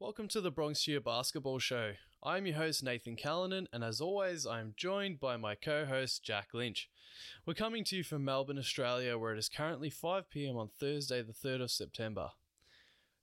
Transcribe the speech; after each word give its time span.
Welcome 0.00 0.26
to 0.28 0.40
the 0.40 0.50
Bronx 0.50 0.82
Cheer 0.82 1.00
Basketball 1.00 1.60
Show. 1.60 1.92
I'm 2.20 2.46
your 2.46 2.56
host 2.56 2.82
Nathan 2.82 3.14
Callanan, 3.14 3.68
and 3.72 3.84
as 3.84 4.00
always, 4.00 4.44
I'm 4.44 4.74
joined 4.76 5.20
by 5.20 5.36
my 5.36 5.54
co-host 5.54 6.24
Jack 6.24 6.48
Lynch. 6.52 6.90
We're 7.46 7.54
coming 7.54 7.84
to 7.84 7.96
you 7.98 8.02
from 8.02 8.24
Melbourne, 8.24 8.58
Australia, 8.58 9.16
where 9.16 9.32
it 9.32 9.38
is 9.38 9.48
currently 9.48 9.90
5 9.90 10.28
p.m. 10.28 10.56
on 10.56 10.68
Thursday, 10.80 11.22
the 11.22 11.32
3rd 11.32 11.62
of 11.62 11.70
September. 11.70 12.30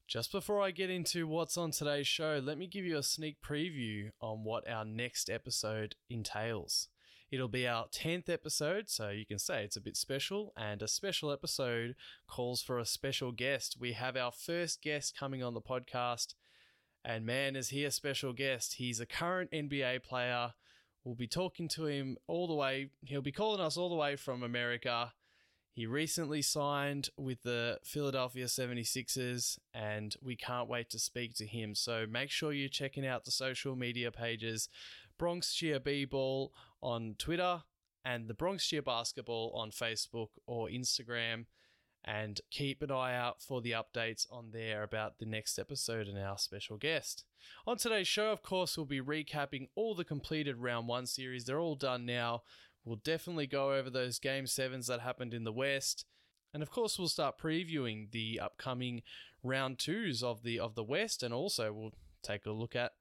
Just 0.08 0.32
before 0.32 0.62
I 0.62 0.72
get 0.72 0.90
into 0.90 1.28
what's 1.28 1.58
on 1.58 1.72
today's 1.72 2.08
show, 2.08 2.42
let 2.42 2.58
me 2.58 2.68
give 2.68 2.86
you 2.86 2.98
a 2.98 3.04
sneak 3.04 3.42
preview 3.42 4.12
on 4.22 4.46
what 4.46 4.68
our 4.68 4.86
next 4.86 5.30
episode 5.30 5.96
entails. 6.10 6.88
It'll 7.30 7.50
be 7.50 7.68
our 7.68 7.88
10th 7.90 8.30
episode, 8.30 8.90
so 8.90 9.10
you 9.10 9.26
can 9.26 9.40
say 9.40 9.66
it's 9.66 9.78
a 9.78 9.82
bit 9.82 9.98
special, 9.98 10.54
and 10.56 10.82
a 10.82 10.88
special 10.88 11.34
episode 11.34 11.96
calls 12.28 12.62
for 12.62 12.80
a 12.80 12.86
special 12.86 13.34
guest. 13.34 13.76
We 13.78 13.92
have 13.92 14.16
our 14.16 14.32
first 14.32 14.82
guest 14.82 15.18
coming 15.20 15.44
on 15.44 15.54
the 15.54 15.62
podcast, 15.62 16.34
and 17.04 17.26
man, 17.26 17.56
is 17.56 17.70
he 17.70 17.84
a 17.86 17.92
special 17.92 18.34
guest. 18.34 18.76
He's 18.76 19.00
a 19.00 19.06
current 19.06 19.52
NBA 19.52 20.04
player. 20.04 20.54
We'll 21.04 21.16
be 21.16 21.28
talking 21.28 21.68
to 21.70 21.86
him 21.86 22.18
all 22.28 22.48
the 22.48 22.54
way, 22.54 22.92
he'll 23.02 23.22
be 23.22 23.32
calling 23.32 23.62
us 23.62 23.78
all 23.78 23.90
the 23.90 23.96
way 23.96 24.16
from 24.16 24.44
America. 24.44 25.14
He 25.74 25.86
recently 25.86 26.42
signed 26.42 27.10
with 27.18 27.44
the 27.44 27.80
Philadelphia 27.84 28.46
76ers, 28.46 29.58
and 29.74 30.14
we 30.22 30.36
can't 30.36 30.68
wait 30.68 30.90
to 30.90 31.00
speak 31.00 31.34
to 31.36 31.46
him. 31.46 31.76
So 31.76 32.06
make 32.10 32.30
sure 32.30 32.52
you're 32.52 32.68
checking 32.68 33.08
out 33.08 33.24
the 33.24 33.32
social 33.32 33.76
media 33.76 34.12
pages 34.12 34.68
Bronx 35.18 35.54
Cheer 35.54 35.80
B 35.80 36.04
Ball 36.04 36.52
on 36.82 37.16
Twitter 37.18 37.64
and 38.04 38.28
the 38.28 38.34
Bronx 38.34 38.68
Cheer 38.68 38.82
Basketball 38.82 39.54
on 39.56 39.72
Facebook 39.72 40.30
or 40.46 40.68
Instagram. 40.68 41.46
And 42.04 42.42
keep 42.50 42.82
an 42.82 42.90
eye 42.90 43.16
out 43.16 43.44
for 43.44 43.62
the 43.62 43.74
updates 43.74 44.26
on 44.32 44.50
there 44.52 44.82
about 44.82 45.20
the 45.20 45.26
next 45.26 45.60
episode 45.60 46.08
and 46.08 46.18
our 46.18 46.38
special 46.38 46.78
guest. 46.78 47.26
On 47.68 47.78
today's 47.78 48.08
show, 48.08 48.32
of 48.32 48.42
course, 48.42 48.76
we'll 48.76 48.88
be 48.88 49.02
recapping 49.02 49.70
all 49.76 49.94
the 49.94 50.04
completed 50.04 50.58
round 50.58 50.88
one 50.88 51.06
series. 51.06 51.46
They're 51.46 51.60
all 51.60 51.76
done 51.76 52.08
now. 52.08 52.42
We'll 52.84 52.96
definitely 52.96 53.46
go 53.46 53.74
over 53.74 53.92
those 53.92 54.18
game 54.18 54.48
sevens 54.48 54.88
that 54.88 55.02
happened 55.02 55.36
in 55.36 55.44
the 55.44 55.52
West. 55.52 56.06
And 56.54 56.64
of 56.64 56.72
course, 56.72 56.98
we'll 56.98 57.08
start 57.08 57.38
previewing 57.38 58.12
the 58.12 58.40
upcoming 58.42 59.04
round 59.44 59.80
twos 59.80 60.24
of 60.24 60.44
the 60.44 60.60
of 60.60 60.76
the 60.76 60.84
West, 60.84 61.24
and 61.24 61.34
also 61.34 61.72
we'll 61.72 61.94
take 62.24 62.46
a 62.46 62.52
look 62.52 62.76
at 62.76 62.94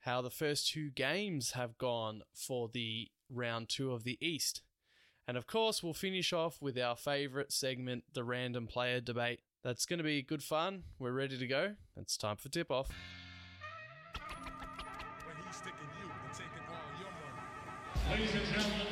how 0.00 0.20
the 0.20 0.30
first 0.30 0.70
two 0.72 0.90
games 0.90 1.52
have 1.52 1.78
gone 1.78 2.22
for 2.34 2.68
the 2.68 3.08
round 3.30 3.68
two 3.68 3.92
of 3.92 4.04
the 4.04 4.18
East. 4.20 4.62
And 5.28 5.36
of 5.36 5.46
course, 5.46 5.82
we'll 5.82 5.94
finish 5.94 6.32
off 6.32 6.60
with 6.60 6.78
our 6.78 6.96
favorite 6.96 7.52
segment, 7.52 8.04
the 8.12 8.24
random 8.24 8.66
player 8.66 9.00
debate. 9.00 9.40
That's 9.62 9.86
going 9.86 9.98
to 9.98 10.04
be 10.04 10.22
good 10.22 10.42
fun. 10.42 10.82
We're 10.98 11.12
ready 11.12 11.38
to 11.38 11.46
go. 11.46 11.74
It's 11.96 12.16
time 12.16 12.36
for 12.36 12.48
tip 12.48 12.70
off. 12.70 12.88
But 12.88 14.20
he's 15.46 15.56
sticking 15.56 15.78
you 16.00 16.10
and 16.10 16.32
taking 16.32 16.66
all 16.68 16.90
your 16.98 17.12
money. 17.22 18.20
Ladies 18.20 18.34
and 18.34 18.44
gentlemen, 18.52 18.91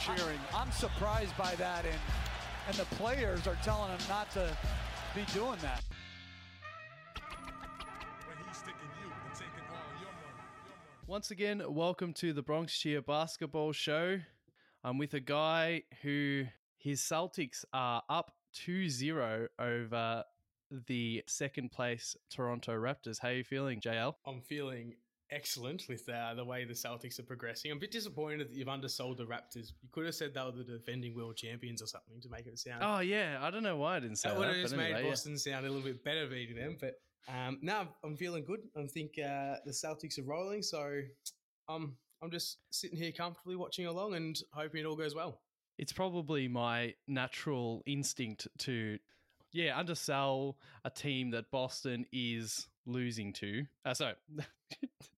cheering. 0.00 0.38
I'm, 0.54 0.62
I'm 0.62 0.72
surprised 0.72 1.36
by 1.36 1.54
that, 1.56 1.84
and 1.84 1.98
and 2.68 2.76
the 2.76 2.84
players 2.96 3.46
are 3.46 3.56
telling 3.62 3.90
him 3.90 3.98
not 4.08 4.30
to 4.32 4.56
be 5.14 5.22
doing 5.32 5.58
that. 5.62 5.82
But 7.14 8.36
he's 8.46 8.56
sticking 8.56 8.74
you 9.02 9.10
and 9.26 9.34
taking 9.34 9.66
all 9.70 10.00
your 10.00 10.10
money. 10.12 10.36
Your 10.68 10.76
money. 10.76 11.06
Once 11.06 11.30
again, 11.30 11.62
welcome 11.68 12.12
to 12.14 12.32
the 12.32 12.42
Bronx 12.42 12.78
Cheer 12.78 13.02
Basketball 13.02 13.72
Show. 13.72 14.20
I'm 14.84 14.98
with 14.98 15.14
a 15.14 15.20
guy 15.20 15.82
who 16.02 16.44
his 16.78 17.00
Celtics 17.00 17.64
are 17.72 18.02
up 18.08 18.32
2-0 18.54 19.48
over 19.58 20.24
the 20.86 21.24
second 21.26 21.72
place 21.72 22.16
Toronto 22.30 22.72
Raptors. 22.72 23.18
How 23.20 23.28
are 23.28 23.32
you 23.34 23.44
feeling, 23.44 23.80
JL? 23.80 24.14
I'm 24.26 24.40
feeling 24.40 24.94
excellent 25.32 25.84
with 25.88 26.08
uh, 26.08 26.34
the 26.34 26.44
way 26.44 26.64
the 26.64 26.74
Celtics 26.74 27.18
are 27.18 27.24
progressing. 27.24 27.70
I'm 27.70 27.76
a 27.78 27.80
bit 27.80 27.90
disappointed 27.90 28.50
that 28.50 28.54
you've 28.54 28.68
undersold 28.68 29.18
the 29.18 29.24
Raptors. 29.24 29.72
You 29.82 29.88
could 29.92 30.06
have 30.06 30.14
said 30.14 30.34
they 30.34 30.40
were 30.40 30.52
the 30.52 30.64
defending 30.64 31.14
world 31.14 31.36
champions 31.36 31.82
or 31.82 31.86
something 31.86 32.20
to 32.20 32.28
make 32.28 32.46
it 32.46 32.58
sound. 32.58 32.82
Oh 32.82 33.00
yeah, 33.00 33.38
I 33.40 33.50
don't 33.50 33.62
know 33.62 33.76
why 33.76 33.96
I 33.96 34.00
didn't 34.00 34.16
say 34.16 34.28
that 34.28 34.34
that. 34.34 34.38
would 34.40 34.48
have 34.48 34.56
just 34.56 34.76
made 34.76 34.86
anyway, 34.86 35.04
yeah. 35.04 35.10
Boston 35.10 35.38
sound 35.38 35.66
a 35.66 35.68
little 35.68 35.84
bit 35.84 36.04
better 36.04 36.26
beating 36.26 36.56
them. 36.56 36.76
But 36.80 36.94
um, 37.28 37.58
now 37.62 37.88
I'm 38.04 38.16
feeling 38.16 38.44
good. 38.44 38.60
I 38.76 38.86
think 38.86 39.12
uh, 39.18 39.56
the 39.64 39.72
Celtics 39.72 40.18
are 40.18 40.24
rolling, 40.24 40.62
so 40.62 41.00
um, 41.68 41.96
I'm 42.22 42.30
just 42.30 42.58
sitting 42.70 42.98
here 42.98 43.12
comfortably 43.12 43.56
watching 43.56 43.86
along 43.86 44.14
and 44.14 44.38
hoping 44.52 44.80
it 44.80 44.86
all 44.86 44.96
goes 44.96 45.14
well. 45.14 45.40
It's 45.78 45.92
probably 45.92 46.46
my 46.46 46.94
natural 47.08 47.82
instinct 47.86 48.46
to, 48.58 48.98
yeah, 49.52 49.78
undersell 49.78 50.58
a 50.84 50.90
team 50.90 51.30
that 51.30 51.50
Boston 51.50 52.04
is 52.12 52.68
losing 52.86 53.32
to. 53.34 53.64
Uh, 53.84 53.94
sorry. 53.94 54.14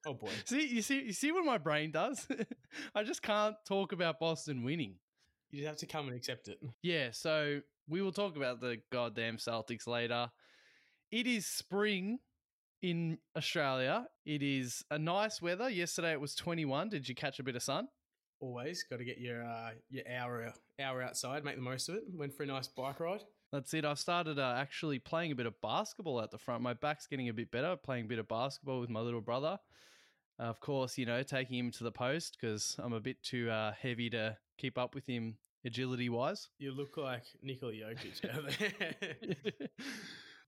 Oh 0.05 0.15
boy. 0.15 0.31
see, 0.47 0.67
you 0.67 0.83
see, 0.83 1.03
you 1.03 1.13
see 1.13 1.31
what 1.31 1.45
my 1.45 1.59
brain 1.59 1.93
does. 1.93 2.27
I 2.95 3.05
just 3.05 3.23
can't 3.23 3.55
talk 3.69 3.93
about 3.93 4.19
Boston 4.19 4.65
winning. 4.65 4.97
You 5.53 5.61
just 5.61 5.69
have 5.69 5.77
to 5.77 5.87
come 5.87 6.09
and 6.09 6.17
accept 6.17 6.49
it. 6.49 6.59
Yeah, 6.83 7.11
so 7.13 7.61
we 7.89 8.03
will 8.03 8.11
talk 8.11 8.37
about 8.37 8.61
the 8.61 8.79
goddamn 8.91 9.37
Celtics 9.37 9.87
later. 9.87 10.29
It 11.13 11.29
is 11.29 11.47
spring 11.47 12.19
in 12.81 13.19
Australia. 13.37 14.07
It 14.27 14.43
is 14.43 14.83
a 14.91 14.99
nice 14.99 15.41
weather. 15.41 15.71
Yesterday 15.71 16.13
it 16.13 16.21
was 16.21 16.35
21. 16.35 16.89
Did 16.89 17.09
you 17.09 17.15
catch 17.15 17.39
a 17.39 17.45
bit 17.45 17.55
of 17.55 17.63
sun? 17.63 17.87
Always 18.41 18.85
got 18.91 18.97
to 18.99 19.05
get 19.05 19.19
your 19.19 19.45
uh, 19.45 19.71
your 19.89 20.05
hour 20.13 20.53
hour 20.81 21.01
outside, 21.03 21.45
make 21.45 21.55
the 21.55 21.63
most 21.63 21.89
of 21.89 21.95
it. 21.95 22.03
Went 22.13 22.35
for 22.35 22.43
a 22.43 22.47
nice 22.47 22.67
bike 22.67 22.99
ride. 22.99 23.23
That's 23.53 23.75
it. 23.75 23.85
I've 23.85 23.99
started 23.99 24.39
uh, 24.39 24.55
actually 24.57 24.99
playing 24.99 25.33
a 25.33 25.35
bit 25.35 25.45
of 25.45 25.61
basketball 25.61 26.23
at 26.23 26.31
the 26.31 26.39
front. 26.39 26.63
My 26.63 26.73
back's 26.73 27.07
getting 27.07 27.29
a 27.29 27.35
bit 27.35 27.51
better. 27.51 27.77
Playing 27.77 28.07
a 28.07 28.09
bit 28.09 28.19
of 28.19 28.27
basketball 28.27 28.81
with 28.81 28.89
my 28.89 29.01
little 29.01 29.21
brother. 29.21 29.59
Uh, 30.41 30.45
of 30.45 30.59
course, 30.61 30.97
you 30.97 31.05
know, 31.05 31.23
taking 31.23 31.59
him 31.59 31.71
to 31.73 31.85
the 31.85 31.93
post 31.93 32.39
because 32.41 32.77
I'm 32.79 32.95
a 32.95 33.01
bit 33.01 33.23
too 33.23 33.51
uh, 33.51 33.73
heavy 33.73 34.09
to 34.11 34.39
keep 34.57 34.79
up 34.79 34.95
with 34.95 35.07
him 35.07 35.37
agility 35.67 36.09
wise. 36.09 36.49
You 36.59 36.73
look 36.73 36.97
like 36.97 37.25
Nikola 37.43 37.73
Jokic 37.73 38.35
out 38.35 38.59
there. 38.59 39.69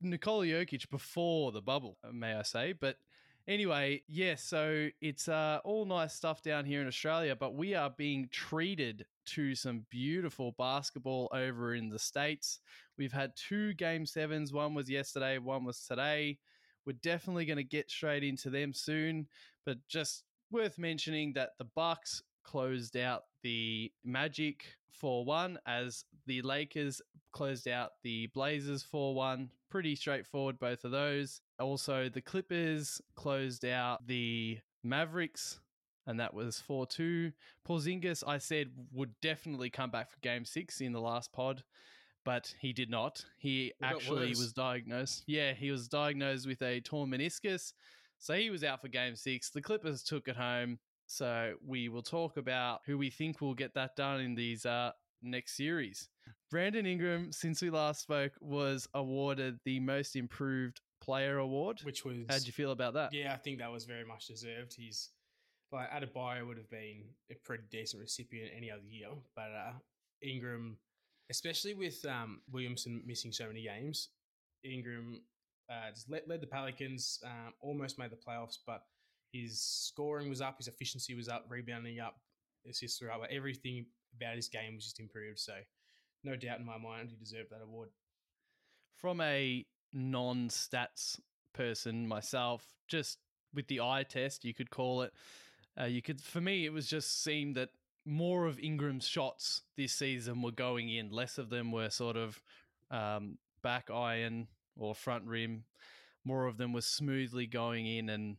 Nikola 0.00 0.47
Jokic 0.47 0.91
before 0.91 1.53
the 1.53 1.60
bubble, 1.60 1.98
may 2.10 2.34
I 2.34 2.42
say. 2.42 2.72
But 2.72 2.97
anyway, 3.47 4.03
yes, 4.09 4.42
so 4.42 4.88
it's 5.00 5.28
uh, 5.28 5.60
all 5.65 5.84
nice 5.84 6.15
stuff 6.15 6.42
down 6.42 6.65
here 6.65 6.81
in 6.81 6.86
Australia, 6.86 7.36
but 7.36 7.54
we 7.54 7.75
are 7.75 7.91
being 7.91 8.28
treated 8.31 9.06
to 9.26 9.54
some 9.54 9.86
beautiful 9.91 10.53
basketball 10.59 11.28
over 11.32 11.75
in 11.75 11.88
the 11.88 11.98
States. 11.98 12.60
We've 12.97 13.12
had 13.12 13.32
two 13.37 13.75
game 13.75 14.06
sevens. 14.06 14.53
One 14.53 14.75
was 14.75 14.88
yesterday, 14.88 15.38
one 15.38 15.65
was 15.65 15.81
today. 15.81 16.38
We're 16.87 16.93
definitely 17.03 17.47
going 17.47 17.56
to 17.56 17.65
get 17.65 17.91
straight 17.91 18.22
into 18.22 18.50
them 18.50 18.75
soon, 18.75 19.27
but 19.65 19.78
just 19.88 20.25
worth 20.50 20.78
mentioning 20.78 21.33
that 21.34 21.50
the 21.59 21.65
Bucks 21.65 22.22
closed 22.44 22.97
out 22.97 23.25
the 23.43 23.91
Magic 24.04 24.65
4-1 25.03 25.56
as 25.66 26.04
the 26.27 26.42
Lakers 26.42 27.03
closed 27.33 27.66
out 27.66 27.92
the 28.03 28.28
Blazers 28.28 28.86
4-1. 28.92 29.48
Pretty 29.71 29.97
straightforward 29.97 30.59
both 30.59 30.84
of 30.84 30.92
those. 30.92 31.41
Also 31.59 32.09
the 32.09 32.21
Clippers 32.21 33.01
closed 33.16 33.65
out 33.65 34.07
the 34.07 34.59
Mavericks 34.84 35.59
and 36.07 36.21
that 36.21 36.34
was 36.34 36.63
4-2. 36.69 37.33
Porzingis 37.66 38.22
I 38.27 38.39
said 38.39 38.71
would 38.92 39.15
definitely 39.21 39.71
come 39.71 39.91
back 39.91 40.10
for 40.10 40.21
game 40.21 40.45
6 40.45 40.80
in 40.80 40.92
the 40.92 41.01
last 41.01 41.33
pod 41.33 41.65
but 42.24 42.54
he 42.60 42.72
did 42.72 42.91
not. 42.91 43.24
He 43.38 43.72
got 43.80 43.94
actually 43.94 44.28
was 44.28 44.53
diagnosed. 44.53 45.24
Yeah, 45.26 45.53
he 45.53 45.71
was 45.71 45.88
diagnosed 45.88 46.47
with 46.47 46.62
a 46.62 46.80
torn 46.80 47.10
meniscus. 47.10 47.72
So 48.18 48.34
he 48.34 48.50
was 48.50 48.65
out 48.65 48.80
for 48.80 48.88
game 48.88 49.16
six. 49.16 49.50
The 49.50 49.60
Clippers 49.60 50.03
took 50.03 50.28
it 50.28 50.36
home. 50.36 50.78
So 51.06 51.54
we 51.65 51.88
will 51.88 52.03
talk 52.03 52.36
about 52.36 52.80
who 52.86 52.97
we 52.97 53.10
think 53.10 53.41
will 53.41 53.54
get 53.54 53.74
that 53.74 53.94
done 53.97 54.21
in 54.21 54.34
these 54.34 54.65
uh, 54.65 54.92
next 55.22 55.56
series. 55.56 56.09
Brandon 56.50 56.86
Ingram, 56.86 57.32
since 57.32 57.60
we 57.60 57.71
last 57.71 58.00
spoke, 58.00 58.32
was 58.41 58.88
awarded 58.94 59.59
the 59.65 59.80
most 59.80 60.16
improved 60.16 60.80
player 61.03 61.38
award. 61.38 61.80
which 61.82 62.04
was 62.04 62.18
How'd 62.28 62.47
you 62.47 62.53
feel 62.53 62.71
about 62.71 62.94
that? 62.94 63.12
Yeah, 63.12 63.34
I 63.34 63.36
think 63.36 63.59
that 63.59 63.71
was 63.71 63.84
very 63.84 64.04
much 64.04 64.28
deserved. 64.28 64.74
He's 64.76 65.10
like 65.72 65.91
Adebayo 65.91 66.47
would 66.47 66.56
have 66.56 66.71
been 66.71 67.03
a 67.30 67.34
pretty 67.44 67.65
decent 67.71 68.00
recipient 68.00 68.50
any 68.56 68.71
other 68.71 68.86
year, 68.88 69.09
but 69.34 69.50
uh, 69.50 69.72
Ingram, 70.22 70.78
especially 71.30 71.74
with 71.74 72.04
um, 72.06 72.41
Williamson 72.50 73.03
missing 73.06 73.32
so 73.32 73.47
many 73.47 73.62
games, 73.62 74.09
Ingram 74.65 75.22
uh, 75.71 75.91
just 75.94 76.10
led, 76.10 76.22
led 76.26 76.41
the 76.41 76.47
Pelicans, 76.47 77.21
um, 77.24 77.53
almost 77.60 77.98
made 77.98 78.10
the 78.10 78.16
playoffs, 78.16 78.59
but 78.66 78.82
his 79.32 79.60
scoring 79.60 80.28
was 80.28 80.41
up, 80.41 80.59
his 80.59 80.68
efficiency 80.68 81.15
was 81.15 81.28
up, 81.28 81.47
rebounding 81.48 82.00
up, 82.00 82.16
assists 82.68 83.00
were 83.00 83.10
up, 83.10 83.22
everything 83.30 83.86
about 84.16 84.36
his 84.36 84.48
game 84.48 84.74
was 84.74 84.84
just 84.84 85.00
improved. 85.00 85.38
So, 85.38 85.54
no 86.22 86.36
doubt 86.36 86.60
in 86.60 86.66
my 86.66 86.78
mind, 86.78 87.10
he 87.10 87.16
deserved 87.16 87.50
that 87.50 87.62
award. 87.62 87.91
From 88.97 89.21
a 89.21 89.66
non 89.92 90.48
stats 90.48 91.18
person 91.53 92.06
myself, 92.06 92.65
just 92.88 93.18
with 93.53 93.66
the 93.68 93.80
eye 93.80 94.04
test, 94.09 94.44
you 94.44 94.54
could 94.54 94.71
call 94.71 95.03
it. 95.03 95.12
Uh, 95.80 95.84
you 95.84 96.03
could, 96.03 96.21
for 96.21 96.41
me, 96.41 96.65
it 96.65 96.72
was 96.72 96.86
just 96.86 97.22
seemed 97.24 97.56
that 97.56 97.71
more 98.06 98.47
of 98.47 98.59
Ingram's 98.59 99.06
shots 99.06 99.62
this 99.77 99.92
season 99.92 100.42
were 100.42 100.53
going 100.53 100.89
in. 100.91 101.10
Less 101.10 101.39
of 101.39 101.51
them 101.51 101.72
were 101.72 101.91
sort 101.91 102.16
of 102.16 102.41
um, 102.91 103.39
back 103.62 103.91
iron 103.91 104.48
or 104.77 104.95
front 104.95 105.24
rim. 105.24 105.65
More 106.24 106.47
of 106.47 106.56
them 106.56 106.72
was 106.72 106.86
smoothly 106.86 107.47
going 107.47 107.86
in, 107.86 108.09
and 108.09 108.36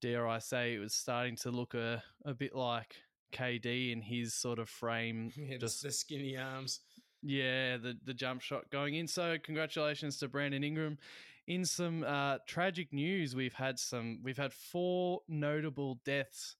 dare 0.00 0.26
I 0.26 0.38
say, 0.38 0.74
it 0.74 0.78
was 0.78 0.94
starting 0.94 1.36
to 1.36 1.50
look 1.50 1.74
a, 1.74 2.02
a 2.24 2.34
bit 2.34 2.54
like 2.54 2.96
KD 3.32 3.92
in 3.92 4.00
his 4.02 4.34
sort 4.34 4.58
of 4.58 4.68
frame. 4.68 5.32
Yeah, 5.36 5.58
just 5.58 5.82
the 5.82 5.92
skinny 5.92 6.36
arms. 6.36 6.80
yeah, 7.22 7.76
the 7.76 7.96
the 8.04 8.14
jump 8.14 8.42
shot 8.42 8.70
going 8.70 8.94
in. 8.94 9.06
So 9.06 9.36
congratulations 9.42 10.18
to 10.18 10.28
Brandon 10.28 10.64
Ingram. 10.64 10.98
In 11.46 11.64
some 11.64 12.04
uh, 12.04 12.38
tragic 12.46 12.92
news, 12.92 13.34
we've 13.34 13.54
had 13.54 13.78
some 13.78 14.20
we've 14.22 14.36
had 14.36 14.52
four 14.52 15.20
notable 15.28 16.00
deaths 16.04 16.56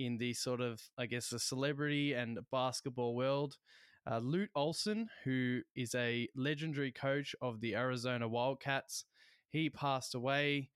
in 0.00 0.18
the 0.18 0.32
sort 0.32 0.60
of 0.60 0.80
I 0.98 1.06
guess 1.06 1.28
the 1.28 1.38
celebrity 1.38 2.14
and 2.14 2.38
basketball 2.50 3.14
world. 3.14 3.56
Uh, 4.10 4.18
Lute 4.18 4.50
Olson, 4.54 5.08
who 5.24 5.60
is 5.76 5.94
a 5.94 6.26
legendary 6.34 6.90
coach 6.90 7.34
of 7.42 7.60
the 7.60 7.76
Arizona 7.76 8.26
Wildcats, 8.26 9.04
he 9.50 9.68
passed 9.68 10.14
away. 10.14 10.70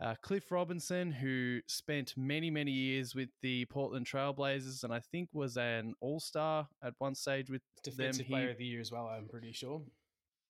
Uh, 0.00 0.14
Cliff 0.22 0.50
Robinson, 0.50 1.10
who 1.10 1.60
spent 1.66 2.14
many, 2.16 2.48
many 2.48 2.70
years 2.70 3.14
with 3.14 3.28
the 3.42 3.64
Portland 3.66 4.06
Trailblazers 4.06 4.84
and 4.84 4.94
I 4.94 5.00
think 5.00 5.28
was 5.32 5.56
an 5.58 5.94
all 6.00 6.20
star 6.20 6.68
at 6.82 6.94
one 6.98 7.14
stage 7.14 7.50
with 7.50 7.60
Defensive 7.82 8.26
them. 8.26 8.32
player 8.32 8.50
of 8.50 8.58
the 8.58 8.64
year 8.64 8.80
as 8.80 8.92
well, 8.92 9.08
I'm 9.08 9.28
pretty 9.28 9.52
sure. 9.52 9.82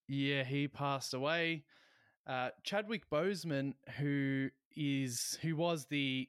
yeah, 0.06 0.44
he 0.44 0.68
passed 0.68 1.14
away. 1.14 1.64
Uh, 2.26 2.50
Chadwick 2.62 3.08
Boseman, 3.10 3.72
who 3.98 4.50
is 4.76 5.38
who 5.42 5.56
was 5.56 5.86
the 5.86 6.28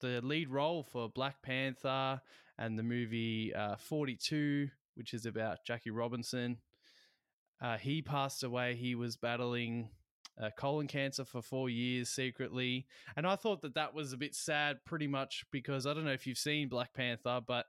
the 0.00 0.20
lead 0.22 0.48
role 0.48 0.82
for 0.82 1.08
Black 1.08 1.42
Panther 1.42 2.20
and 2.58 2.78
the 2.78 2.82
movie 2.82 3.52
uh, 3.54 3.76
Forty 3.76 4.16
Two, 4.16 4.68
which 4.94 5.14
is 5.14 5.26
about 5.26 5.64
Jackie 5.66 5.90
Robinson, 5.90 6.58
uh, 7.60 7.76
he 7.78 8.02
passed 8.02 8.42
away. 8.42 8.74
He 8.74 8.94
was 8.94 9.16
battling 9.16 9.88
uh, 10.40 10.50
colon 10.56 10.86
cancer 10.86 11.24
for 11.24 11.42
four 11.42 11.68
years 11.68 12.08
secretly, 12.08 12.86
and 13.16 13.26
I 13.26 13.36
thought 13.36 13.62
that 13.62 13.74
that 13.74 13.94
was 13.94 14.12
a 14.12 14.16
bit 14.16 14.34
sad, 14.34 14.84
pretty 14.84 15.06
much 15.06 15.44
because 15.50 15.86
I 15.86 15.94
don't 15.94 16.04
know 16.04 16.12
if 16.12 16.26
you've 16.26 16.38
seen 16.38 16.68
Black 16.68 16.92
Panther, 16.94 17.40
but 17.46 17.66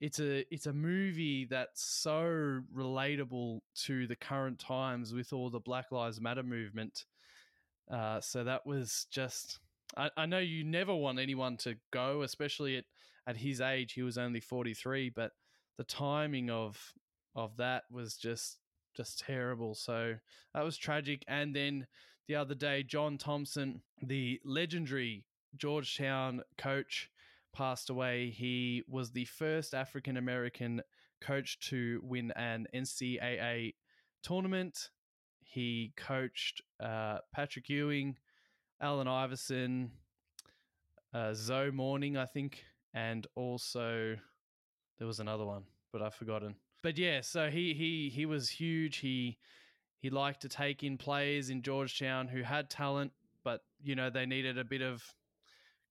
it's 0.00 0.20
a 0.20 0.44
it's 0.54 0.66
a 0.66 0.72
movie 0.72 1.44
that's 1.44 1.82
so 1.82 2.62
relatable 2.74 3.60
to 3.86 4.06
the 4.06 4.16
current 4.16 4.58
times 4.58 5.12
with 5.12 5.32
all 5.32 5.50
the 5.50 5.60
Black 5.60 5.90
Lives 5.92 6.20
Matter 6.20 6.42
movement. 6.42 7.04
Uh, 7.90 8.20
so 8.20 8.44
that 8.44 8.66
was 8.66 9.06
just. 9.10 9.60
I, 9.96 10.10
I 10.16 10.26
know 10.26 10.38
you 10.38 10.64
never 10.64 10.94
want 10.94 11.18
anyone 11.18 11.56
to 11.58 11.76
go, 11.92 12.22
especially 12.22 12.76
at, 12.76 12.84
at 13.26 13.36
his 13.36 13.60
age. 13.60 13.92
He 13.92 14.02
was 14.02 14.18
only 14.18 14.40
forty 14.40 14.74
three, 14.74 15.10
but 15.10 15.32
the 15.76 15.84
timing 15.84 16.50
of 16.50 16.94
of 17.34 17.56
that 17.56 17.84
was 17.90 18.16
just 18.16 18.58
just 18.96 19.20
terrible. 19.20 19.74
So 19.74 20.14
that 20.54 20.64
was 20.64 20.76
tragic. 20.76 21.24
And 21.28 21.54
then 21.54 21.86
the 22.26 22.34
other 22.34 22.54
day, 22.54 22.82
John 22.82 23.16
Thompson, 23.16 23.82
the 24.02 24.40
legendary 24.44 25.24
Georgetown 25.56 26.42
coach, 26.58 27.10
passed 27.54 27.90
away. 27.90 28.30
He 28.30 28.82
was 28.88 29.10
the 29.10 29.24
first 29.24 29.74
African 29.74 30.16
American 30.16 30.82
coach 31.20 31.58
to 31.70 32.00
win 32.02 32.32
an 32.32 32.66
NCAA 32.74 33.74
tournament. 34.22 34.90
He 35.42 35.92
coached 35.96 36.60
uh, 36.80 37.18
Patrick 37.34 37.68
Ewing, 37.68 38.16
Allen 38.80 39.08
Iverson, 39.08 39.90
uh, 41.12 41.34
Zo 41.34 41.70
Mourning, 41.72 42.16
I 42.16 42.26
think, 42.26 42.62
and 42.94 43.26
also 43.34 44.16
there 44.98 45.06
was 45.06 45.20
another 45.20 45.44
one, 45.44 45.64
but 45.92 46.02
I've 46.02 46.14
forgotten. 46.14 46.54
But 46.82 46.98
yeah, 46.98 47.20
so 47.22 47.50
he 47.50 47.74
he 47.74 48.10
he 48.14 48.26
was 48.26 48.48
huge. 48.48 48.98
He 48.98 49.38
he 49.98 50.10
liked 50.10 50.42
to 50.42 50.48
take 50.48 50.82
in 50.82 50.96
players 50.96 51.50
in 51.50 51.62
Georgetown 51.62 52.28
who 52.28 52.42
had 52.42 52.70
talent, 52.70 53.12
but 53.44 53.62
you 53.82 53.94
know 53.94 54.10
they 54.10 54.26
needed 54.26 54.58
a 54.58 54.64
bit 54.64 54.82
of 54.82 55.02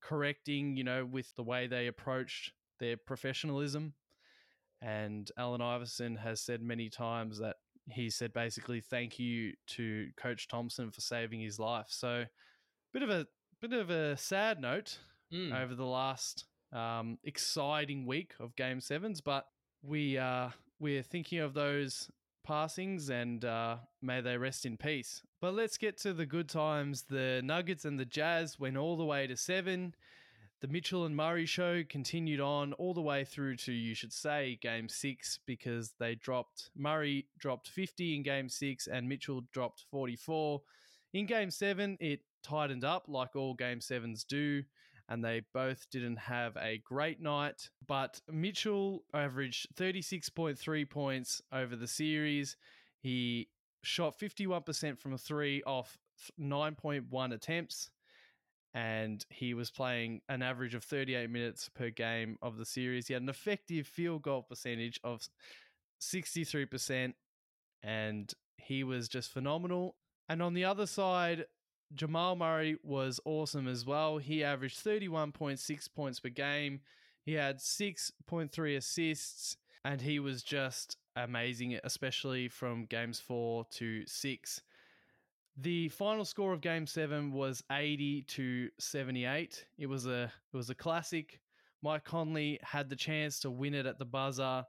correcting, 0.00 0.76
you 0.76 0.84
know, 0.84 1.04
with 1.04 1.34
the 1.36 1.42
way 1.42 1.66
they 1.66 1.86
approached 1.86 2.52
their 2.78 2.96
professionalism. 2.96 3.94
And 4.80 5.30
Allen 5.36 5.60
Iverson 5.60 6.16
has 6.16 6.40
said 6.40 6.62
many 6.62 6.88
times 6.88 7.38
that 7.38 7.56
he 7.90 8.10
said 8.10 8.32
basically 8.32 8.80
thank 8.80 9.18
you 9.18 9.54
to 9.66 10.08
Coach 10.16 10.46
Thompson 10.46 10.90
for 10.90 11.00
saving 11.00 11.40
his 11.40 11.58
life. 11.58 11.86
So, 11.88 12.24
bit 12.92 13.02
of 13.02 13.10
a 13.10 13.26
bit 13.60 13.72
of 13.72 13.90
a 13.90 14.16
sad 14.16 14.60
note 14.60 14.98
Mm. 15.30 15.52
over 15.62 15.74
the 15.74 15.84
last 15.84 16.46
um, 16.72 17.18
exciting 17.22 18.06
week 18.06 18.32
of 18.40 18.56
Game 18.56 18.80
Sevens, 18.80 19.20
but 19.20 19.46
we 19.82 20.16
uh, 20.16 20.48
we're 20.80 21.02
thinking 21.02 21.40
of 21.40 21.52
those 21.52 22.10
passings 22.44 23.10
and 23.10 23.44
uh, 23.44 23.76
may 24.00 24.22
they 24.22 24.38
rest 24.38 24.64
in 24.64 24.78
peace. 24.78 25.22
But 25.42 25.52
let's 25.52 25.76
get 25.76 25.98
to 25.98 26.14
the 26.14 26.24
good 26.24 26.48
times. 26.48 27.02
The 27.10 27.42
Nuggets 27.44 27.84
and 27.84 27.98
the 27.98 28.06
Jazz 28.06 28.58
went 28.58 28.78
all 28.78 28.96
the 28.96 29.04
way 29.04 29.26
to 29.26 29.36
seven. 29.36 29.94
The 30.62 30.68
Mitchell 30.68 31.04
and 31.04 31.14
Murray 31.14 31.44
show 31.44 31.82
continued 31.86 32.40
on 32.40 32.72
all 32.72 32.94
the 32.94 33.02
way 33.02 33.22
through 33.24 33.56
to, 33.56 33.72
you 33.72 33.94
should 33.94 34.14
say, 34.14 34.58
game 34.62 34.88
six, 34.88 35.38
because 35.46 35.92
they 36.00 36.14
dropped, 36.14 36.70
Murray 36.74 37.26
dropped 37.38 37.68
50 37.68 38.16
in 38.16 38.22
game 38.22 38.48
six 38.48 38.86
and 38.86 39.08
Mitchell 39.08 39.42
dropped 39.52 39.84
44. 39.90 40.62
In 41.12 41.26
game 41.26 41.50
seven, 41.50 41.96
it 42.00 42.20
tightened 42.42 42.84
up 42.84 43.04
like 43.08 43.36
all 43.36 43.54
game 43.54 43.80
sevens 43.80 44.24
do, 44.24 44.62
and 45.08 45.24
they 45.24 45.42
both 45.52 45.88
didn't 45.90 46.18
have 46.18 46.56
a 46.56 46.78
great 46.84 47.20
night. 47.20 47.70
But 47.86 48.20
Mitchell 48.30 49.04
averaged 49.14 49.74
36.3 49.76 50.90
points 50.90 51.42
over 51.52 51.76
the 51.76 51.88
series. 51.88 52.56
He 53.00 53.48
shot 53.82 54.18
51% 54.18 54.98
from 54.98 55.16
three 55.16 55.62
off 55.64 55.96
9.1 56.40 57.32
attempts 57.32 57.90
and 58.74 59.24
he 59.30 59.54
was 59.54 59.70
playing 59.70 60.20
an 60.28 60.42
average 60.42 60.74
of 60.74 60.84
38 60.84 61.30
minutes 61.30 61.68
per 61.68 61.90
game 61.90 62.36
of 62.42 62.58
the 62.58 62.66
series. 62.66 63.06
He 63.06 63.14
had 63.14 63.22
an 63.22 63.28
effective 63.28 63.86
field 63.86 64.22
goal 64.22 64.42
percentage 64.42 65.00
of 65.02 65.26
63%, 66.00 67.14
and 67.82 68.32
he 68.58 68.84
was 68.84 69.08
just 69.08 69.32
phenomenal. 69.32 69.96
And 70.28 70.42
on 70.42 70.54
the 70.54 70.64
other 70.64 70.86
side, 70.86 71.46
Jamal 71.94 72.36
Murray 72.36 72.76
was 72.82 73.20
awesome 73.24 73.66
as 73.66 73.86
well. 73.86 74.18
He 74.18 74.44
averaged 74.44 74.84
31.6 74.84 75.88
points 75.94 76.20
per 76.20 76.28
game. 76.28 76.80
He 77.24 77.34
had 77.34 77.58
6.3 77.58 78.76
assists, 78.76 79.56
and 79.84 80.00
he 80.00 80.18
was 80.18 80.42
just 80.42 80.96
amazing, 81.16 81.78
especially 81.84 82.48
from 82.48 82.86
games 82.86 83.20
four 83.20 83.66
to 83.72 84.06
six. 84.06 84.62
The 85.56 85.88
final 85.88 86.24
score 86.24 86.52
of 86.52 86.60
Game 86.60 86.86
Seven 86.86 87.32
was 87.32 87.64
eighty 87.72 88.22
to 88.22 88.68
seventy-eight. 88.78 89.66
It 89.76 89.86
was 89.86 90.06
a 90.06 90.32
it 90.52 90.56
was 90.56 90.70
a 90.70 90.74
classic. 90.74 91.40
Mike 91.82 92.04
Conley 92.04 92.58
had 92.62 92.88
the 92.88 92.96
chance 92.96 93.40
to 93.40 93.50
win 93.50 93.74
it 93.74 93.86
at 93.86 93.98
the 93.98 94.04
buzzer. 94.04 94.64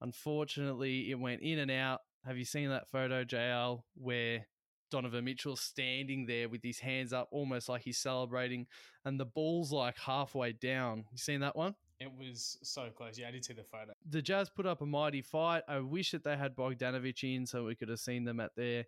Unfortunately, 0.00 1.10
it 1.10 1.18
went 1.18 1.42
in 1.42 1.58
and 1.58 1.70
out. 1.70 2.00
Have 2.24 2.38
you 2.38 2.44
seen 2.44 2.68
that 2.70 2.88
photo, 2.88 3.24
JL, 3.24 3.82
where 3.94 4.46
Donovan 4.90 5.24
Mitchell 5.24 5.56
standing 5.56 6.26
there 6.26 6.48
with 6.48 6.62
his 6.62 6.78
hands 6.78 7.12
up, 7.12 7.28
almost 7.30 7.68
like 7.68 7.82
he's 7.82 7.98
celebrating, 7.98 8.66
and 9.04 9.18
the 9.18 9.26
ball's 9.26 9.72
like 9.72 9.98
halfway 9.98 10.52
down? 10.52 11.04
You 11.12 11.18
seen 11.18 11.40
that 11.40 11.56
one? 11.56 11.74
It 12.00 12.12
was 12.16 12.58
so 12.62 12.90
close. 12.96 13.18
Yeah, 13.18 13.28
I 13.28 13.32
did 13.32 13.44
see 13.44 13.54
the 13.54 13.64
photo. 13.64 13.92
the 14.08 14.22
Jazz 14.22 14.48
put 14.48 14.66
up 14.66 14.82
a 14.82 14.86
mighty 14.86 15.20
fight. 15.20 15.64
I 15.68 15.80
wish 15.80 16.12
that 16.12 16.22
they 16.22 16.36
had 16.36 16.54
Bogdanovic 16.54 17.24
in 17.24 17.44
so 17.44 17.64
we 17.64 17.74
could 17.74 17.88
have 17.88 17.98
seen 17.98 18.24
them 18.24 18.40
at 18.40 18.54
their 18.56 18.84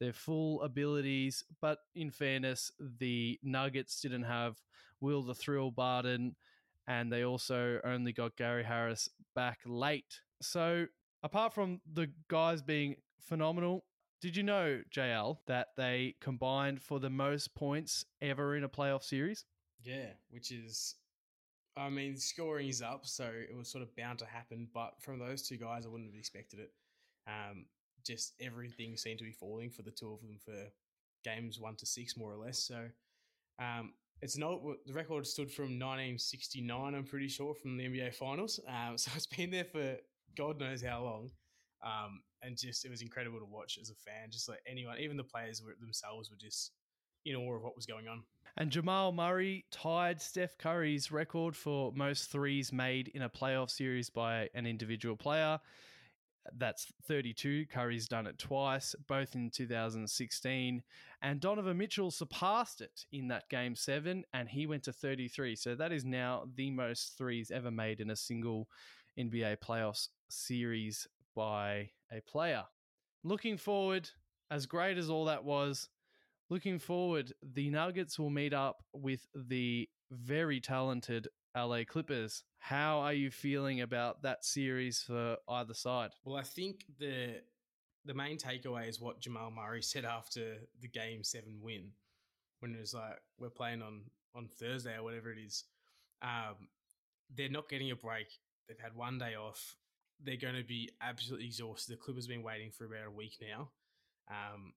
their 0.00 0.12
full 0.12 0.62
abilities. 0.62 1.44
But 1.60 1.78
in 1.94 2.10
fairness, 2.10 2.72
the 2.98 3.38
Nuggets 3.42 4.00
didn't 4.00 4.24
have 4.24 4.56
Will 5.00 5.22
the 5.22 5.34
Thrill 5.34 5.70
Barton, 5.70 6.34
and 6.86 7.12
they 7.12 7.24
also 7.24 7.80
only 7.84 8.12
got 8.12 8.36
Gary 8.36 8.64
Harris 8.64 9.08
back 9.34 9.60
late. 9.64 10.20
So 10.42 10.86
apart 11.22 11.52
from 11.52 11.80
the 11.92 12.10
guys 12.28 12.62
being 12.62 12.96
phenomenal, 13.20 13.84
did 14.20 14.36
you 14.36 14.42
know, 14.42 14.80
JL, 14.94 15.38
that 15.46 15.68
they 15.76 16.14
combined 16.20 16.82
for 16.82 16.98
the 17.00 17.10
most 17.10 17.54
points 17.54 18.04
ever 18.20 18.56
in 18.56 18.64
a 18.64 18.68
playoff 18.68 19.02
series? 19.02 19.44
Yeah, 19.82 20.10
which 20.30 20.50
is 20.50 20.96
I 21.78 21.88
mean, 21.90 22.16
scoring 22.16 22.68
is 22.68 22.82
up, 22.82 23.06
so 23.06 23.24
it 23.24 23.56
was 23.56 23.68
sort 23.68 23.82
of 23.82 23.94
bound 23.94 24.18
to 24.18 24.26
happen. 24.26 24.68
But 24.74 24.94
from 25.00 25.20
those 25.20 25.42
two 25.42 25.56
guys, 25.56 25.86
I 25.86 25.88
wouldn't 25.88 26.10
have 26.10 26.18
expected 26.18 26.58
it. 26.58 26.72
Um, 27.28 27.66
just 28.04 28.32
everything 28.40 28.96
seemed 28.96 29.18
to 29.18 29.24
be 29.24 29.32
falling 29.32 29.70
for 29.70 29.82
the 29.82 29.90
two 29.92 30.12
of 30.12 30.20
them 30.20 30.38
for 30.44 30.56
games 31.24 31.60
one 31.60 31.76
to 31.76 31.86
six, 31.86 32.16
more 32.16 32.32
or 32.32 32.36
less. 32.36 32.58
So 32.58 32.86
um, 33.60 33.92
it's 34.22 34.36
not 34.36 34.60
the 34.86 34.92
record 34.92 35.26
stood 35.26 35.52
from 35.52 35.78
1969. 35.78 36.94
I'm 36.94 37.04
pretty 37.04 37.28
sure 37.28 37.54
from 37.54 37.76
the 37.76 37.84
NBA 37.84 38.14
Finals. 38.14 38.58
Um, 38.66 38.98
so 38.98 39.12
it's 39.14 39.26
been 39.26 39.50
there 39.50 39.64
for 39.64 39.96
God 40.36 40.58
knows 40.58 40.82
how 40.82 41.04
long. 41.04 41.30
Um, 41.82 42.20
and 42.42 42.56
just 42.56 42.84
it 42.84 42.90
was 42.90 43.02
incredible 43.02 43.38
to 43.38 43.44
watch 43.44 43.78
as 43.80 43.90
a 43.90 43.94
fan. 43.94 44.30
Just 44.30 44.48
like 44.48 44.60
anyone, 44.66 44.98
even 44.98 45.16
the 45.16 45.24
players 45.24 45.62
were, 45.62 45.74
themselves 45.80 46.30
were 46.30 46.36
just 46.36 46.72
in 47.24 47.36
awe 47.36 47.56
of 47.56 47.62
what 47.62 47.76
was 47.76 47.86
going 47.86 48.08
on. 48.08 48.22
And 48.56 48.70
Jamal 48.70 49.12
Murray 49.12 49.64
tied 49.70 50.20
Steph 50.20 50.58
Curry's 50.58 51.12
record 51.12 51.56
for 51.56 51.92
most 51.92 52.30
threes 52.30 52.72
made 52.72 53.08
in 53.08 53.22
a 53.22 53.28
playoff 53.28 53.70
series 53.70 54.10
by 54.10 54.48
an 54.54 54.66
individual 54.66 55.16
player. 55.16 55.60
That's 56.56 56.86
32. 57.06 57.66
Curry's 57.66 58.08
done 58.08 58.26
it 58.26 58.38
twice, 58.38 58.94
both 59.06 59.34
in 59.34 59.50
2016. 59.50 60.82
And 61.20 61.40
Donovan 61.40 61.76
Mitchell 61.76 62.10
surpassed 62.10 62.80
it 62.80 63.04
in 63.12 63.28
that 63.28 63.48
game 63.50 63.74
seven, 63.74 64.24
and 64.32 64.48
he 64.48 64.66
went 64.66 64.84
to 64.84 64.92
33. 64.92 65.54
So 65.54 65.74
that 65.74 65.92
is 65.92 66.04
now 66.04 66.44
the 66.56 66.70
most 66.70 67.18
threes 67.18 67.50
ever 67.50 67.70
made 67.70 68.00
in 68.00 68.10
a 68.10 68.16
single 68.16 68.68
NBA 69.18 69.58
playoffs 69.58 70.08
series 70.30 71.06
by 71.38 71.88
a 72.10 72.20
player. 72.20 72.64
Looking 73.22 73.56
forward, 73.56 74.10
as 74.50 74.66
great 74.66 74.98
as 74.98 75.08
all 75.08 75.26
that 75.26 75.44
was, 75.44 75.88
looking 76.50 76.80
forward, 76.80 77.32
the 77.54 77.70
Nuggets 77.70 78.18
will 78.18 78.28
meet 78.28 78.52
up 78.52 78.82
with 78.92 79.24
the 79.36 79.88
very 80.10 80.60
talented 80.60 81.28
LA 81.56 81.82
Clippers. 81.86 82.42
How 82.58 82.98
are 82.98 83.12
you 83.12 83.30
feeling 83.30 83.82
about 83.82 84.22
that 84.22 84.44
series 84.44 85.00
for 85.00 85.36
either 85.48 85.74
side? 85.74 86.10
Well, 86.24 86.36
I 86.36 86.42
think 86.42 86.84
the 86.98 87.36
the 88.04 88.14
main 88.14 88.36
takeaway 88.36 88.88
is 88.88 89.00
what 89.00 89.20
Jamal 89.20 89.52
Murray 89.52 89.82
said 89.82 90.04
after 90.04 90.56
the 90.80 90.88
game 90.88 91.22
seven 91.22 91.60
win, 91.62 91.92
when 92.58 92.74
it 92.74 92.80
was 92.80 92.94
like 92.94 93.20
we're 93.38 93.48
playing 93.48 93.82
on 93.82 94.02
on 94.34 94.48
Thursday 94.48 94.96
or 94.96 95.04
whatever 95.04 95.30
it 95.30 95.38
is. 95.38 95.64
Um, 96.20 96.68
they're 97.32 97.48
not 97.48 97.68
getting 97.68 97.92
a 97.92 97.96
break. 97.96 98.26
They've 98.66 98.78
had 98.78 98.96
one 98.96 99.18
day 99.18 99.36
off. 99.36 99.76
They're 100.24 100.36
going 100.36 100.56
to 100.56 100.64
be 100.64 100.90
absolutely 101.00 101.46
exhausted. 101.46 101.92
The 101.92 101.96
Clippers 101.96 102.24
have 102.24 102.30
been 102.30 102.42
waiting 102.42 102.70
for 102.70 102.84
about 102.84 103.06
a 103.06 103.10
week 103.10 103.36
now. 103.40 103.70
Um, 104.30 104.72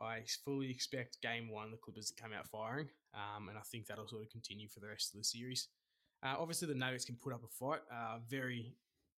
I 0.00 0.22
fully 0.44 0.70
expect 0.70 1.22
game 1.22 1.50
one, 1.50 1.70
the 1.70 1.76
Clippers 1.76 2.10
to 2.10 2.22
come 2.22 2.32
out 2.32 2.48
firing. 2.48 2.88
Um, 3.14 3.48
and 3.48 3.58
I 3.58 3.62
think 3.62 3.86
that'll 3.86 4.08
sort 4.08 4.22
of 4.22 4.30
continue 4.30 4.68
for 4.68 4.80
the 4.80 4.88
rest 4.88 5.14
of 5.14 5.18
the 5.18 5.24
series. 5.24 5.68
Uh, 6.22 6.34
obviously, 6.38 6.68
the 6.68 6.74
Nuggets 6.74 7.04
can 7.04 7.16
put 7.16 7.32
up 7.32 7.42
a 7.44 7.48
fight. 7.48 7.80
Uh, 7.92 8.18
very, 8.28 8.74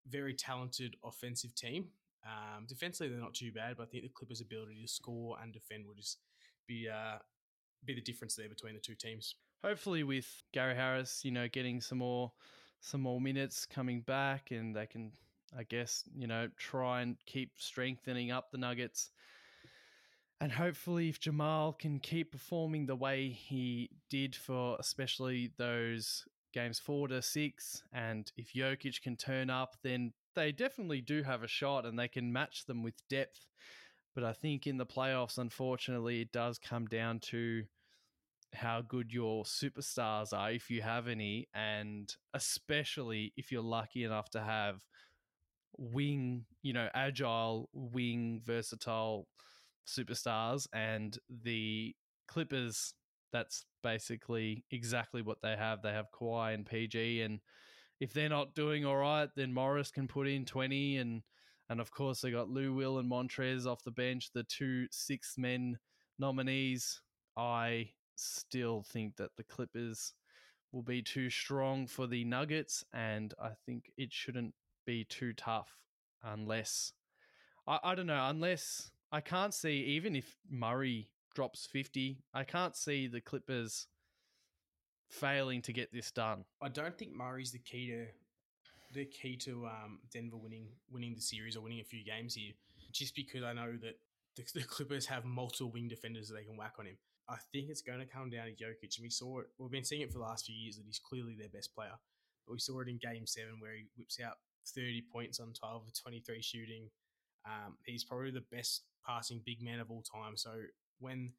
very 0.09 0.35
talented 0.35 0.97
offensive 1.05 1.55
team. 1.55 1.87
Um, 2.25 2.67
defensively, 2.67 3.09
they're 3.09 3.21
not 3.21 3.35
too 3.35 3.53
bad, 3.53 3.77
but 3.77 3.85
I 3.85 3.87
think 3.87 4.05
the 4.05 4.09
Clippers' 4.11 4.41
ability 4.41 4.81
to 4.81 4.89
score 4.89 5.37
and 5.43 5.53
defend 5.53 5.87
will 5.87 5.95
just 5.95 6.19
be 6.69 6.89
uh, 6.89 7.19
be 7.85 7.95
the 7.95 8.01
difference 8.01 8.37
there 8.37 8.49
between 8.49 8.75
the 8.75 8.81
two 8.81 8.95
teams. 8.95 9.35
Hopefully, 9.65 10.05
with 10.05 10.43
Gary 10.53 10.75
Harris, 10.75 11.25
you 11.25 11.33
know, 11.33 11.49
getting 11.49 11.81
some 11.81 11.99
more 11.99 12.33
some 12.81 13.01
more 13.01 13.21
minutes 13.21 13.67
coming 13.67 14.01
back, 14.01 14.51
and 14.51 14.75
they 14.75 14.87
can, 14.87 15.13
I 15.57 15.65
guess, 15.65 16.05
you 16.17 16.27
know, 16.27 16.49
try 16.57 17.03
and 17.03 17.17
keep 17.27 17.53
strengthening 17.57 18.31
up 18.31 18.51
the 18.51 18.59
Nuggets. 18.59 19.11
And 20.41 20.51
hopefully, 20.51 21.09
if 21.09 21.21
Jamal 21.21 21.73
can 21.73 22.01
keep 22.01 22.33
performing 22.33 22.87
the 22.87 22.97
way 22.97 23.29
he 23.29 23.91
did 24.11 24.35
for 24.35 24.77
especially 24.81 25.53
those 25.57 26.25
games 26.53 26.79
four 26.79 27.07
to 27.09 27.23
six, 27.23 27.83
and 27.93 28.31
if 28.37 28.53
Jokic 28.53 29.03
can 29.03 29.17
turn 29.17 29.51
up, 29.51 29.77
then 29.83 30.13
they 30.35 30.51
definitely 30.51 31.01
do 31.01 31.23
have 31.23 31.43
a 31.43 31.49
shot 31.49 31.87
and 31.87 31.99
they 31.99 32.09
can 32.09 32.33
match 32.33 32.67
them 32.67 32.83
with 32.83 32.95
depth. 33.09 33.47
But 34.15 34.25
I 34.25 34.33
think 34.33 34.67
in 34.67 34.79
the 34.79 34.87
playoffs, 34.87 35.39
unfortunately, 35.39 36.23
it 36.23 36.33
does 36.33 36.59
come 36.59 36.87
down 36.87 37.21
to 37.31 37.65
how 38.55 38.83
good 38.83 39.13
your 39.13 39.45
superstars 39.45 40.37
are, 40.37 40.51
if 40.51 40.71
you 40.71 40.83
have 40.83 41.09
any, 41.09 41.49
and 41.55 42.15
especially 42.35 43.33
if 43.37 43.51
you're 43.51 43.63
lucky 43.63 44.05
enough 44.05 44.29
to 44.31 44.41
have 44.41 44.85
wing, 45.77 46.45
you 46.63 46.73
know, 46.73 46.89
agile, 46.95 47.69
wing, 47.73 48.41
versatile 48.45 49.27
superstars, 49.87 50.67
and 50.73 51.19
the 51.43 51.95
Clippers. 52.29 52.95
That's 53.33 53.65
basically 53.83 54.65
exactly 54.71 55.23
what 55.23 55.39
they 55.43 55.57
have. 55.57 55.81
They 55.83 55.93
have 55.93 56.13
Kawhi 56.13 56.55
and 56.55 56.67
PG, 56.67 57.23
and 57.23 57.41
if 58.01 58.13
they're 58.13 58.29
not 58.29 58.55
doing 58.55 58.85
all 58.85 58.97
right, 58.97 59.29
then 59.37 59.53
Morris 59.53 59.91
can 59.91 60.09
put 60.09 60.29
in 60.29 60.45
twenty, 60.45 60.99
and 60.99 61.23
and 61.71 61.81
of 61.81 61.91
course 61.91 62.21
they 62.21 62.31
got 62.31 62.51
Lou 62.51 62.75
Will 62.75 62.99
and 62.99 63.11
Montrezl 63.11 63.67
off 63.67 63.85
the 63.85 63.91
bench, 63.91 64.31
the 64.35 64.45
two 64.45 64.87
sixth 64.91 65.39
men 65.39 65.79
nominees. 66.19 67.01
I 67.37 67.91
still 68.17 68.85
think 68.87 69.17
that 69.17 69.31
the 69.37 69.45
Clippers 69.45 70.13
will 70.73 70.83
be 70.83 71.03
too 71.03 71.31
strong 71.31 71.87
for 71.87 72.07
the 72.07 72.25
Nuggets, 72.25 72.85
and 72.93 73.33
I 73.43 73.51
think 73.67 73.91
it 73.97 74.13
shouldn't 74.13 74.55
be 74.85 75.05
too 75.05 75.33
tough 75.33 75.77
unless 76.23 76.93
I, 77.67 77.79
I 77.83 77.95
don't 77.95 78.07
know 78.07 78.27
unless 78.29 78.91
I 79.11 79.21
can't 79.21 79.55
see 79.55 79.83
even 79.97 80.17
if 80.17 80.37
Murray 80.51 81.11
drops 81.35 81.67
50, 81.67 82.19
I 82.35 82.45
can't 82.45 82.77
see 82.77 83.07
the 83.07 83.21
Clippers 83.21 83.87
failing 85.09 85.63
to 85.63 85.73
get 85.73 85.93
this 85.93 86.11
done. 86.11 86.45
I 86.63 86.69
don't 86.69 86.97
think 86.97 87.15
Murray's 87.15 87.53
the 87.53 87.59
key 87.59 87.89
to 87.89 88.07
the 88.93 89.05
key 89.07 89.37
to 89.37 89.67
um, 89.67 90.01
Denver 90.13 90.37
winning 90.37 90.69
winning 90.91 91.15
the 91.15 91.21
series 91.21 91.57
or 91.57 91.63
winning 91.63 91.81
a 91.81 91.85
few 91.85 92.05
games 92.05 92.35
here. 92.35 92.53
Just 92.93 93.15
because 93.15 93.43
I 93.43 93.53
know 93.53 93.73
that 93.83 93.99
the, 94.37 94.61
the, 94.61 94.67
Clippers 94.67 95.07
have 95.07 95.25
multiple 95.25 95.71
wing 95.73 95.89
defenders 95.89 96.29
that 96.29 96.35
they 96.35 96.45
can 96.45 96.57
whack 96.57 96.75
on 96.79 96.87
him. 96.87 96.97
I 97.29 97.37
think 97.53 97.71
it's 97.71 97.81
going 97.81 98.01
to 98.01 98.07
come 98.07 98.29
down 98.29 98.47
to 98.47 98.53
Jokic, 98.53 98.99
and 98.99 99.03
we 99.03 99.11
saw 99.11 99.41
it. 99.41 99.47
We've 99.59 99.71
been 99.71 99.85
seeing 99.85 100.03
it 100.03 100.13
for 100.13 100.19
the 100.19 100.25
last 100.25 100.45
few 100.45 100.55
years 100.55 100.77
that 100.77 100.85
he's 100.85 100.99
clearly 100.99 101.35
their 101.39 101.49
best 101.49 101.75
player. 101.75 101.97
But 102.47 102.53
we 102.53 102.59
saw 102.59 102.81
it 102.81 102.89
in 102.89 102.99
Game 102.99 103.27
Seven 103.27 103.61
where 103.61 103.75
he 103.75 103.87
whips 103.97 104.19
out 104.21 104.37
30 104.67 105.05
points 105.13 105.41
on 105.41 105.53
12 105.53 105.83
of 105.87 106.03
23 106.03 106.43
shooting. 106.43 106.91
Um, 107.47 107.77
he's 107.85 108.05
probably 108.05 108.31
the 108.31 108.45
best 108.53 108.85
passing 109.07 109.43
big 109.45 109.63
man 109.63 109.81
of 109.81 109.91
all 109.91 110.03
time. 110.03 110.37
So 110.37 110.51
when 111.01 111.33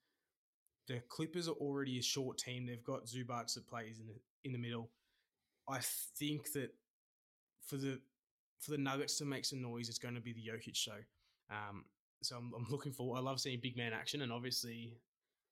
the 0.88 1.02
Clippers 1.10 1.48
are 1.48 1.54
already 1.54 2.00
a 2.00 2.04
short 2.04 2.38
team, 2.38 2.66
they've 2.66 2.84
got 2.84 3.06
Zubac 3.06 3.54
that 3.54 3.68
plays 3.68 4.00
in 4.00 4.08
the, 4.08 4.16
in 4.44 4.52
the 4.52 4.58
middle. 4.58 4.90
I 5.70 5.80
think 6.18 6.52
that 6.54 6.72
for 7.66 7.78
the 7.78 8.00
for 8.60 8.72
the 8.72 8.78
Nuggets 8.78 9.18
to 9.18 9.26
make 9.26 9.46
some 9.46 9.62
noise, 9.62 9.90
it's 9.90 10.00
going 10.00 10.16
to 10.16 10.22
be 10.22 10.34
the 10.34 10.42
Jokic 10.42 10.76
show. 10.76 10.98
Um, 11.50 11.86
so 12.22 12.38
I'm, 12.38 12.52
I'm 12.56 12.66
looking 12.70 12.94
forward. 12.94 13.18
I 13.18 13.22
love 13.22 13.40
seeing 13.40 13.60
big 13.62 13.78
man 13.78 13.94
action, 13.94 14.22
and 14.22 14.32
obviously, 14.32 14.98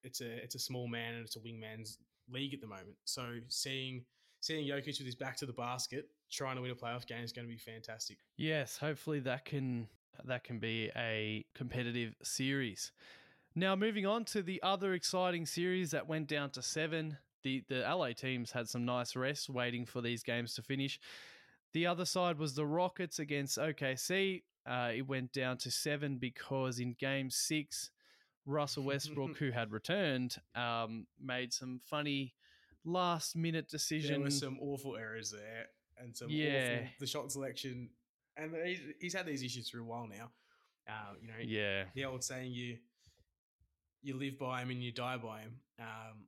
it's 0.04 0.22
a 0.22 0.44
it's 0.44 0.56
a 0.56 0.60
small 0.60 0.88
man 0.88 1.16
and 1.16 1.26
it's 1.26 1.36
a 1.36 1.40
wingman's 1.40 1.98
league 2.30 2.54
at 2.54 2.62
the 2.62 2.68
moment. 2.68 2.96
So 3.06 3.38
seeing 3.50 4.04
seeing 4.42 4.68
Jokic 4.68 4.98
with 4.98 5.06
his 5.06 5.16
back 5.16 5.38
to 5.38 5.46
the 5.46 5.54
basket, 5.54 6.10
trying 6.30 6.58
to 6.58 6.62
win 6.62 6.72
a 6.72 6.76
playoff 6.76 7.06
game 7.08 7.24
is 7.24 7.32
going 7.32 7.48
to 7.48 7.52
be 7.52 7.58
fantastic. 7.58 8.18
Yes, 8.38 8.78
hopefully 8.78 9.20
that 9.22 9.46
can 9.46 9.88
that 10.26 10.44
can 10.44 10.60
be 10.60 10.92
a 10.96 11.46
competitive 11.56 12.16
series. 12.22 12.92
Now, 13.56 13.76
moving 13.76 14.06
on 14.06 14.26
to 14.26 14.42
the 14.42 14.62
other 14.64 14.94
exciting 14.94 15.46
series 15.46 15.92
that 15.92 16.08
went 16.08 16.28
down 16.28 16.52
to 16.52 16.62
seven. 16.62 17.18
The, 17.44 17.64
the 17.68 17.80
LA 17.80 18.14
teams 18.14 18.52
had 18.52 18.70
some 18.70 18.86
nice 18.86 19.16
rest 19.16 19.50
waiting 19.50 19.86
for 19.86 20.02
these 20.02 20.24
games 20.24 20.54
to 20.56 20.62
finish. 20.62 21.00
The 21.74 21.88
other 21.88 22.06
side 22.06 22.38
was 22.38 22.54
the 22.54 22.66
Rockets 22.66 23.20
against 23.20 23.58
OKC. 23.58 24.44
Uh, 24.66 24.92
it 24.96 25.08
went 25.08 25.34
down 25.34 25.58
to 25.58 25.72
seven 25.72 26.18
because 26.18 26.80
in 26.80 26.96
game 27.00 27.30
six, 27.30 27.90
Russell 28.46 28.84
Westbrook, 28.86 29.38
who 29.38 29.52
had 29.52 29.72
returned, 29.72 30.36
um, 30.56 31.08
made 31.20 31.52
some 31.52 31.80
funny 31.84 32.36
last 32.86 33.36
minute 33.36 33.70
decision. 33.70 34.14
There 34.14 34.22
were 34.22 34.30
some 34.32 34.58
awful 34.62 34.98
errors 34.98 35.32
there 35.32 35.68
and 35.98 36.16
some 36.16 36.30
yeah. 36.30 36.76
awful 36.76 36.88
the 37.00 37.08
shot 37.08 37.32
selection 37.32 37.90
and 38.38 38.56
he's, 38.66 38.80
he's 39.00 39.14
had 39.14 39.26
these 39.26 39.44
issues 39.44 39.70
for 39.70 39.80
a 39.80 39.84
while 39.84 40.08
now. 40.08 40.32
Uh, 40.88 41.14
you 41.22 41.28
know, 41.28 41.34
yeah, 41.46 41.84
the 41.96 42.06
old 42.06 42.24
saying 42.24 42.52
you 42.52 42.78
you 44.02 44.18
live 44.18 44.38
by 44.40 44.62
him 44.62 44.72
and 44.72 44.84
you 44.84 44.92
die 44.92 45.18
by 45.18 45.42
him. 45.42 45.56
Um, 45.80 46.26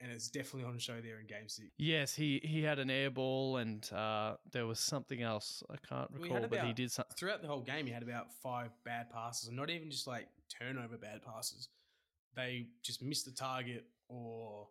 and 0.00 0.10
it's 0.10 0.30
definitely 0.30 0.64
on 0.64 0.78
show 0.78 1.00
there 1.02 1.20
in 1.20 1.26
Game 1.26 1.48
Six. 1.48 1.68
Yes, 1.76 2.14
he 2.14 2.40
he 2.42 2.62
had 2.62 2.78
an 2.78 2.88
air 2.88 3.10
ball, 3.10 3.58
and 3.58 3.90
uh, 3.92 4.36
there 4.52 4.66
was 4.66 4.80
something 4.80 5.20
else 5.20 5.62
I 5.70 5.76
can't 5.86 6.10
recall, 6.12 6.38
about, 6.38 6.50
but 6.50 6.60
he 6.60 6.72
did 6.72 6.90
something 6.90 7.14
throughout 7.18 7.42
the 7.42 7.48
whole 7.48 7.60
game. 7.60 7.86
He 7.86 7.92
had 7.92 8.02
about 8.02 8.32
five 8.42 8.70
bad 8.84 9.10
passes, 9.10 9.48
and 9.48 9.56
not 9.56 9.68
even 9.70 9.90
just 9.90 10.06
like 10.06 10.28
turnover 10.48 10.96
bad 10.96 11.22
passes. 11.22 11.68
They 12.36 12.68
just 12.82 13.02
missed 13.02 13.26
the 13.26 13.32
target 13.32 13.84
or 14.08 14.68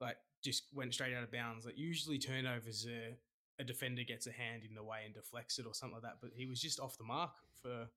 like 0.00 0.16
just 0.42 0.64
went 0.74 0.94
straight 0.94 1.14
out 1.14 1.22
of 1.22 1.32
bounds. 1.32 1.64
Like 1.64 1.78
usually 1.78 2.18
turnovers 2.18 2.86
are 2.86 3.16
a 3.58 3.64
defender 3.64 4.02
gets 4.02 4.26
a 4.26 4.32
hand 4.32 4.62
in 4.68 4.74
the 4.74 4.82
way 4.82 4.98
and 5.04 5.14
deflects 5.14 5.58
it 5.58 5.66
or 5.66 5.74
something 5.74 5.94
like 5.94 6.02
that. 6.02 6.18
But 6.20 6.30
he 6.34 6.46
was 6.46 6.60
just 6.60 6.78
off 6.80 6.98
the 6.98 7.04
mark 7.04 7.32
for 7.62 7.88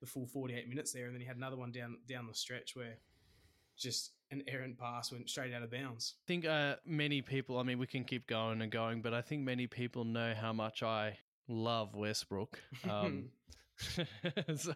the 0.00 0.06
full 0.06 0.26
48 0.26 0.68
minutes 0.68 0.92
there, 0.92 1.06
and 1.06 1.14
then 1.14 1.20
he 1.20 1.26
had 1.26 1.36
another 1.36 1.56
one 1.56 1.72
down 1.72 1.98
down 2.08 2.26
the 2.26 2.34
stretch 2.34 2.76
where 2.76 2.98
just 3.76 4.12
an 4.30 4.42
errant 4.48 4.78
pass 4.78 5.12
went 5.12 5.28
straight 5.28 5.52
out 5.52 5.62
of 5.62 5.70
bounds. 5.70 6.14
I 6.24 6.26
think 6.26 6.46
uh, 6.46 6.76
many 6.84 7.22
people, 7.22 7.58
I 7.58 7.62
mean, 7.62 7.78
we 7.78 7.86
can 7.86 8.04
keep 8.04 8.26
going 8.26 8.62
and 8.62 8.72
going, 8.72 9.02
but 9.02 9.12
I 9.12 9.20
think 9.20 9.42
many 9.42 9.66
people 9.66 10.04
know 10.04 10.34
how 10.34 10.52
much 10.52 10.82
I 10.82 11.18
love 11.48 11.94
Westbrook. 11.94 12.58
Um, 12.90 13.30
so 14.56 14.74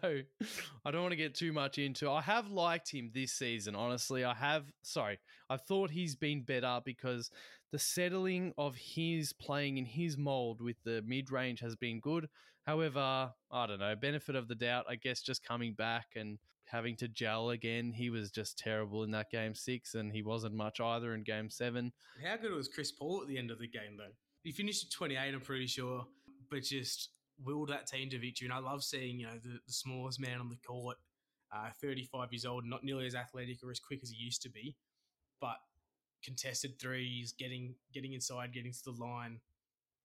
I 0.85 0.91
don't 0.91 1.01
want 1.01 1.11
to 1.11 1.17
get 1.17 1.35
too 1.35 1.53
much 1.53 1.77
into. 1.77 2.09
I 2.09 2.21
have 2.21 2.51
liked 2.51 2.91
him 2.91 3.11
this 3.13 3.33
season. 3.33 3.75
Honestly, 3.75 4.23
I 4.23 4.33
have. 4.33 4.65
Sorry, 4.83 5.19
I 5.49 5.57
thought 5.57 5.89
he's 5.89 6.15
been 6.15 6.43
better 6.43 6.79
because 6.85 7.31
the 7.71 7.79
settling 7.79 8.53
of 8.57 8.75
his 8.75 9.33
playing 9.33 9.77
in 9.77 9.85
his 9.85 10.17
mold 10.17 10.61
with 10.61 10.77
the 10.83 11.01
mid 11.05 11.31
range 11.31 11.59
has 11.61 11.75
been 11.75 11.99
good. 11.99 12.27
However, 12.65 13.31
I 13.51 13.67
don't 13.67 13.79
know. 13.79 13.95
Benefit 13.95 14.35
of 14.35 14.47
the 14.47 14.55
doubt, 14.55 14.85
I 14.87 14.95
guess, 14.95 15.21
just 15.21 15.43
coming 15.43 15.73
back 15.73 16.07
and 16.15 16.37
having 16.65 16.95
to 16.97 17.07
gel 17.07 17.49
again. 17.49 17.91
He 17.91 18.09
was 18.09 18.29
just 18.29 18.57
terrible 18.57 19.03
in 19.03 19.11
that 19.11 19.31
game 19.31 19.55
six, 19.55 19.95
and 19.95 20.11
he 20.11 20.21
wasn't 20.21 20.55
much 20.55 20.79
either 20.79 21.13
in 21.13 21.23
game 21.23 21.49
seven. 21.49 21.91
How 22.23 22.37
good 22.37 22.53
was 22.53 22.67
Chris 22.67 22.91
Paul 22.91 23.21
at 23.21 23.27
the 23.27 23.37
end 23.37 23.51
of 23.51 23.59
the 23.59 23.67
game, 23.67 23.97
though? 23.97 24.13
He 24.43 24.51
finished 24.51 24.85
at 24.85 24.91
28, 24.91 25.33
I'm 25.33 25.41
pretty 25.41 25.67
sure, 25.67 26.05
but 26.49 26.63
just 26.63 27.09
willed 27.43 27.69
that 27.69 27.87
team 27.87 28.09
to 28.09 28.19
victory. 28.19 28.47
And 28.47 28.53
I 28.53 28.59
love 28.59 28.83
seeing, 28.83 29.19
you 29.19 29.25
know, 29.27 29.37
the, 29.43 29.59
the 29.65 29.73
smallest 29.73 30.19
man 30.19 30.39
on 30.39 30.49
the 30.49 30.57
court, 30.65 30.97
uh, 31.53 31.69
35 31.81 32.31
years 32.31 32.45
old, 32.45 32.65
not 32.65 32.83
nearly 32.83 33.05
as 33.05 33.15
athletic 33.15 33.57
or 33.63 33.71
as 33.71 33.79
quick 33.79 33.99
as 34.03 34.09
he 34.09 34.17
used 34.23 34.41
to 34.43 34.49
be, 34.49 34.75
but 35.39 35.57
contested 36.23 36.79
threes, 36.79 37.33
getting 37.37 37.75
getting 37.93 38.13
inside, 38.13 38.53
getting 38.53 38.71
to 38.71 38.83
the 38.85 38.91
line. 38.91 39.39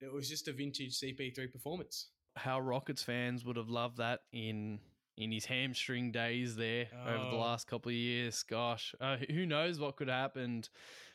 It 0.01 0.13
was 0.13 0.29
just 0.29 0.49
a 0.49 0.53
vintage 0.53 0.99
CP3 0.99 1.51
performance. 1.53 2.09
How 2.37 2.61
Rockets 2.61 3.03
fans 3.03 3.45
would 3.45 3.57
have 3.57 3.69
loved 3.69 3.99
that 3.99 4.21
in 4.33 4.81
in 5.17 5.33
his 5.33 5.47
hamstring 5.47 6.13
days 6.13 6.57
there 6.57 6.89
over 7.07 7.25
the 7.25 7.37
Oh. 7.37 7.39
last 7.39 7.67
couple 7.67 7.89
of 7.89 7.95
years. 7.95 8.43
Gosh, 8.43 8.95
uh, 9.01 9.17
who 9.31 9.47
knows 9.47 9.79
what 9.81 9.97
could 9.97 10.09
have 10.09 10.21
happened? 10.21 10.69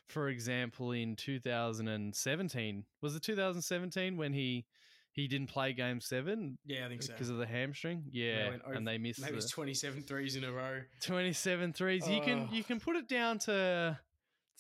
For 0.07 0.29
example, 0.29 0.91
in 0.91 1.15
2017, 1.15 2.85
was 3.01 3.15
it 3.15 3.21
2017 3.23 4.17
when 4.17 4.33
he 4.33 4.65
he 5.13 5.27
didn't 5.27 5.47
play 5.47 5.73
Game 5.73 5.99
Seven 6.01 6.57
Yeah, 6.65 6.85
I 6.85 6.89
think 6.89 7.03
so. 7.03 7.13
because 7.13 7.29
of 7.29 7.37
the 7.37 7.45
hamstring? 7.45 8.03
Yeah, 8.11 8.49
went 8.49 8.61
and 8.67 8.87
they 8.87 8.97
missed 8.97 9.19
Maybe 9.21 9.31
the 9.33 9.37
it's 9.39 9.49
27 9.51 10.03
threes 10.03 10.35
in 10.35 10.43
a 10.43 10.51
row. 10.51 10.81
27 11.01 11.73
threes. 11.73 12.07
You 12.07 12.21
can 12.21 12.47
Oh. 12.49 12.53
you 12.53 12.63
can 12.63 12.79
put 12.79 12.95
it 12.95 13.07
down 13.07 13.39
to 13.39 13.99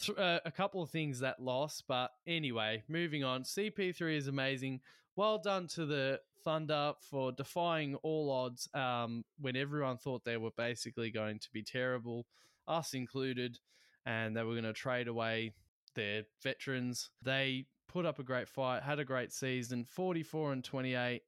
th- 0.01 0.17
uh, 0.17 0.39
a 0.45 0.51
couple 0.51 0.81
of 0.81 0.89
things 0.89 1.19
that 1.19 1.39
loss, 1.41 1.81
but 1.87 2.11
anyway, 2.27 2.83
moving 2.87 3.23
on. 3.23 3.43
CP3 3.43 4.15
is 4.17 4.27
amazing. 4.27 4.81
Well 5.15 5.37
done 5.39 5.67
to 5.75 5.85
the 5.85 6.19
Thunder 6.43 6.93
for 7.01 7.31
defying 7.31 7.95
all 7.95 8.31
odds 8.31 8.67
um, 8.73 9.23
when 9.39 9.55
everyone 9.55 9.97
thought 9.97 10.23
they 10.25 10.37
were 10.37 10.49
basically 10.57 11.11
going 11.11 11.37
to 11.39 11.47
be 11.53 11.61
terrible, 11.61 12.25
us 12.67 12.93
included, 12.95 13.59
and 14.05 14.35
they 14.35 14.41
were 14.43 14.53
going 14.53 14.63
to 14.63 14.73
trade 14.73 15.07
away 15.07 15.53
their 15.93 16.23
veterans. 16.41 17.11
They 17.21 17.67
put 17.91 18.05
up 18.05 18.19
a 18.19 18.23
great 18.23 18.47
fight, 18.47 18.83
had 18.83 18.99
a 18.99 19.05
great 19.05 19.31
season, 19.31 19.83
44 19.83 20.53
and 20.53 20.63
28, 20.63 21.23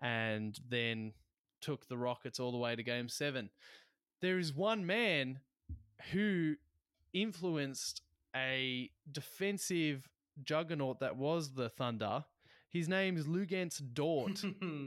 and 0.00 0.58
then 0.68 1.12
took 1.60 1.86
the 1.86 1.96
Rockets 1.96 2.40
all 2.40 2.50
the 2.50 2.58
way 2.58 2.74
to 2.74 2.82
game 2.82 3.08
seven. 3.08 3.50
There 4.20 4.38
is 4.38 4.52
one 4.52 4.84
man 4.84 5.40
who 6.12 6.56
influenced 7.12 8.02
a 8.34 8.90
defensive 9.10 10.08
juggernaut 10.42 11.00
that 11.00 11.16
was 11.16 11.52
the 11.52 11.68
Thunder. 11.68 12.24
His 12.68 12.88
name 12.88 13.16
is 13.16 13.26
Luguentz 13.26 13.80
Dort. 13.92 14.42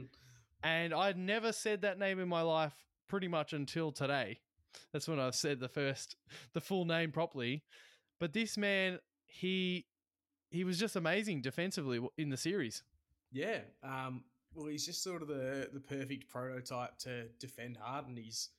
and 0.62 0.94
I'd 0.94 1.18
never 1.18 1.52
said 1.52 1.82
that 1.82 1.98
name 1.98 2.20
in 2.20 2.28
my 2.28 2.42
life 2.42 2.74
pretty 3.08 3.28
much 3.28 3.52
until 3.52 3.92
today. 3.92 4.40
That's 4.92 5.08
when 5.08 5.20
I 5.20 5.30
said 5.30 5.60
the 5.60 5.68
first, 5.68 6.16
the 6.52 6.60
full 6.60 6.84
name 6.84 7.12
properly. 7.12 7.62
But 8.18 8.32
this 8.32 8.58
man, 8.58 8.98
he 9.24 9.86
he 10.50 10.64
was 10.64 10.78
just 10.78 10.96
amazing 10.96 11.42
defensively 11.42 12.00
in 12.16 12.30
the 12.30 12.36
series. 12.36 12.82
Yeah. 13.32 13.60
Um, 13.82 14.24
well, 14.54 14.66
he's 14.66 14.86
just 14.86 15.02
sort 15.02 15.22
of 15.22 15.28
the 15.28 15.68
the 15.72 15.80
perfect 15.80 16.28
prototype 16.30 16.98
to 17.00 17.24
defend 17.38 17.76
Harden. 17.76 18.16
He's 18.16 18.50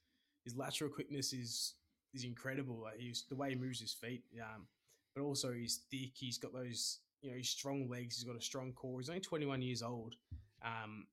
his 0.44 0.56
lateral 0.56 0.90
quickness 0.90 1.34
is 1.34 1.74
is 2.14 2.24
incredible. 2.24 2.82
Like 2.84 3.00
he's 3.00 3.26
the 3.30 3.36
way 3.36 3.50
he 3.50 3.56
moves 3.56 3.80
his 3.80 3.94
feet. 3.94 4.24
Um, 4.42 4.68
but 5.16 5.24
also 5.24 5.52
he's 5.54 5.82
thick. 5.90 6.12
He's 6.14 6.38
got 6.38 6.54
those 6.54 7.00
you 7.22 7.32
know 7.32 7.38
he's 7.38 7.50
strong 7.50 7.90
legs. 7.90 8.18
He's 8.18 8.24
got 8.24 8.38
a 8.38 8.42
strong 8.42 8.74
core. 8.74 9.00
He's 9.00 9.10
only 9.10 9.22
21 9.22 9.62
years 9.62 9.82
old. 9.82 10.16
Um, 10.64 11.08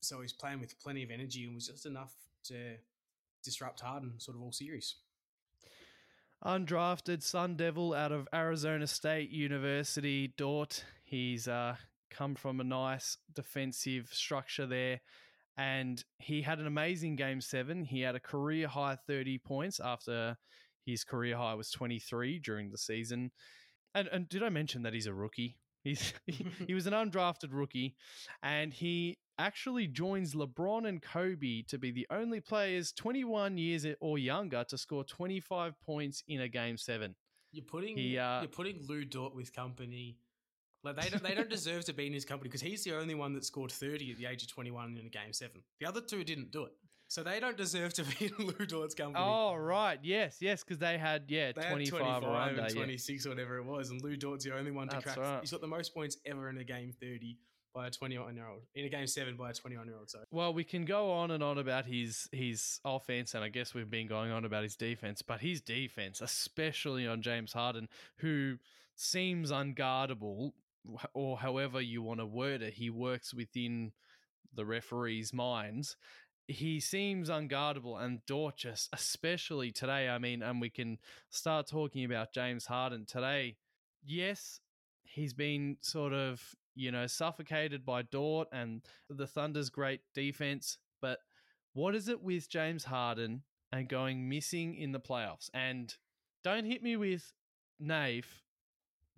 so 0.00 0.20
he's 0.20 0.32
playing 0.32 0.60
with 0.60 0.78
plenty 0.80 1.02
of 1.02 1.10
energy 1.10 1.44
and 1.44 1.54
was 1.54 1.68
just 1.68 1.86
enough 1.86 2.14
to 2.44 2.76
disrupt 3.44 3.80
Harden 3.80 4.14
sort 4.18 4.36
of 4.36 4.42
all 4.42 4.52
series. 4.52 4.96
Undrafted 6.44 7.22
Sun 7.22 7.54
Devil 7.54 7.94
out 7.94 8.10
of 8.10 8.26
Arizona 8.34 8.88
State 8.88 9.30
University, 9.30 10.34
Dort. 10.36 10.84
He's 11.04 11.46
uh, 11.46 11.76
come 12.10 12.34
from 12.34 12.58
a 12.58 12.64
nice 12.64 13.16
defensive 13.32 14.08
structure 14.12 14.66
there. 14.66 15.00
And 15.56 16.02
he 16.18 16.42
had 16.42 16.58
an 16.58 16.66
amazing 16.66 17.14
game 17.14 17.40
seven. 17.40 17.84
He 17.84 18.00
had 18.00 18.16
a 18.16 18.20
career 18.20 18.66
high 18.66 18.96
30 19.06 19.38
points 19.38 19.78
after 19.78 20.36
his 20.84 21.04
career 21.04 21.36
high 21.36 21.54
was 21.54 21.70
23 21.70 22.40
during 22.40 22.70
the 22.70 22.78
season. 22.78 23.30
And, 23.94 24.08
and 24.08 24.28
did 24.28 24.42
I 24.42 24.48
mention 24.48 24.82
that 24.82 24.94
he's 24.94 25.06
a 25.06 25.14
rookie? 25.14 25.58
He's, 25.84 26.12
he, 26.26 26.46
he 26.66 26.74
was 26.74 26.86
an 26.86 26.92
undrafted 26.92 27.48
rookie, 27.50 27.94
and 28.42 28.72
he 28.72 29.18
actually 29.38 29.86
joins 29.86 30.34
LeBron 30.34 30.86
and 30.86 31.02
Kobe 31.02 31.62
to 31.62 31.78
be 31.78 31.90
the 31.90 32.06
only 32.10 32.40
players 32.40 32.92
21 32.92 33.58
years 33.58 33.86
or 34.00 34.18
younger 34.18 34.64
to 34.64 34.78
score 34.78 35.04
25 35.04 35.74
points 35.84 36.22
in 36.28 36.42
a 36.42 36.48
game 36.48 36.76
seven. 36.76 37.14
You're 37.50 37.64
putting 37.64 37.96
He, 37.96 38.18
uh, 38.18 38.40
you're 38.40 38.48
putting 38.48 38.80
Lou 38.88 39.04
Dort 39.04 39.34
with 39.34 39.52
company. 39.52 40.18
Like 40.84 41.00
they 41.00 41.08
don't 41.10 41.22
they 41.22 41.34
don't 41.34 41.50
deserve 41.50 41.84
to 41.84 41.92
be 41.92 42.06
in 42.06 42.12
his 42.12 42.24
company 42.24 42.48
because 42.48 42.60
he's 42.60 42.82
the 42.82 42.96
only 42.96 43.14
one 43.14 43.32
that 43.34 43.44
scored 43.44 43.70
30 43.70 44.12
at 44.12 44.16
the 44.16 44.26
age 44.26 44.42
of 44.42 44.48
21 44.50 44.98
in 44.98 45.06
a 45.06 45.08
game 45.08 45.32
seven. 45.32 45.62
The 45.78 45.86
other 45.86 46.00
two 46.00 46.24
didn't 46.24 46.50
do 46.50 46.64
it, 46.64 46.72
so 47.12 47.22
they 47.22 47.40
don't 47.40 47.58
deserve 47.58 47.92
to 47.92 48.04
be 48.04 48.24
in 48.24 48.32
Lou 48.38 48.64
Dort's 48.64 48.94
company. 48.94 49.22
Oh, 49.22 49.54
right. 49.54 49.98
Yes, 50.02 50.38
yes, 50.40 50.64
because 50.64 50.78
they 50.78 50.96
had, 50.96 51.24
yeah, 51.28 51.52
they 51.52 51.60
25, 51.60 52.00
had 52.00 52.20
25 52.20 52.22
or 52.22 52.36
under. 52.36 52.60
and 52.62 52.70
yeah. 52.70 52.74
26 52.74 53.26
or 53.26 53.28
whatever 53.28 53.58
it 53.58 53.66
was, 53.66 53.90
and 53.90 54.00
Lou 54.00 54.16
Dort's 54.16 54.46
the 54.46 54.56
only 54.56 54.70
one 54.70 54.88
to 54.88 54.94
That's 54.94 55.04
crack. 55.04 55.18
right. 55.18 55.40
He's 55.42 55.50
got 55.50 55.60
the 55.60 55.66
most 55.66 55.92
points 55.92 56.16
ever 56.24 56.48
in 56.48 56.56
a 56.56 56.64
game 56.64 56.90
30 56.98 57.36
by 57.74 57.88
a 57.88 57.90
21 57.90 58.34
year 58.34 58.46
old 58.46 58.62
in 58.74 58.86
a 58.86 58.88
game 58.88 59.06
seven 59.06 59.36
by 59.36 59.50
a 59.50 59.52
21 59.52 59.86
year 59.86 59.96
old. 59.98 60.08
So 60.08 60.20
Well, 60.30 60.54
we 60.54 60.64
can 60.64 60.86
go 60.86 61.10
on 61.10 61.30
and 61.30 61.42
on 61.42 61.58
about 61.58 61.84
his 61.84 62.30
his 62.32 62.80
offense, 62.82 63.34
and 63.34 63.44
I 63.44 63.50
guess 63.50 63.74
we've 63.74 63.90
been 63.90 64.06
going 64.06 64.30
on 64.30 64.46
about 64.46 64.62
his 64.62 64.76
defense, 64.76 65.20
but 65.20 65.42
his 65.42 65.60
defense, 65.60 66.22
especially 66.22 67.06
on 67.06 67.20
James 67.20 67.52
Harden, 67.52 67.90
who 68.16 68.56
seems 68.96 69.52
unguardable, 69.52 70.52
or 71.12 71.36
however 71.36 71.78
you 71.78 72.00
want 72.00 72.20
to 72.20 72.26
word 72.26 72.62
it, 72.62 72.72
he 72.72 72.88
works 72.88 73.34
within 73.34 73.92
the 74.54 74.64
referee's 74.64 75.32
minds. 75.32 75.96
He 76.48 76.80
seems 76.80 77.30
unguardable, 77.30 78.02
and 78.02 78.24
Dort 78.26 78.64
especially 78.92 79.70
today. 79.70 80.08
I 80.08 80.18
mean, 80.18 80.42
and 80.42 80.60
we 80.60 80.70
can 80.70 80.98
start 81.30 81.66
talking 81.66 82.04
about 82.04 82.32
James 82.32 82.66
Harden 82.66 83.06
today. 83.06 83.56
Yes, 84.04 84.60
he's 85.04 85.32
been 85.32 85.76
sort 85.80 86.12
of, 86.12 86.42
you 86.74 86.90
know, 86.90 87.06
suffocated 87.06 87.84
by 87.84 88.02
Dort 88.02 88.48
and 88.52 88.82
the 89.08 89.26
Thunder's 89.26 89.70
great 89.70 90.00
defense. 90.14 90.78
But 91.00 91.18
what 91.74 91.94
is 91.94 92.08
it 92.08 92.22
with 92.22 92.48
James 92.48 92.84
Harden 92.84 93.42
and 93.70 93.88
going 93.88 94.28
missing 94.28 94.74
in 94.74 94.92
the 94.92 95.00
playoffs? 95.00 95.48
And 95.54 95.94
don't 96.42 96.64
hit 96.64 96.82
me 96.82 96.96
with 96.96 97.32
Nave. 97.78 98.26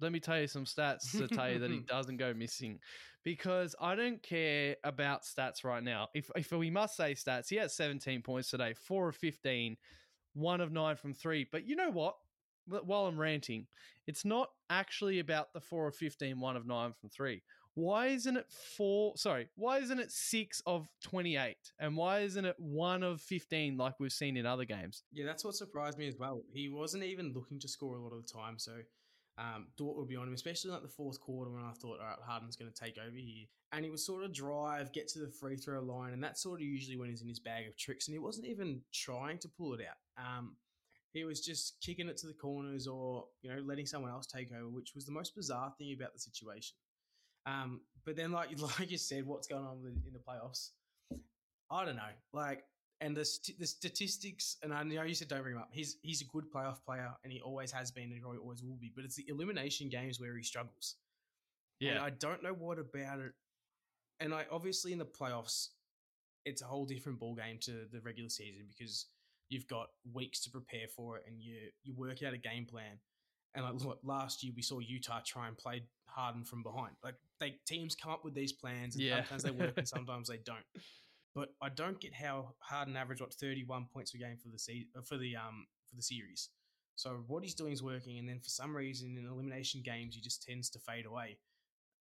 Let 0.00 0.12
me 0.12 0.20
tell 0.20 0.40
you 0.40 0.46
some 0.46 0.64
stats 0.64 1.10
to 1.12 1.28
tell 1.28 1.50
you 1.50 1.60
that 1.60 1.70
he 1.70 1.78
doesn't 1.86 2.16
go 2.16 2.34
missing 2.34 2.80
because 3.24 3.74
I 3.80 3.94
don't 3.94 4.22
care 4.22 4.76
about 4.84 5.22
stats 5.22 5.64
right 5.64 5.82
now. 5.82 6.08
If, 6.14 6.30
if 6.36 6.52
we 6.52 6.70
must 6.70 6.96
say 6.96 7.14
stats, 7.14 7.48
he 7.48 7.56
had 7.56 7.70
17 7.70 8.22
points 8.22 8.50
today, 8.50 8.74
4 8.74 9.08
of 9.08 9.16
15, 9.16 9.76
1 10.34 10.60
of 10.60 10.72
9 10.72 10.96
from 10.96 11.14
3. 11.14 11.48
But 11.50 11.66
you 11.66 11.74
know 11.74 11.90
what? 11.90 12.16
While 12.66 13.06
I'm 13.06 13.18
ranting, 13.18 13.66
it's 14.06 14.24
not 14.24 14.48
actually 14.70 15.18
about 15.18 15.52
the 15.52 15.60
4 15.60 15.88
of 15.88 15.96
15, 15.96 16.38
1 16.38 16.56
of 16.56 16.66
9 16.66 16.92
from 16.98 17.08
3. 17.08 17.42
Why 17.74 18.06
isn't 18.06 18.36
it 18.36 18.46
4? 18.76 19.16
Sorry, 19.16 19.48
why 19.56 19.78
isn't 19.78 19.98
it 19.98 20.12
6 20.12 20.62
of 20.64 20.88
28? 21.02 21.56
And 21.80 21.96
why 21.96 22.20
isn't 22.20 22.44
it 22.44 22.54
1 22.58 23.02
of 23.02 23.20
15 23.20 23.76
like 23.76 23.98
we've 23.98 24.12
seen 24.12 24.36
in 24.36 24.46
other 24.46 24.64
games? 24.64 25.02
Yeah, 25.12 25.26
that's 25.26 25.44
what 25.44 25.56
surprised 25.56 25.98
me 25.98 26.06
as 26.06 26.16
well. 26.16 26.42
He 26.52 26.68
wasn't 26.68 27.04
even 27.04 27.32
looking 27.34 27.58
to 27.60 27.68
score 27.68 27.96
a 27.96 28.00
lot 28.00 28.12
of 28.12 28.24
the 28.24 28.32
time, 28.32 28.58
so 28.58 28.72
um, 29.38 29.66
Dort 29.76 29.96
would 29.96 30.08
be 30.08 30.16
on 30.16 30.28
him, 30.28 30.34
especially 30.34 30.70
like 30.70 30.82
the 30.82 30.88
fourth 30.88 31.20
quarter 31.20 31.50
when 31.50 31.62
I 31.62 31.72
thought, 31.72 31.98
all 32.00 32.06
right, 32.06 32.18
Harden's 32.24 32.56
going 32.56 32.70
to 32.70 32.80
take 32.80 32.98
over 32.98 33.16
here. 33.16 33.46
And 33.72 33.84
he 33.84 33.90
would 33.90 34.00
sort 34.00 34.24
of 34.24 34.32
drive, 34.32 34.92
get 34.92 35.08
to 35.08 35.18
the 35.18 35.28
free 35.28 35.56
throw 35.56 35.80
line, 35.80 36.12
and 36.12 36.22
that's 36.22 36.42
sort 36.42 36.60
of 36.60 36.66
usually 36.66 36.96
when 36.96 37.10
he's 37.10 37.22
in 37.22 37.28
his 37.28 37.40
bag 37.40 37.66
of 37.66 37.76
tricks. 37.76 38.06
And 38.06 38.14
he 38.14 38.20
wasn't 38.20 38.46
even 38.46 38.80
trying 38.92 39.38
to 39.38 39.48
pull 39.48 39.74
it 39.74 39.80
out. 39.80 40.24
Um, 40.24 40.56
he 41.12 41.24
was 41.24 41.40
just 41.40 41.76
kicking 41.80 42.08
it 42.08 42.16
to 42.18 42.26
the 42.26 42.34
corners 42.34 42.86
or 42.86 43.24
you 43.42 43.50
know 43.50 43.60
letting 43.64 43.86
someone 43.86 44.10
else 44.10 44.26
take 44.26 44.52
over, 44.52 44.68
which 44.68 44.94
was 44.94 45.06
the 45.06 45.12
most 45.12 45.34
bizarre 45.34 45.72
thing 45.78 45.94
about 45.96 46.12
the 46.12 46.20
situation. 46.20 46.76
Um, 47.46 47.80
but 48.04 48.16
then, 48.16 48.32
like 48.32 48.50
like 48.78 48.90
you 48.90 48.98
said, 48.98 49.26
what's 49.26 49.48
going 49.48 49.64
on 49.64 49.78
in 49.84 50.12
the 50.12 50.18
playoffs? 50.18 50.70
I 51.70 51.84
don't 51.84 51.96
know. 51.96 52.02
Like 52.32 52.64
And 53.04 53.14
the 53.14 53.24
st- 53.24 53.58
the 53.58 53.66
statistics, 53.66 54.56
and 54.62 54.72
I 54.72 54.82
know 54.82 55.02
you 55.02 55.14
said 55.14 55.28
don't 55.28 55.42
bring 55.42 55.54
him 55.56 55.60
up. 55.60 55.68
He's 55.72 55.98
he's 56.02 56.22
a 56.22 56.24
good 56.24 56.44
playoff 56.50 56.82
player, 56.84 57.10
and 57.22 57.30
he 57.32 57.40
always 57.40 57.70
has 57.72 57.90
been, 57.90 58.04
and 58.04 58.14
he 58.14 58.24
always 58.24 58.62
will 58.62 58.76
be. 58.80 58.90
But 58.94 59.04
it's 59.04 59.16
the 59.16 59.26
elimination 59.28 59.90
games 59.90 60.18
where 60.18 60.34
he 60.36 60.42
struggles. 60.42 60.96
And 61.82 61.90
Yeah. 61.96 62.02
I 62.02 62.10
don't 62.10 62.42
know 62.42 62.54
what 62.54 62.78
about 62.78 63.18
it. 63.20 63.32
And 64.20 64.32
I 64.32 64.46
obviously 64.50 64.92
in 64.92 64.98
the 64.98 65.04
playoffs, 65.04 65.68
it's 66.46 66.62
a 66.62 66.64
whole 66.66 66.86
different 66.86 67.18
ball 67.18 67.34
game 67.34 67.58
to 67.62 67.84
the 67.92 68.00
regular 68.00 68.30
season 68.30 68.64
because 68.68 69.06
you've 69.50 69.66
got 69.68 69.88
weeks 70.12 70.40
to 70.44 70.50
prepare 70.50 70.88
for 70.88 71.18
it, 71.18 71.24
and 71.26 71.42
you 71.42 71.56
you 71.82 71.92
work 71.94 72.22
out 72.22 72.32
a 72.32 72.38
game 72.38 72.64
plan. 72.64 72.98
And 73.54 73.64
like 73.66 73.84
look, 73.84 73.98
last 74.02 74.42
year 74.42 74.52
we 74.56 74.62
saw 74.62 74.78
Utah 74.78 75.20
try 75.26 75.46
and 75.48 75.58
play 75.58 75.82
Harden 76.06 76.44
from 76.44 76.62
behind. 76.62 76.94
Like 77.04 77.16
they 77.38 77.56
teams 77.66 77.94
come 77.94 78.12
up 78.12 78.24
with 78.24 78.34
these 78.34 78.52
plans, 78.54 78.94
and 78.94 79.04
Yeah. 79.04 79.16
sometimes 79.24 79.42
they 79.42 79.50
work 79.50 79.74
and 79.76 79.88
sometimes 79.96 80.28
they 80.28 80.38
don't. 80.38 80.64
But 81.34 81.50
I 81.60 81.68
don't 81.68 82.00
get 82.00 82.14
how 82.14 82.54
Harden 82.60 82.96
averaged 82.96 83.20
what 83.20 83.34
thirty 83.34 83.64
one 83.64 83.86
points 83.92 84.12
per 84.12 84.18
game 84.18 84.36
for 84.36 84.48
the 84.48 84.58
se- 84.58 84.88
uh, 84.96 85.02
for 85.02 85.16
the 85.16 85.36
um 85.36 85.66
for 85.88 85.96
the 85.96 86.02
series. 86.02 86.50
So 86.96 87.24
what 87.26 87.42
he's 87.42 87.54
doing 87.54 87.72
is 87.72 87.82
working, 87.82 88.18
and 88.18 88.28
then 88.28 88.38
for 88.40 88.50
some 88.50 88.76
reason 88.76 89.16
in 89.18 89.26
elimination 89.26 89.82
games 89.84 90.14
he 90.14 90.20
just 90.20 90.42
tends 90.42 90.70
to 90.70 90.78
fade 90.78 91.06
away, 91.06 91.38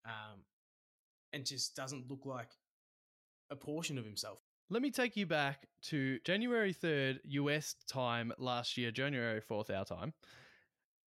um, 0.05 0.41
and 1.31 1.45
just 1.45 1.75
doesn't 1.75 2.09
look 2.09 2.25
like 2.25 2.49
a 3.49 3.55
portion 3.55 3.97
of 3.97 4.05
himself. 4.05 4.39
Let 4.69 4.81
me 4.81 4.91
take 4.91 5.17
you 5.17 5.25
back 5.25 5.67
to 5.83 6.19
January 6.23 6.73
3rd, 6.73 7.19
US 7.25 7.75
time 7.89 8.31
last 8.37 8.77
year, 8.77 8.91
January 8.91 9.41
4th, 9.41 9.69
our 9.69 9.85
time. 9.85 10.13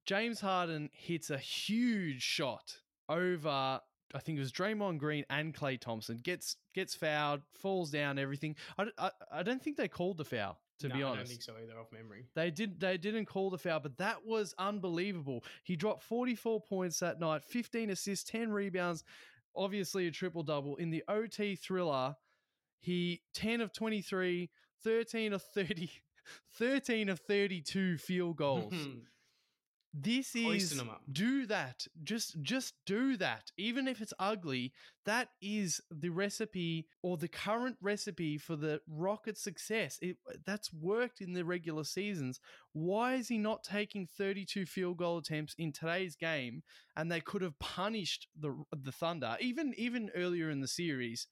James 0.06 0.40
Harden 0.40 0.90
hits 0.92 1.30
a 1.30 1.38
huge 1.38 2.22
shot 2.22 2.76
over, 3.08 3.80
I 4.14 4.20
think 4.20 4.38
it 4.38 4.40
was 4.40 4.52
Draymond 4.52 4.98
Green 4.98 5.24
and 5.28 5.54
Klay 5.54 5.78
Thompson. 5.78 6.18
Gets 6.18 6.56
gets 6.74 6.94
fouled, 6.94 7.42
falls 7.54 7.90
down, 7.90 8.18
everything. 8.18 8.54
I, 8.78 8.86
I, 8.96 9.10
I 9.32 9.42
don't 9.42 9.60
think 9.60 9.76
they 9.76 9.88
called 9.88 10.18
the 10.18 10.24
foul, 10.24 10.58
to 10.78 10.88
No, 10.88 10.94
be 10.94 11.02
honest, 11.02 11.14
I 11.14 11.18
don't 11.18 11.28
think 11.28 11.42
so 11.42 11.52
either 11.60 11.78
off 11.78 11.92
memory. 11.92 12.26
They 12.34 12.50
did. 12.50 12.78
They 12.78 12.96
didn't 12.96 13.26
call 13.26 13.50
the 13.50 13.58
foul, 13.58 13.80
but 13.80 13.96
that 13.98 14.24
was 14.24 14.54
unbelievable. 14.58 15.44
He 15.64 15.74
dropped 15.74 16.04
44 16.04 16.60
points 16.60 17.00
that 17.00 17.18
night, 17.18 17.44
15 17.44 17.90
assists, 17.90 18.30
10 18.30 18.52
rebounds, 18.52 19.02
obviously 19.56 20.06
a 20.06 20.10
triple 20.10 20.44
double 20.44 20.76
in 20.76 20.90
the 20.90 21.02
OT 21.08 21.56
thriller. 21.56 22.14
He 22.80 23.22
10 23.34 23.60
of 23.60 23.72
23, 23.72 24.50
13 24.84 25.32
of 25.32 25.42
30, 25.42 25.90
13 26.58 27.08
of 27.08 27.18
32 27.20 27.98
field 27.98 28.36
goals. 28.36 28.74
this 29.96 30.34
is 30.34 30.82
do 31.12 31.46
that. 31.46 31.86
Just 32.02 32.42
just 32.42 32.74
do 32.84 33.16
that. 33.18 33.52
Even 33.56 33.86
if 33.86 34.00
it's 34.00 34.12
ugly, 34.18 34.72
that 35.04 35.28
is 35.40 35.80
the 35.88 36.08
recipe 36.08 36.88
or 37.02 37.16
the 37.16 37.28
current 37.28 37.76
recipe 37.80 38.36
for 38.36 38.56
the 38.56 38.80
rocket 38.88 39.38
success. 39.38 39.98
It 40.02 40.16
that's 40.44 40.72
worked 40.72 41.20
in 41.20 41.32
the 41.32 41.44
regular 41.44 41.84
seasons. 41.84 42.40
Why 42.72 43.14
is 43.14 43.28
he 43.28 43.38
not 43.38 43.62
taking 43.62 44.08
32 44.18 44.66
field 44.66 44.96
goal 44.96 45.18
attempts 45.18 45.54
in 45.58 45.70
today's 45.70 46.16
game? 46.16 46.64
And 46.96 47.10
they 47.10 47.20
could 47.20 47.42
have 47.42 47.58
punished 47.60 48.26
the 48.38 48.64
the 48.72 48.92
Thunder 48.92 49.36
even 49.40 49.74
even 49.76 50.10
earlier 50.16 50.50
in 50.50 50.60
the 50.60 50.68
series. 50.68 51.28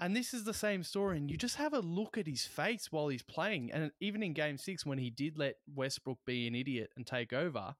And 0.00 0.16
this 0.16 0.34
is 0.34 0.44
the 0.44 0.54
same 0.54 0.82
story. 0.82 1.18
And 1.18 1.30
you 1.30 1.36
just 1.36 1.56
have 1.56 1.72
a 1.72 1.80
look 1.80 2.18
at 2.18 2.26
his 2.26 2.44
face 2.44 2.90
while 2.90 3.08
he's 3.08 3.22
playing. 3.22 3.70
And 3.72 3.92
even 4.00 4.22
in 4.22 4.32
game 4.32 4.58
six, 4.58 4.84
when 4.84 4.98
he 4.98 5.10
did 5.10 5.38
let 5.38 5.56
Westbrook 5.72 6.18
be 6.26 6.46
an 6.46 6.54
idiot 6.54 6.90
and 6.96 7.06
take 7.06 7.32
over, 7.32 7.74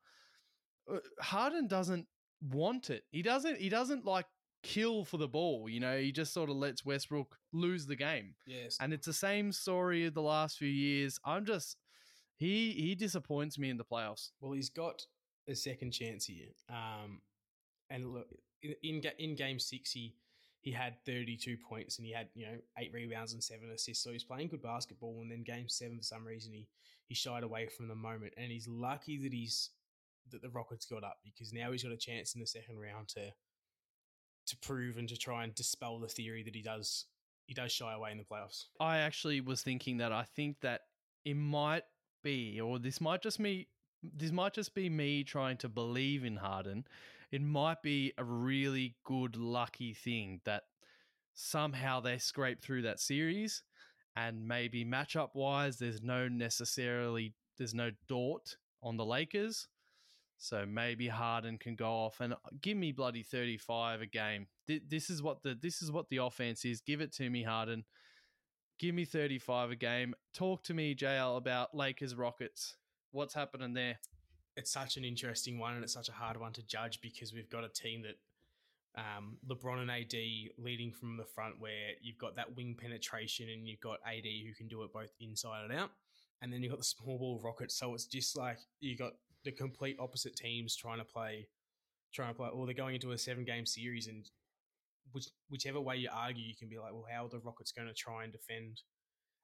uh, 0.91 0.99
Harden 1.21 1.67
doesn't 1.67 2.07
want 2.41 2.91
it. 2.91 3.05
He 3.11 3.23
doesn't, 3.23 3.59
he 3.59 3.69
doesn't 3.69 4.05
like 4.05 4.27
kill 4.63 5.05
for 5.05 5.19
the 5.19 5.29
ball. 5.29 5.69
You 5.69 5.81
know, 5.81 5.99
he 5.99 6.13
just 6.13 6.33
sort 6.33 6.51
of 6.51 6.57
lets 6.57 6.85
Westbrook 6.85 7.37
lose 7.53 7.87
the 7.87 7.97
game. 7.97 8.35
Yes, 8.47 8.79
And 8.81 8.93
it's 8.93 9.07
the 9.07 9.13
same 9.13 9.51
story 9.51 10.07
of 10.07 10.15
the 10.15 10.23
last 10.23 10.57
few 10.57 10.69
years. 10.69 11.19
I'm 11.25 11.45
just, 11.45 11.77
he, 12.37 12.73
he 12.73 12.95
disappoints 12.95 13.59
me 13.59 13.71
in 13.71 13.77
the 13.77 13.85
playoffs. 13.85 14.31
Well, 14.41 14.53
he's 14.53 14.71
got 14.71 15.05
a 15.49 15.55
second 15.55 15.91
chance 15.91 16.27
here. 16.27 16.49
Um, 16.71 17.21
and 17.91 18.13
look, 18.13 18.29
in 18.63 18.75
in, 18.83 19.03
in 19.19 19.35
game 19.35 19.59
six, 19.59 19.93
he 19.93 20.15
he 20.65 20.73
had 20.73 20.97
32 21.05 21.59
points 21.59 21.99
and 21.99 22.07
he 22.07 22.13
had 22.13 22.29
you 22.35 22.47
know 22.47 22.57
eight 22.79 22.91
rebounds 22.91 23.35
and 23.35 23.45
seven 23.45 23.71
assists. 23.71 24.03
So 24.03 24.13
he's 24.13 24.25
playing 24.25 24.49
good 24.49 24.63
basketball. 24.63 25.19
And 25.21 25.31
then 25.31 25.43
game 25.43 25.69
seven, 25.69 25.99
for 25.99 26.03
some 26.03 26.27
reason, 26.27 26.55
he 26.55 26.67
he 27.07 27.15
shied 27.15 27.43
away 27.43 27.69
from 27.69 27.87
the 27.87 27.95
moment. 27.95 28.33
And 28.39 28.51
he's 28.51 28.67
lucky 28.67 29.23
that 29.23 29.33
he's 29.33 29.71
that 30.31 30.41
the 30.41 30.49
Rockets 30.49 30.87
got 30.87 31.05
up 31.05 31.19
because 31.23 31.53
now 31.53 31.71
he's 31.71 31.83
got 31.83 31.93
a 31.93 31.99
chance 31.99 32.35
in 32.35 32.41
the 32.41 32.47
second 32.47 32.79
round 32.79 33.09
to 33.09 33.31
to 34.47 34.57
prove 34.63 34.97
and 34.97 35.09
to 35.11 35.19
try 35.19 35.45
and 35.45 35.55
dispel 35.55 35.99
the 35.99 36.09
theory 36.09 36.43
that 36.43 36.55
he 36.55 36.63
does 36.63 37.05
he 37.47 37.53
does 37.53 37.71
shy 37.71 37.93
away 37.93 38.11
in 38.11 38.17
the 38.17 38.25
playoffs. 38.25 38.65
I 38.81 38.99
actually 38.99 39.43
was 39.43 39.63
thinking 39.63 39.99
that 39.99 40.13
I 40.13 40.23
think 40.23 40.61
that 40.63 40.81
it 41.27 41.37
might 41.37 41.85
be, 42.23 42.59
or 42.59 42.79
this 42.79 43.03
might 43.03 43.21
just 43.21 43.43
be 43.43 43.69
this 44.03 44.33
might 44.33 44.55
just 44.55 44.75
be 44.75 44.89
me 44.89 45.25
trying 45.25 45.59
to 45.59 45.69
believe 45.69 46.25
in 46.25 46.37
Harden. 46.37 46.87
It 47.35 47.43
might 47.43 47.83
be 47.83 48.13
a 48.17 48.23
really 48.23 48.95
good 49.03 49.35
lucky 49.35 49.93
thing 49.93 50.41
that 50.45 50.63
somehow 51.35 51.99
they 51.99 52.19
scrape 52.19 52.63
through 52.63 52.83
that 52.83 53.01
series, 53.01 53.65
and 54.15 54.47
maybe 54.47 54.85
matchup 54.85 55.31
wise, 55.35 55.77
there's 55.77 56.01
no 56.01 56.29
necessarily 56.29 57.35
there's 57.59 57.75
no 57.75 57.91
Dort 58.07 58.57
on 58.85 58.97
the 58.97 59.05
Lakers. 59.05 59.67
So 60.39 60.65
maybe 60.65 61.09
Harden 61.09 61.59
can 61.59 61.75
go 61.75 61.91
off 61.91 62.21
and 62.21 62.35
uh, 62.35 62.37
give 62.63 62.77
me 62.77 62.93
bloody 62.93 63.25
35 63.25 64.03
a 64.03 64.07
game. 64.07 64.47
This 64.69 65.11
is 65.11 65.21
what 65.21 65.43
the 65.43 65.59
this 65.61 65.83
is 65.83 65.91
what 65.91 66.09
the 66.11 66.19
offense 66.19 66.65
is. 66.65 66.83
Give 66.83 67.01
it 67.01 67.13
to 67.15 67.29
me, 67.29 67.43
Harden. 67.43 67.85
Give 68.79 68.95
me 68.95 69.05
35 69.05 69.73
a 69.73 69.77
game. 69.77 70.15
Talk 70.35 70.63
to 70.63 70.75
me, 70.75 70.95
JL, 70.95 71.37
about 71.37 71.75
Lakers 71.75 72.15
Rockets. 72.15 72.77
What's 73.11 73.35
happening 73.35 73.75
there? 73.75 73.99
It's 74.57 74.73
such 74.73 74.97
an 74.97 75.05
interesting 75.05 75.59
one 75.59 75.75
and 75.75 75.83
it's 75.83 75.95
such 75.95 76.09
a 76.09 76.13
hard 76.13 76.39
one 76.39 76.53
to 76.53 76.63
judge 76.63 77.01
because 77.01 77.33
we've 77.33 77.51
got 77.51 77.65
a 77.65 77.69
team 77.69 78.03
that 78.03 78.17
um, 78.97 79.37
LeBron 79.49 79.81
and 79.81 79.91
AD 79.91 80.15
leading 80.57 80.93
from 80.93 81.17
the 81.17 81.25
front 81.25 81.59
where 81.59 81.93
you've 82.01 82.19
got 82.19 82.37
that 82.37 82.57
wing 82.57 82.77
penetration 82.81 83.49
and 83.49 83.67
you've 83.67 83.81
got 83.81 83.99
AD 84.07 84.25
who 84.25 84.55
can 84.55 84.69
do 84.69 84.83
it 84.85 84.93
both 84.93 85.11
inside 85.21 85.65
and 85.69 85.79
out. 85.79 85.91
And 86.43 86.53
then 86.53 86.63
you've 86.63 86.71
got 86.71 86.79
the 86.79 86.85
small 86.85 87.19
ball 87.19 87.41
Rockets. 87.43 87.77
So 87.77 87.95
it's 87.95 88.07
just 88.07 88.37
like 88.37 88.59
you 88.81 88.97
got 88.97 89.13
the 89.45 89.51
complete 89.51 89.97
opposite 89.99 90.37
teams 90.37 90.77
trying 90.77 90.99
to 90.99 91.05
play, 91.05 91.49
trying 92.13 92.29
to 92.29 92.35
play, 92.35 92.49
or 92.49 92.67
they're 92.67 92.75
going 92.75 92.95
into 92.95 93.13
a 93.13 93.19
seven 93.19 93.45
game 93.45 93.67
series. 93.67 94.07
And 94.07 94.29
which, 95.13 95.27
whichever 95.49 95.81
way 95.81 95.97
you 95.97 96.11
argue, 96.13 96.45
you 96.45 96.55
can 96.55 96.69
be 96.69 96.79
like, 96.79 96.93
well, 96.93 97.07
how 97.11 97.25
are 97.25 97.29
the 97.29 97.41
Rockets 97.41 97.73
going 97.73 97.89
to 97.89 97.95
try 97.95 98.25
and 98.25 98.33
defend 98.33 98.83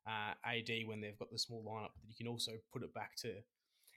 uh, 0.06 0.34
AD 0.44 0.86
when 0.86 1.00
they've 1.00 1.18
got 1.18 1.30
the 1.30 1.38
small 1.38 1.64
lineup? 1.64 1.90
But 1.98 2.08
you 2.08 2.14
can 2.16 2.28
also 2.28 2.52
put 2.72 2.82
it 2.82 2.94
back 2.94 3.16
to 3.22 3.32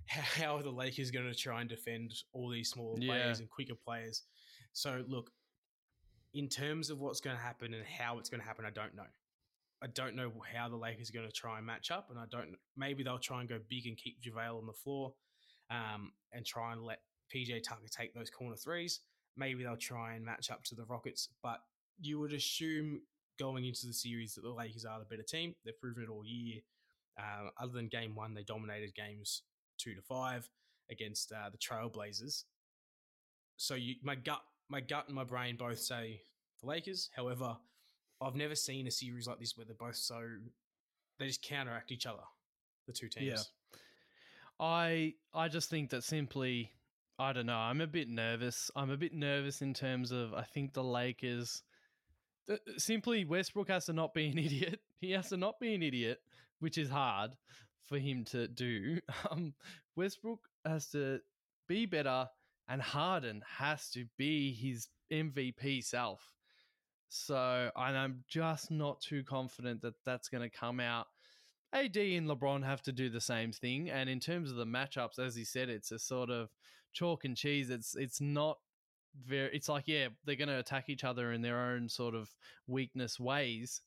how 0.08 0.58
are 0.58 0.64
the 0.64 0.72
Lakers 0.72 1.12
going 1.12 1.26
to 1.32 1.36
try 1.38 1.62
and 1.62 1.70
defend 1.70 2.14
all 2.34 2.50
these 2.50 2.70
smaller 2.70 2.98
Yeah. 3.00 3.08
players 3.08 3.40
and 3.40 3.50
quicker 3.50 3.76
players? 3.76 4.24
So, 4.74 5.04
look, 5.08 5.32
in 6.34 6.50
terms 6.50 6.90
of 6.90 7.00
what's 7.00 7.20
going 7.22 7.36
to 7.36 7.42
happen 7.42 7.74
and 7.74 7.86
how 7.86 8.18
it's 8.20 8.30
going 8.30 8.42
to 8.42 8.48
happen, 8.48 8.66
I 8.66 8.72
don't 8.72 8.96
know. 8.96 9.06
I 9.84 9.88
don't 9.88 10.16
know 10.16 10.32
how 10.54 10.70
the 10.70 10.78
Lakers 10.78 11.10
are 11.10 11.14
going 11.14 11.28
to 11.28 11.32
try 11.34 11.58
and 11.58 11.66
match 11.66 11.92
up, 11.92 12.10
and 12.10 12.18
I 12.18 12.24
don't. 12.32 12.56
Maybe 12.78 13.04
they'll 13.04 13.20
try 13.20 13.42
and 13.42 13.50
go 13.50 13.60
big 13.70 13.86
and 13.86 13.98
keep 13.98 14.18
JaVale 14.22 14.58
on 14.58 14.66
the 14.66 14.74
floor, 14.74 15.14
um, 15.70 16.14
and 16.32 16.46
try 16.46 16.72
and 16.72 16.84
let 16.84 17.00
PJ 17.34 17.64
Tucker 17.64 17.88
take 17.92 18.14
those 18.14 18.30
corner 18.30 18.56
threes. 18.56 19.02
Maybe 19.36 19.64
they'll 19.64 19.76
try 19.76 20.14
and 20.16 20.24
match 20.24 20.50
up 20.52 20.64
to 20.66 20.76
the 20.76 20.86
Rockets, 20.86 21.30
but 21.42 21.60
you 22.00 22.20
would 22.20 22.34
assume 22.34 23.02
going 23.40 23.66
into 23.66 23.88
the 23.88 23.94
series 23.94 24.36
that 24.36 24.42
the 24.42 24.52
Lakers 24.54 24.86
are 24.86 25.00
the 25.00 25.06
better 25.06 25.24
team. 25.24 25.54
They've 25.66 25.80
proven 25.80 26.04
it 26.04 26.10
all 26.10 26.24
year. 26.26 26.62
Uh, 27.20 27.50
other 27.62 27.74
than 27.74 27.88
game 27.90 28.16
one, 28.16 28.34
they 28.34 28.44
dominated 28.44 28.94
games 28.96 29.42
two 29.78 29.96
to 29.96 30.02
five 30.02 30.50
against 30.90 31.32
uh, 31.32 31.50
the 31.50 31.58
Trailblazers. 31.58 32.44
So 33.58 33.76
you, 33.76 33.96
my 34.04 34.16
gut, 34.16 34.42
my 34.70 34.82
gut 34.82 35.06
and 35.08 35.16
my 35.16 35.24
brain 35.24 35.56
both 35.58 35.80
say 35.80 36.22
the 36.62 36.68
Lakers. 36.68 37.10
However, 37.16 37.58
I've 38.22 38.36
never 38.36 38.56
seen 38.56 38.88
a 38.88 38.92
series 38.92 39.28
like 39.28 39.40
this 39.40 39.58
where 39.58 39.66
they're 39.66 39.76
both 39.76 39.96
so 39.96 40.22
they 41.20 41.28
just 41.28 41.42
counteract 41.42 41.92
each 41.92 42.06
other. 42.06 42.24
The 42.88 42.94
two 42.94 43.08
teams. 43.08 43.26
Yeah. 43.26 43.80
I 44.60 45.14
I 45.34 45.48
just 45.48 45.70
think 45.70 45.90
that 45.92 46.04
simply 46.04 46.72
I 47.20 47.34
don't 47.34 47.46
know. 47.46 47.58
I'm 47.58 47.82
a 47.82 47.88
bit 47.88 48.10
nervous. 48.10 48.72
I'm 48.76 48.90
a 48.90 48.98
bit 48.98 49.14
nervous 49.14 49.62
in 49.62 49.74
terms 49.74 50.12
of 50.12 50.34
I 50.34 50.44
think 50.44 50.74
the 50.74 50.84
Lakers 50.84 51.64
th- 52.48 52.60
simply 52.78 53.26
Westbrook 53.26 53.70
has 53.70 53.86
to 53.86 53.94
not 53.94 54.14
be 54.14 54.28
an 54.28 54.38
idiot. 54.40 54.80
He 55.00 55.12
has 55.12 55.30
to 55.30 55.38
not 55.38 55.60
be 55.60 55.74
an 55.76 55.84
idiot, 55.84 56.20
which 56.60 56.78
is 56.78 56.90
hard 56.90 57.32
for 57.86 57.98
him 57.98 58.26
to 58.26 58.48
do. 58.48 59.00
Um, 59.30 59.54
Westbrook 59.96 60.40
has 60.66 60.88
to 60.92 61.20
be 61.68 61.86
better, 61.86 62.28
and 62.68 62.82
Harden 62.82 63.44
has 63.48 63.90
to 63.92 64.06
be 64.18 64.54
his 64.54 64.88
MVP 65.12 65.84
self. 65.84 66.34
So, 67.10 67.70
and 67.76 67.98
I'm 67.98 68.24
just 68.28 68.72
not 68.72 69.00
too 69.02 69.24
confident 69.24 69.82
that 69.84 69.94
that's 70.04 70.30
going 70.30 70.50
to 70.50 70.56
come 70.56 70.80
out. 70.80 71.08
AD 71.72 71.96
and 71.98 72.28
LeBron 72.28 72.64
have 72.64 72.82
to 72.84 72.92
do 72.92 73.10
the 73.10 73.22
same 73.22 73.52
thing, 73.52 73.90
and 73.90 74.10
in 74.10 74.20
terms 74.20 74.50
of 74.50 74.58
the 74.58 74.66
matchups, 74.66 75.20
as 75.20 75.36
he 75.36 75.44
said, 75.44 75.70
it's 75.70 75.92
a 75.92 76.00
sort 76.00 76.30
of 76.30 76.50
chalk 76.92 77.26
and 77.26 77.36
cheese. 77.36 77.70
It's 77.70 77.96
it's 77.96 78.22
not 78.22 78.58
very. 79.28 79.50
It's 79.56 79.70
like 79.70 79.88
yeah, 79.88 80.08
they're 80.26 80.36
going 80.36 80.50
to 80.50 80.60
attack 80.60 80.90
each 80.90 81.04
other 81.04 81.34
in 81.34 81.42
their 81.42 81.60
own 81.60 81.90
sort 81.90 82.16
of 82.16 82.30
weakness 82.68 83.20
ways. 83.20 83.82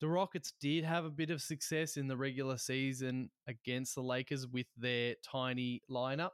The 0.00 0.08
Rockets 0.08 0.52
did 0.60 0.84
have 0.84 1.04
a 1.04 1.10
bit 1.10 1.30
of 1.30 1.42
success 1.42 1.96
in 1.96 2.06
the 2.06 2.16
regular 2.16 2.56
season 2.56 3.30
against 3.46 3.94
the 3.94 4.02
Lakers 4.02 4.46
with 4.46 4.66
their 4.76 5.14
tiny 5.24 5.82
lineup. 5.90 6.30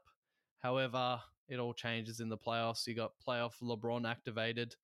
However, 0.61 1.21
it 1.49 1.59
all 1.59 1.73
changes 1.73 2.21
in 2.21 2.29
the 2.29 2.39
playoffs. 2.39 2.87
You 2.87 2.95
got 2.95 3.13
playoff 3.27 3.53
LeBron 3.63 4.09
activated, 4.09 4.75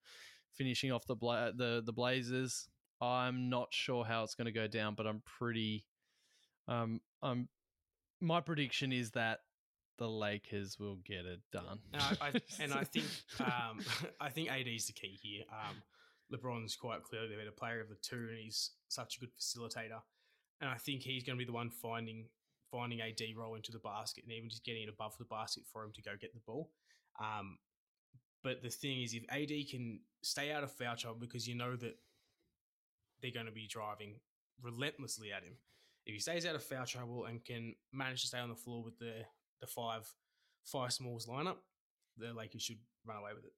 finishing 0.53 0.91
off 0.91 1.05
the 1.05 1.15
Bla- 1.15 1.53
the 1.55 1.81
the 1.85 1.93
Blazers. 1.93 2.69
I'm 3.01 3.49
not 3.49 3.69
sure 3.71 4.03
how 4.03 4.23
it's 4.23 4.35
going 4.35 4.45
to 4.45 4.51
go 4.51 4.67
down, 4.67 4.95
but 4.95 5.07
I'm 5.07 5.21
pretty. 5.25 5.85
Um, 6.67 7.01
um, 7.23 7.47
my 8.19 8.41
prediction 8.41 8.93
is 8.93 9.11
that 9.11 9.39
the 9.97 10.07
Lakers 10.07 10.77
will 10.79 10.97
get 11.05 11.25
it 11.25 11.39
done. 11.51 11.79
And 11.93 12.01
I, 12.01 12.27
I, 12.27 12.31
and 12.59 12.73
I 12.73 12.83
think 12.93 13.05
um, 13.39 13.79
I 14.19 14.29
think 14.29 14.51
AD 14.51 14.67
is 14.67 14.87
the 14.87 14.93
key 14.93 15.17
here. 15.21 15.43
Um, 15.51 15.75
LeBron's 16.33 16.75
quite 16.75 17.03
clearly 17.03 17.29
the 17.29 17.37
better 17.37 17.51
player 17.51 17.81
of 17.81 17.89
the 17.89 17.97
two, 18.01 18.27
and 18.29 18.37
he's 18.41 18.71
such 18.87 19.17
a 19.17 19.19
good 19.19 19.31
facilitator. 19.39 20.01
And 20.61 20.69
I 20.69 20.75
think 20.75 21.01
he's 21.01 21.23
going 21.23 21.37
to 21.37 21.41
be 21.41 21.47
the 21.47 21.53
one 21.53 21.69
finding 21.69 22.25
finding 22.71 23.01
AD 23.01 23.21
roll 23.35 23.55
into 23.55 23.71
the 23.71 23.79
basket 23.79 24.23
and 24.23 24.31
even 24.31 24.49
just 24.49 24.63
getting 24.63 24.83
it 24.83 24.89
above 24.89 25.17
the 25.17 25.25
basket 25.25 25.63
for 25.73 25.83
him 25.83 25.91
to 25.93 26.01
go 26.01 26.11
get 26.19 26.33
the 26.33 26.39
ball. 26.47 26.69
Um, 27.19 27.57
but 28.43 28.63
the 28.63 28.69
thing 28.69 29.01
is, 29.01 29.13
if 29.13 29.23
AD 29.29 29.51
can 29.69 29.99
stay 30.23 30.51
out 30.51 30.63
of 30.63 30.71
foul 30.71 30.95
trouble, 30.95 31.19
because 31.19 31.47
you 31.47 31.55
know 31.55 31.75
that 31.75 31.97
they're 33.21 33.31
going 33.31 33.45
to 33.45 33.51
be 33.51 33.67
driving 33.67 34.15
relentlessly 34.61 35.31
at 35.31 35.43
him. 35.43 35.53
If 36.05 36.13
he 36.13 36.19
stays 36.19 36.45
out 36.45 36.55
of 36.55 36.63
foul 36.63 36.85
trouble 36.85 37.25
and 37.25 37.43
can 37.43 37.75
manage 37.91 38.21
to 38.21 38.27
stay 38.27 38.39
on 38.39 38.49
the 38.49 38.55
floor 38.55 38.83
with 38.83 38.97
the 38.97 39.25
the 39.59 39.67
five 39.67 40.09
five 40.63 40.91
smalls 40.91 41.27
lineup, 41.27 41.57
the 42.17 42.33
Lakers 42.33 42.63
should 42.63 42.79
run 43.05 43.17
away 43.17 43.31
with 43.35 43.45
it. 43.45 43.53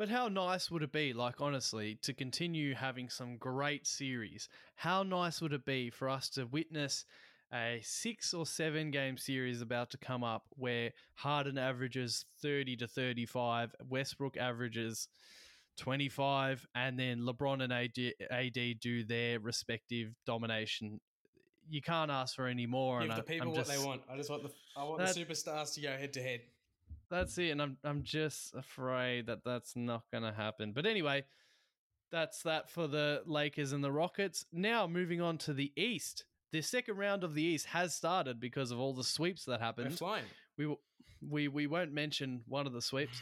But 0.00 0.08
how 0.08 0.28
nice 0.28 0.70
would 0.70 0.82
it 0.82 0.92
be, 0.92 1.12
like 1.12 1.42
honestly, 1.42 1.98
to 2.04 2.14
continue 2.14 2.74
having 2.74 3.10
some 3.10 3.36
great 3.36 3.86
series? 3.86 4.48
How 4.76 5.02
nice 5.02 5.42
would 5.42 5.52
it 5.52 5.66
be 5.66 5.90
for 5.90 6.08
us 6.08 6.30
to 6.30 6.46
witness 6.46 7.04
a 7.52 7.82
six 7.84 8.32
or 8.32 8.46
seven 8.46 8.90
game 8.90 9.18
series 9.18 9.60
about 9.60 9.90
to 9.90 9.98
come 9.98 10.24
up 10.24 10.46
where 10.56 10.92
Harden 11.16 11.58
averages 11.58 12.24
30 12.40 12.76
to 12.76 12.86
35, 12.86 13.74
Westbrook 13.90 14.38
averages 14.38 15.08
25, 15.76 16.66
and 16.74 16.98
then 16.98 17.20
LeBron 17.20 17.62
and 17.62 17.70
AD, 17.70 18.14
AD 18.30 18.80
do 18.80 19.04
their 19.04 19.38
respective 19.38 20.14
domination? 20.24 20.98
You 21.68 21.82
can't 21.82 22.10
ask 22.10 22.34
for 22.34 22.46
any 22.46 22.64
more. 22.64 23.00
Give 23.02 23.10
the 23.10 23.16
I- 23.16 23.20
people 23.20 23.48
I'm 23.48 23.52
what 23.52 23.66
just- 23.66 23.70
they 23.70 23.86
want. 23.86 24.00
I 24.08 24.16
just 24.16 24.30
want 24.30 24.44
the 24.44 24.52
I 24.74 24.82
want 24.82 24.96
That- 25.00 25.14
the 25.14 25.26
superstars 25.26 25.74
to 25.74 25.82
go 25.82 25.90
head 25.90 26.14
to 26.14 26.22
head. 26.22 26.40
That's 27.10 27.36
it, 27.38 27.50
and 27.50 27.60
I'm 27.60 27.76
I'm 27.84 28.02
just 28.02 28.54
afraid 28.54 29.26
that 29.26 29.44
that's 29.44 29.74
not 29.76 30.02
going 30.12 30.22
to 30.24 30.32
happen. 30.32 30.72
But 30.72 30.86
anyway, 30.86 31.24
that's 32.12 32.42
that 32.42 32.70
for 32.70 32.86
the 32.86 33.22
Lakers 33.26 33.72
and 33.72 33.82
the 33.82 33.92
Rockets. 33.92 34.44
Now 34.52 34.86
moving 34.86 35.20
on 35.20 35.38
to 35.38 35.52
the 35.52 35.72
East. 35.76 36.24
The 36.52 36.62
second 36.62 36.96
round 36.96 37.22
of 37.24 37.34
the 37.34 37.42
East 37.42 37.66
has 37.66 37.94
started 37.94 38.40
because 38.40 38.70
of 38.72 38.80
all 38.80 38.92
the 38.94 39.04
sweeps 39.04 39.44
that 39.44 39.58
They're 39.58 39.66
happened. 39.66 39.98
flying. 39.98 40.24
We 40.58 40.66
will- 40.66 40.80
we 41.28 41.48
we 41.48 41.66
won't 41.66 41.92
mention 41.92 42.40
one 42.46 42.66
of 42.66 42.72
the 42.72 42.80
sweeps. 42.80 43.20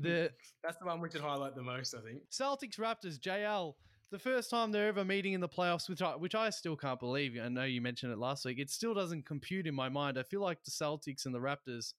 the 0.00 0.30
That's 0.62 0.76
the 0.76 0.84
one 0.84 1.00
we 1.00 1.08
should 1.10 1.22
highlight 1.22 1.54
the 1.54 1.62
most, 1.62 1.94
I 1.94 2.00
think. 2.02 2.28
Celtics 2.30 2.78
Raptors 2.78 3.18
JL. 3.18 3.72
The 4.10 4.18
first 4.18 4.50
time 4.50 4.70
they're 4.70 4.88
ever 4.88 5.02
meeting 5.04 5.32
in 5.32 5.40
the 5.40 5.48
playoffs, 5.48 5.88
which 5.88 6.02
I, 6.02 6.14
which 6.14 6.34
I 6.34 6.50
still 6.50 6.76
can't 6.76 7.00
believe. 7.00 7.38
I 7.42 7.48
know 7.48 7.64
you 7.64 7.80
mentioned 7.80 8.12
it 8.12 8.18
last 8.18 8.44
week. 8.44 8.58
It 8.58 8.68
still 8.70 8.92
doesn't 8.92 9.24
compute 9.24 9.66
in 9.66 9.74
my 9.74 9.88
mind. 9.88 10.18
I 10.18 10.22
feel 10.24 10.40
like 10.42 10.62
the 10.62 10.70
Celtics 10.70 11.24
and 11.24 11.34
the 11.34 11.38
Raptors 11.40 11.94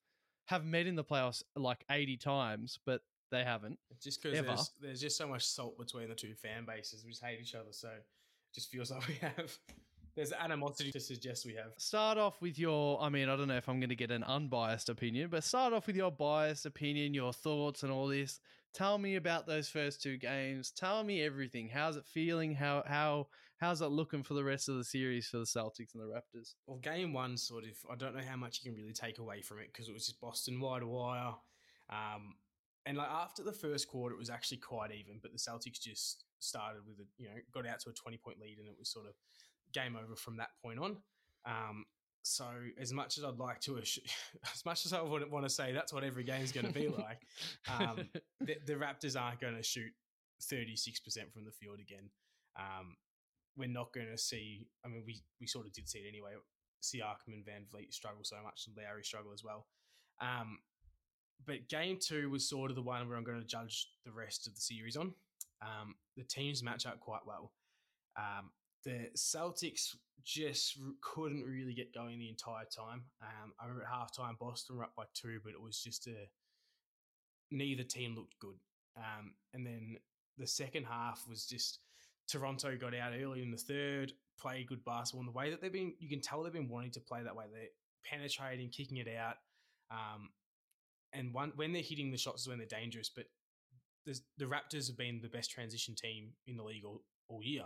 have 0.49 0.65
met 0.65 0.87
in 0.87 0.95
the 0.95 1.03
playoffs 1.03 1.43
like 1.55 1.85
80 1.91 2.17
times, 2.17 2.79
but 2.83 3.01
they 3.29 3.43
haven't. 3.43 3.77
Just 4.01 4.23
because 4.23 4.43
there's, 4.43 4.71
there's 4.81 4.99
just 4.99 5.15
so 5.15 5.27
much 5.27 5.45
salt 5.45 5.77
between 5.77 6.09
the 6.09 6.15
two 6.15 6.33
fan 6.33 6.65
bases. 6.65 7.05
We 7.05 7.11
just 7.11 7.23
hate 7.23 7.39
each 7.39 7.53
other, 7.53 7.69
so 7.69 7.89
it 7.89 8.03
just 8.51 8.71
feels 8.71 8.89
like 8.91 9.07
we 9.07 9.13
have. 9.21 9.55
There's 10.15 10.33
animosity 10.33 10.91
to 10.93 10.99
suggest 10.99 11.45
we 11.45 11.53
have. 11.53 11.73
Start 11.77 12.17
off 12.17 12.41
with 12.41 12.57
your, 12.57 12.99
I 12.99 13.09
mean, 13.09 13.29
I 13.29 13.35
don't 13.35 13.47
know 13.47 13.57
if 13.57 13.69
I'm 13.69 13.79
going 13.79 13.89
to 13.89 13.95
get 13.95 14.09
an 14.09 14.23
unbiased 14.23 14.89
opinion, 14.89 15.29
but 15.29 15.43
start 15.43 15.71
off 15.71 15.85
with 15.85 15.95
your 15.95 16.11
biased 16.11 16.65
opinion, 16.65 17.13
your 17.13 17.31
thoughts, 17.31 17.83
and 17.83 17.91
all 17.91 18.07
this. 18.07 18.39
Tell 18.73 18.97
me 18.97 19.17
about 19.17 19.45
those 19.45 19.69
first 19.69 20.01
two 20.01 20.17
games. 20.17 20.71
Tell 20.71 21.03
me 21.03 21.21
everything. 21.21 21.69
How's 21.69 21.95
it 21.95 22.05
feeling? 22.05 22.55
How 22.55 22.83
how 22.87 23.27
how's 23.59 23.79
that 23.79 23.89
looking 23.89 24.23
for 24.23 24.33
the 24.33 24.43
rest 24.43 24.69
of 24.69 24.75
the 24.75 24.83
series 24.83 25.27
for 25.27 25.37
the 25.37 25.43
Celtics 25.43 25.93
and 25.93 26.01
the 26.01 26.07
Raptors? 26.07 26.55
Well, 26.65 26.77
game 26.77 27.13
one, 27.13 27.37
sort 27.37 27.65
of, 27.65 27.71
I 27.91 27.95
don't 27.95 28.15
know 28.15 28.23
how 28.27 28.37
much 28.37 28.61
you 28.61 28.71
can 28.71 28.79
really 28.79 28.93
take 28.93 29.19
away 29.19 29.41
from 29.41 29.59
it 29.59 29.69
because 29.71 29.89
it 29.89 29.93
was 29.93 30.05
just 30.05 30.21
Boston 30.21 30.59
wire 30.59 30.79
to 30.79 30.87
wire. 30.87 31.33
Um, 31.89 32.35
and 32.85 32.97
like 32.97 33.09
after 33.09 33.43
the 33.43 33.51
first 33.51 33.87
quarter, 33.87 34.15
it 34.15 34.19
was 34.19 34.29
actually 34.29 34.57
quite 34.57 34.91
even, 34.91 35.19
but 35.21 35.31
the 35.33 35.37
Celtics 35.37 35.79
just 35.79 36.23
started 36.39 36.81
with 36.87 36.99
a, 36.99 37.07
you 37.17 37.27
know, 37.27 37.35
got 37.53 37.67
out 37.67 37.79
to 37.81 37.89
a 37.89 37.93
20 37.93 38.17
point 38.17 38.39
lead 38.39 38.57
and 38.59 38.67
it 38.67 38.75
was 38.79 38.89
sort 38.89 39.05
of 39.05 39.13
game 39.73 39.97
over 40.01 40.15
from 40.15 40.37
that 40.37 40.49
point 40.63 40.79
on. 40.79 40.97
Um, 41.45 41.85
so 42.23 42.45
as 42.79 42.93
much 42.93 43.17
as 43.17 43.23
I'd 43.25 43.39
like 43.39 43.59
to, 43.61 43.77
as 43.79 44.65
much 44.65 44.85
as 44.85 44.93
I 44.93 45.01
would 45.01 45.29
want 45.29 45.45
to 45.45 45.49
say 45.49 45.73
that's 45.73 45.91
what 45.91 46.03
every 46.03 46.23
game's 46.23 46.51
going 46.53 46.65
to 46.65 46.73
be 46.73 46.87
like, 46.87 47.21
um, 47.77 48.09
the, 48.41 48.55
the 48.65 48.73
Raptors 48.73 49.19
aren't 49.19 49.41
going 49.41 49.55
to 49.55 49.63
shoot 49.63 49.91
36% 50.41 50.99
from 51.33 51.43
the 51.43 51.51
field 51.51 51.79
again. 51.79 52.09
Um, 52.57 52.95
we're 53.59 53.67
not 53.67 53.93
going 53.93 54.07
to 54.09 54.17
see, 54.17 54.67
I 54.85 54.87
mean, 54.87 55.03
we, 55.05 55.21
we 55.41 55.47
sort 55.47 55.67
of 55.67 55.73
did 55.73 55.89
see 55.89 55.99
it 55.99 56.07
anyway. 56.07 56.31
Siakam 56.81 57.33
and 57.33 57.45
VanVleet 57.45 57.93
struggle 57.93 58.23
so 58.23 58.37
much, 58.43 58.65
and 58.65 58.75
Lowry 58.77 59.03
struggle 59.03 59.33
as 59.33 59.43
well. 59.43 59.67
Um, 60.21 60.59
but 61.45 61.67
game 61.67 61.97
two 62.01 62.29
was 62.29 62.49
sort 62.49 62.71
of 62.71 62.75
the 62.75 62.81
one 62.81 63.07
where 63.07 63.17
I'm 63.17 63.23
going 63.23 63.39
to 63.39 63.45
judge 63.45 63.89
the 64.05 64.11
rest 64.11 64.47
of 64.47 64.55
the 64.55 64.61
series 64.61 64.95
on. 64.95 65.13
Um, 65.61 65.95
the 66.15 66.23
teams 66.23 66.63
match 66.63 66.85
up 66.85 66.99
quite 67.01 67.25
well. 67.25 67.51
Um, 68.17 68.51
the 68.85 69.09
Celtics 69.17 69.95
just 70.23 70.77
couldn't 71.01 71.43
really 71.43 71.73
get 71.73 71.93
going 71.93 72.19
the 72.19 72.29
entire 72.29 72.65
time. 72.65 73.03
Um, 73.21 73.51
I 73.59 73.65
remember 73.65 73.83
at 73.83 73.93
halftime, 73.93 74.39
Boston 74.39 74.77
were 74.77 74.83
up 74.83 74.93
by 74.95 75.03
two, 75.13 75.39
but 75.43 75.53
it 75.53 75.61
was 75.61 75.81
just 75.81 76.07
a 76.07 76.27
neither 77.51 77.83
team 77.83 78.15
looked 78.15 78.39
good. 78.39 78.57
Um, 78.97 79.33
and 79.53 79.65
then 79.65 79.97
the 80.37 80.47
second 80.47 80.85
half 80.85 81.25
was 81.27 81.45
just 81.45 81.79
Toronto 82.29 82.77
got 82.77 82.95
out 82.95 83.13
early 83.19 83.41
in 83.41 83.51
the 83.51 83.57
third, 83.57 84.13
played 84.39 84.67
good 84.67 84.83
basketball. 84.85 85.21
And 85.21 85.27
the 85.27 85.37
way 85.37 85.49
that 85.49 85.61
they've 85.61 85.71
been, 85.71 85.93
you 85.99 86.09
can 86.09 86.21
tell 86.21 86.43
they've 86.43 86.53
been 86.53 86.69
wanting 86.69 86.91
to 86.91 86.99
play 86.99 87.23
that 87.23 87.35
way. 87.35 87.45
They're 87.51 87.67
penetrating, 88.05 88.69
kicking 88.69 88.97
it 88.97 89.07
out. 89.07 89.35
Um, 89.91 90.29
and 91.13 91.33
one, 91.33 91.53
when 91.55 91.73
they're 91.73 91.81
hitting 91.81 92.11
the 92.11 92.17
shots 92.17 92.43
is 92.43 92.47
when 92.47 92.57
they're 92.57 92.67
dangerous. 92.67 93.09
But 93.09 93.25
the, 94.05 94.45
Raptors 94.45 94.87
have 94.87 94.97
been 94.97 95.19
the 95.21 95.29
best 95.29 95.51
transition 95.51 95.95
team 95.95 96.31
in 96.47 96.55
the 96.55 96.63
league 96.63 96.85
all, 96.85 97.01
all 97.27 97.43
year. 97.43 97.63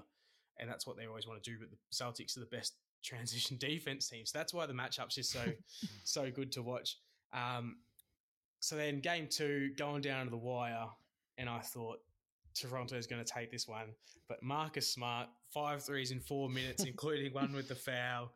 And 0.59 0.69
that's 0.69 0.85
what 0.85 0.97
they 0.97 1.07
always 1.07 1.27
want 1.27 1.41
to 1.43 1.51
do. 1.51 1.57
But 1.59 1.69
the 1.71 1.77
Celtics 1.93 2.37
are 2.37 2.41
the 2.41 2.45
best 2.45 2.75
transition 3.03 3.57
defense 3.57 4.07
team. 4.07 4.25
So 4.25 4.37
that's 4.37 4.53
why 4.53 4.65
the 4.65 4.73
matchup's 4.73 5.15
just 5.15 5.31
so, 5.31 5.43
so 6.03 6.31
good 6.31 6.51
to 6.53 6.61
watch. 6.61 6.97
Um, 7.33 7.77
so 8.59 8.75
then 8.75 9.01
game 9.01 9.27
two, 9.29 9.71
going 9.77 10.01
down 10.01 10.25
to 10.25 10.31
the 10.31 10.37
wire, 10.37 10.85
and 11.37 11.49
I 11.49 11.59
thought 11.59 11.99
Toronto 12.55 12.95
is 12.95 13.07
going 13.07 13.23
to 13.23 13.31
take 13.31 13.51
this 13.51 13.67
one. 13.67 13.87
But 14.27 14.43
Marcus 14.43 14.87
Smart, 14.87 15.27
five 15.53 15.83
threes 15.83 16.11
in 16.11 16.19
four 16.19 16.49
minutes, 16.49 16.83
including 16.85 17.33
one 17.33 17.53
with 17.53 17.67
the 17.67 17.75
foul, 17.75 18.31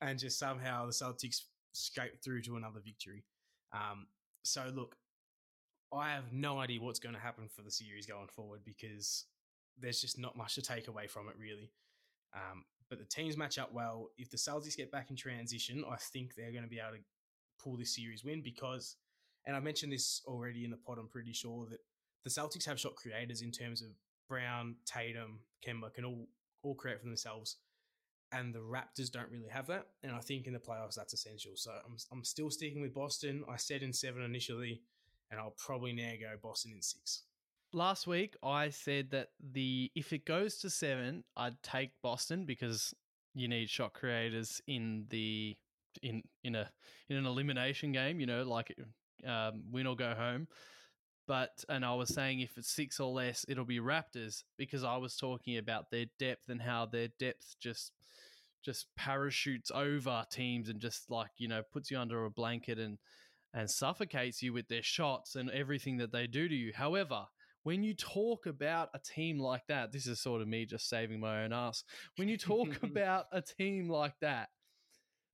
and 0.00 0.18
just 0.18 0.38
somehow 0.38 0.86
the 0.86 0.92
Celtics 0.92 1.42
scraped 1.72 2.22
through 2.22 2.42
to 2.42 2.56
another 2.56 2.80
victory. 2.84 3.24
Um, 3.72 4.06
so 4.44 4.70
look, 4.74 4.96
I 5.92 6.10
have 6.10 6.32
no 6.32 6.58
idea 6.58 6.80
what's 6.80 6.98
going 6.98 7.14
to 7.14 7.20
happen 7.20 7.48
for 7.48 7.62
the 7.62 7.70
series 7.70 8.06
going 8.06 8.28
forward 8.34 8.60
because 8.64 9.24
there's 9.78 10.00
just 10.00 10.18
not 10.18 10.36
much 10.36 10.54
to 10.54 10.62
take 10.62 10.88
away 10.88 11.06
from 11.06 11.28
it, 11.28 11.34
really. 11.38 11.70
Um, 12.34 12.64
but 12.88 12.98
the 12.98 13.04
teams 13.04 13.36
match 13.36 13.58
up 13.58 13.72
well. 13.72 14.10
If 14.16 14.30
the 14.30 14.36
Celtics 14.36 14.76
get 14.76 14.90
back 14.90 15.10
in 15.10 15.16
transition, 15.16 15.84
I 15.90 15.96
think 15.96 16.34
they're 16.34 16.52
going 16.52 16.64
to 16.64 16.70
be 16.70 16.78
able 16.78 16.96
to 16.96 17.02
pull 17.62 17.76
this 17.76 17.94
series 17.94 18.24
win 18.24 18.42
because, 18.42 18.96
and 19.46 19.56
I 19.56 19.60
mentioned 19.60 19.92
this 19.92 20.22
already 20.26 20.64
in 20.64 20.70
the 20.70 20.76
pod, 20.76 20.98
I'm 20.98 21.08
pretty 21.08 21.32
sure 21.32 21.66
that 21.70 21.80
the 22.26 22.30
Celtics 22.30 22.66
have 22.66 22.80
shot 22.80 22.96
creators 22.96 23.40
in 23.40 23.52
terms 23.52 23.82
of 23.82 23.90
Brown, 24.28 24.74
Tatum, 24.84 25.38
Kemba 25.64 25.94
can 25.94 26.04
all 26.04 26.26
all 26.62 26.74
create 26.74 26.98
for 26.98 27.06
themselves, 27.06 27.58
and 28.32 28.52
the 28.52 28.58
Raptors 28.58 29.12
don't 29.12 29.30
really 29.30 29.48
have 29.48 29.68
that. 29.68 29.86
And 30.02 30.10
I 30.10 30.18
think 30.18 30.48
in 30.48 30.52
the 30.52 30.58
playoffs 30.58 30.96
that's 30.96 31.12
essential. 31.14 31.52
So 31.54 31.70
I'm 31.70 31.96
I'm 32.10 32.24
still 32.24 32.50
sticking 32.50 32.82
with 32.82 32.92
Boston. 32.92 33.44
I 33.48 33.56
said 33.56 33.84
in 33.84 33.92
seven 33.92 34.22
initially, 34.22 34.82
and 35.30 35.38
I'll 35.38 35.54
probably 35.56 35.92
now 35.92 36.10
go 36.20 36.36
Boston 36.42 36.72
in 36.74 36.82
six. 36.82 37.22
Last 37.72 38.08
week 38.08 38.34
I 38.42 38.70
said 38.70 39.12
that 39.12 39.28
the 39.52 39.92
if 39.94 40.12
it 40.12 40.26
goes 40.26 40.56
to 40.58 40.70
seven, 40.70 41.22
I'd 41.36 41.62
take 41.62 41.90
Boston 42.02 42.44
because 42.44 42.92
you 43.34 43.46
need 43.46 43.70
shot 43.70 43.92
creators 43.92 44.60
in 44.66 45.06
the 45.10 45.56
in 46.02 46.24
in 46.42 46.56
a 46.56 46.68
in 47.08 47.18
an 47.18 47.26
elimination 47.26 47.92
game. 47.92 48.18
You 48.18 48.26
know, 48.26 48.42
like 48.42 48.76
um, 49.24 49.62
win 49.70 49.86
or 49.86 49.94
go 49.94 50.12
home. 50.12 50.48
But 51.26 51.64
and 51.68 51.84
I 51.84 51.94
was 51.94 52.14
saying 52.14 52.40
if 52.40 52.56
it's 52.56 52.70
six 52.70 53.00
or 53.00 53.10
less, 53.10 53.44
it'll 53.48 53.64
be 53.64 53.80
Raptors 53.80 54.44
because 54.56 54.84
I 54.84 54.96
was 54.96 55.16
talking 55.16 55.58
about 55.58 55.90
their 55.90 56.06
depth 56.18 56.48
and 56.48 56.62
how 56.62 56.86
their 56.86 57.08
depth 57.18 57.56
just 57.60 57.92
just 58.64 58.86
parachutes 58.96 59.70
over 59.72 60.24
teams 60.30 60.68
and 60.68 60.80
just 60.80 61.10
like 61.10 61.30
you 61.38 61.48
know 61.48 61.62
puts 61.72 61.90
you 61.90 61.98
under 61.98 62.24
a 62.24 62.30
blanket 62.30 62.78
and 62.78 62.98
and 63.54 63.70
suffocates 63.70 64.42
you 64.42 64.52
with 64.52 64.68
their 64.68 64.82
shots 64.82 65.34
and 65.34 65.50
everything 65.50 65.96
that 65.96 66.12
they 66.12 66.26
do 66.26 66.48
to 66.48 66.54
you. 66.54 66.72
However, 66.74 67.24
when 67.62 67.82
you 67.82 67.94
talk 67.94 68.46
about 68.46 68.90
a 68.94 69.00
team 69.00 69.40
like 69.40 69.66
that, 69.68 69.92
this 69.92 70.06
is 70.06 70.20
sort 70.20 70.42
of 70.42 70.46
me 70.46 70.66
just 70.66 70.88
saving 70.88 71.18
my 71.18 71.42
own 71.42 71.52
ass. 71.52 71.82
When 72.16 72.28
you 72.28 72.36
talk 72.36 72.68
about 72.82 73.26
a 73.32 73.40
team 73.40 73.88
like 73.88 74.14
that, 74.20 74.50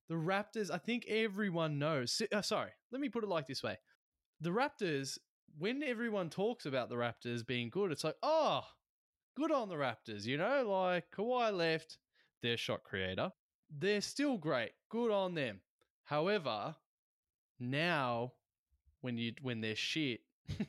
the 0.09 0.15
Raptors, 0.15 0.71
I 0.71 0.77
think 0.77 1.05
everyone 1.07 1.79
knows. 1.79 2.21
Uh, 2.31 2.41
sorry, 2.41 2.71
let 2.91 3.01
me 3.01 3.09
put 3.09 3.23
it 3.23 3.29
like 3.29 3.45
this 3.45 3.61
way. 3.61 3.77
The 4.41 4.49
Raptors, 4.49 5.17
when 5.57 5.83
everyone 5.83 6.29
talks 6.29 6.65
about 6.65 6.89
the 6.89 6.95
Raptors 6.95 7.45
being 7.45 7.69
good, 7.69 7.91
it's 7.91 8.03
like, 8.03 8.15
oh, 8.23 8.61
good 9.35 9.51
on 9.51 9.69
the 9.69 9.75
Raptors, 9.75 10.25
you 10.25 10.37
know, 10.37 10.67
like 10.69 11.05
Kawhi 11.11 11.55
left, 11.55 11.97
their 12.41 12.57
shot 12.57 12.83
creator. 12.83 13.31
They're 13.75 14.01
still 14.01 14.37
great. 14.37 14.71
Good 14.89 15.11
on 15.11 15.33
them. 15.35 15.61
However, 16.05 16.75
now 17.59 18.33
when 19.01 19.17
you 19.17 19.33
when 19.41 19.61
they're 19.61 19.75
shit 19.75 20.21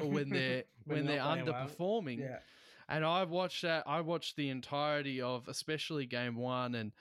or 0.00 0.08
when 0.08 0.30
they're 0.30 0.64
when, 0.84 0.98
When 0.98 1.06
they're 1.06 1.20
playing 1.22 1.46
well. 1.46 1.54
underperforming, 1.68 2.18
Yeah. 2.20 2.38
and 2.88 3.04
I've 3.04 3.30
watched 3.30 3.62
that. 3.62 3.84
I 3.86 4.00
watched 4.00 4.36
the 4.36 4.48
entirety 4.50 5.20
of, 5.20 5.48
especially 5.48 6.06
game 6.06 6.36
one, 6.36 6.74
and 6.74 6.92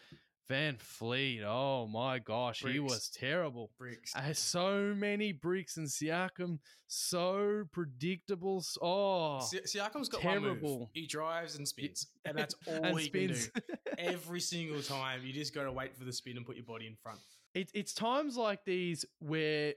VanVleet. 0.49 1.43
Oh 1.45 1.87
my 1.87 2.19
gosh, 2.19 2.63
he 2.63 2.79
was 2.79 3.09
terrible. 3.09 3.71
Bricks. 3.77 4.13
Uh, 4.15 4.33
so 4.33 4.93
many 4.95 5.31
bricks 5.31 5.77
and 5.77 5.87
Siakam, 5.87 6.59
so 6.87 7.63
predictable. 7.71 8.63
Oh, 8.81 9.39
Si- 9.41 9.61
Siakam's 9.61 10.09
got 10.09 10.23
one 10.23 10.41
move. 10.61 10.87
He 10.93 11.07
drives 11.07 11.55
and 11.57 11.67
spins, 11.67 12.07
and 12.25 12.37
that's 12.37 12.55
all 12.67 12.83
and 12.83 12.99
he 12.99 13.05
spins. 13.05 13.47
can 13.47 13.61
do. 13.67 13.75
Every 13.97 14.39
single 14.39 14.81
time, 14.81 15.21
you 15.23 15.33
just 15.33 15.53
got 15.55 15.63
to 15.63 15.71
wait 15.71 15.95
for 15.95 16.03
the 16.03 16.13
spin 16.13 16.37
and 16.37 16.45
put 16.45 16.55
your 16.55 16.65
body 16.65 16.87
in 16.87 16.95
front. 17.01 17.19
it, 17.53 17.69
it's 17.73 17.93
times 17.93 18.35
like 18.37 18.65
these 18.65 19.05
where 19.19 19.73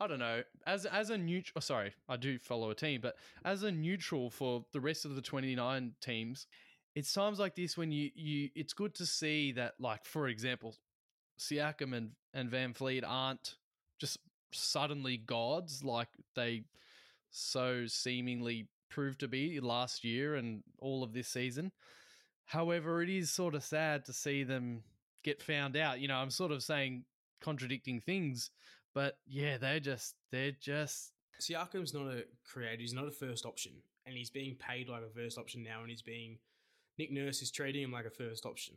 I 0.00 0.06
don't 0.06 0.20
know 0.20 0.42
as 0.66 0.86
as 0.86 1.10
a 1.10 1.18
neutral. 1.18 1.54
Oh, 1.56 1.60
sorry, 1.60 1.92
I 2.08 2.16
do 2.16 2.38
follow 2.38 2.70
a 2.70 2.74
team, 2.74 3.00
but 3.02 3.16
as 3.44 3.62
a 3.62 3.70
neutral 3.72 4.30
for 4.30 4.64
the 4.72 4.80
rest 4.80 5.04
of 5.04 5.14
the 5.16 5.22
twenty 5.22 5.54
nine 5.54 5.92
teams, 6.00 6.46
it's 6.98 7.12
times 7.12 7.38
like 7.38 7.54
this 7.54 7.76
when 7.76 7.92
you 7.92 8.10
you 8.16 8.50
it's 8.56 8.72
good 8.72 8.92
to 8.96 9.06
see 9.06 9.52
that 9.52 9.74
like 9.78 10.04
for 10.04 10.26
example, 10.26 10.74
Siakam 11.38 11.96
and 11.96 12.10
and 12.34 12.50
VanVleet 12.50 13.04
aren't 13.06 13.54
just 14.00 14.18
suddenly 14.52 15.16
gods 15.16 15.84
like 15.84 16.08
they 16.34 16.64
so 17.30 17.86
seemingly 17.86 18.66
proved 18.90 19.20
to 19.20 19.28
be 19.28 19.60
last 19.60 20.02
year 20.02 20.34
and 20.34 20.64
all 20.80 21.04
of 21.04 21.12
this 21.12 21.28
season. 21.28 21.70
However, 22.46 23.00
it 23.00 23.10
is 23.10 23.30
sort 23.30 23.54
of 23.54 23.62
sad 23.62 24.04
to 24.06 24.12
see 24.12 24.42
them 24.42 24.82
get 25.22 25.40
found 25.40 25.76
out. 25.76 26.00
You 26.00 26.08
know, 26.08 26.16
I'm 26.16 26.30
sort 26.30 26.50
of 26.50 26.64
saying 26.64 27.04
contradicting 27.40 28.00
things, 28.00 28.50
but 28.92 29.18
yeah, 29.24 29.56
they're 29.56 29.78
just 29.78 30.16
they're 30.32 30.56
just 30.60 31.12
Siakam's 31.40 31.94
not 31.94 32.08
a 32.08 32.24
creator. 32.44 32.80
He's 32.80 32.92
not 32.92 33.06
a 33.06 33.12
first 33.12 33.46
option, 33.46 33.72
and 34.04 34.16
he's 34.16 34.30
being 34.30 34.56
paid 34.56 34.88
like 34.88 35.04
a 35.04 35.14
first 35.14 35.38
option 35.38 35.62
now, 35.62 35.82
and 35.82 35.90
he's 35.90 36.02
being 36.02 36.38
Nick 36.98 37.12
Nurse 37.12 37.42
is 37.42 37.50
treating 37.50 37.82
him 37.82 37.92
like 37.92 38.06
a 38.06 38.10
first 38.10 38.44
option. 38.44 38.74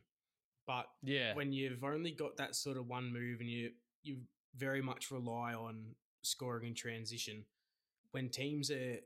But 0.67 0.85
yeah. 1.01 1.33
when 1.33 1.51
you've 1.51 1.83
only 1.83 2.11
got 2.11 2.37
that 2.37 2.55
sort 2.55 2.77
of 2.77 2.87
one 2.87 3.11
move, 3.11 3.39
and 3.39 3.49
you 3.49 3.71
you 4.03 4.17
very 4.55 4.81
much 4.81 5.11
rely 5.11 5.53
on 5.53 5.95
scoring 6.21 6.67
in 6.67 6.75
transition, 6.75 7.45
when 8.11 8.29
teams 8.29 8.69
are 8.69 8.97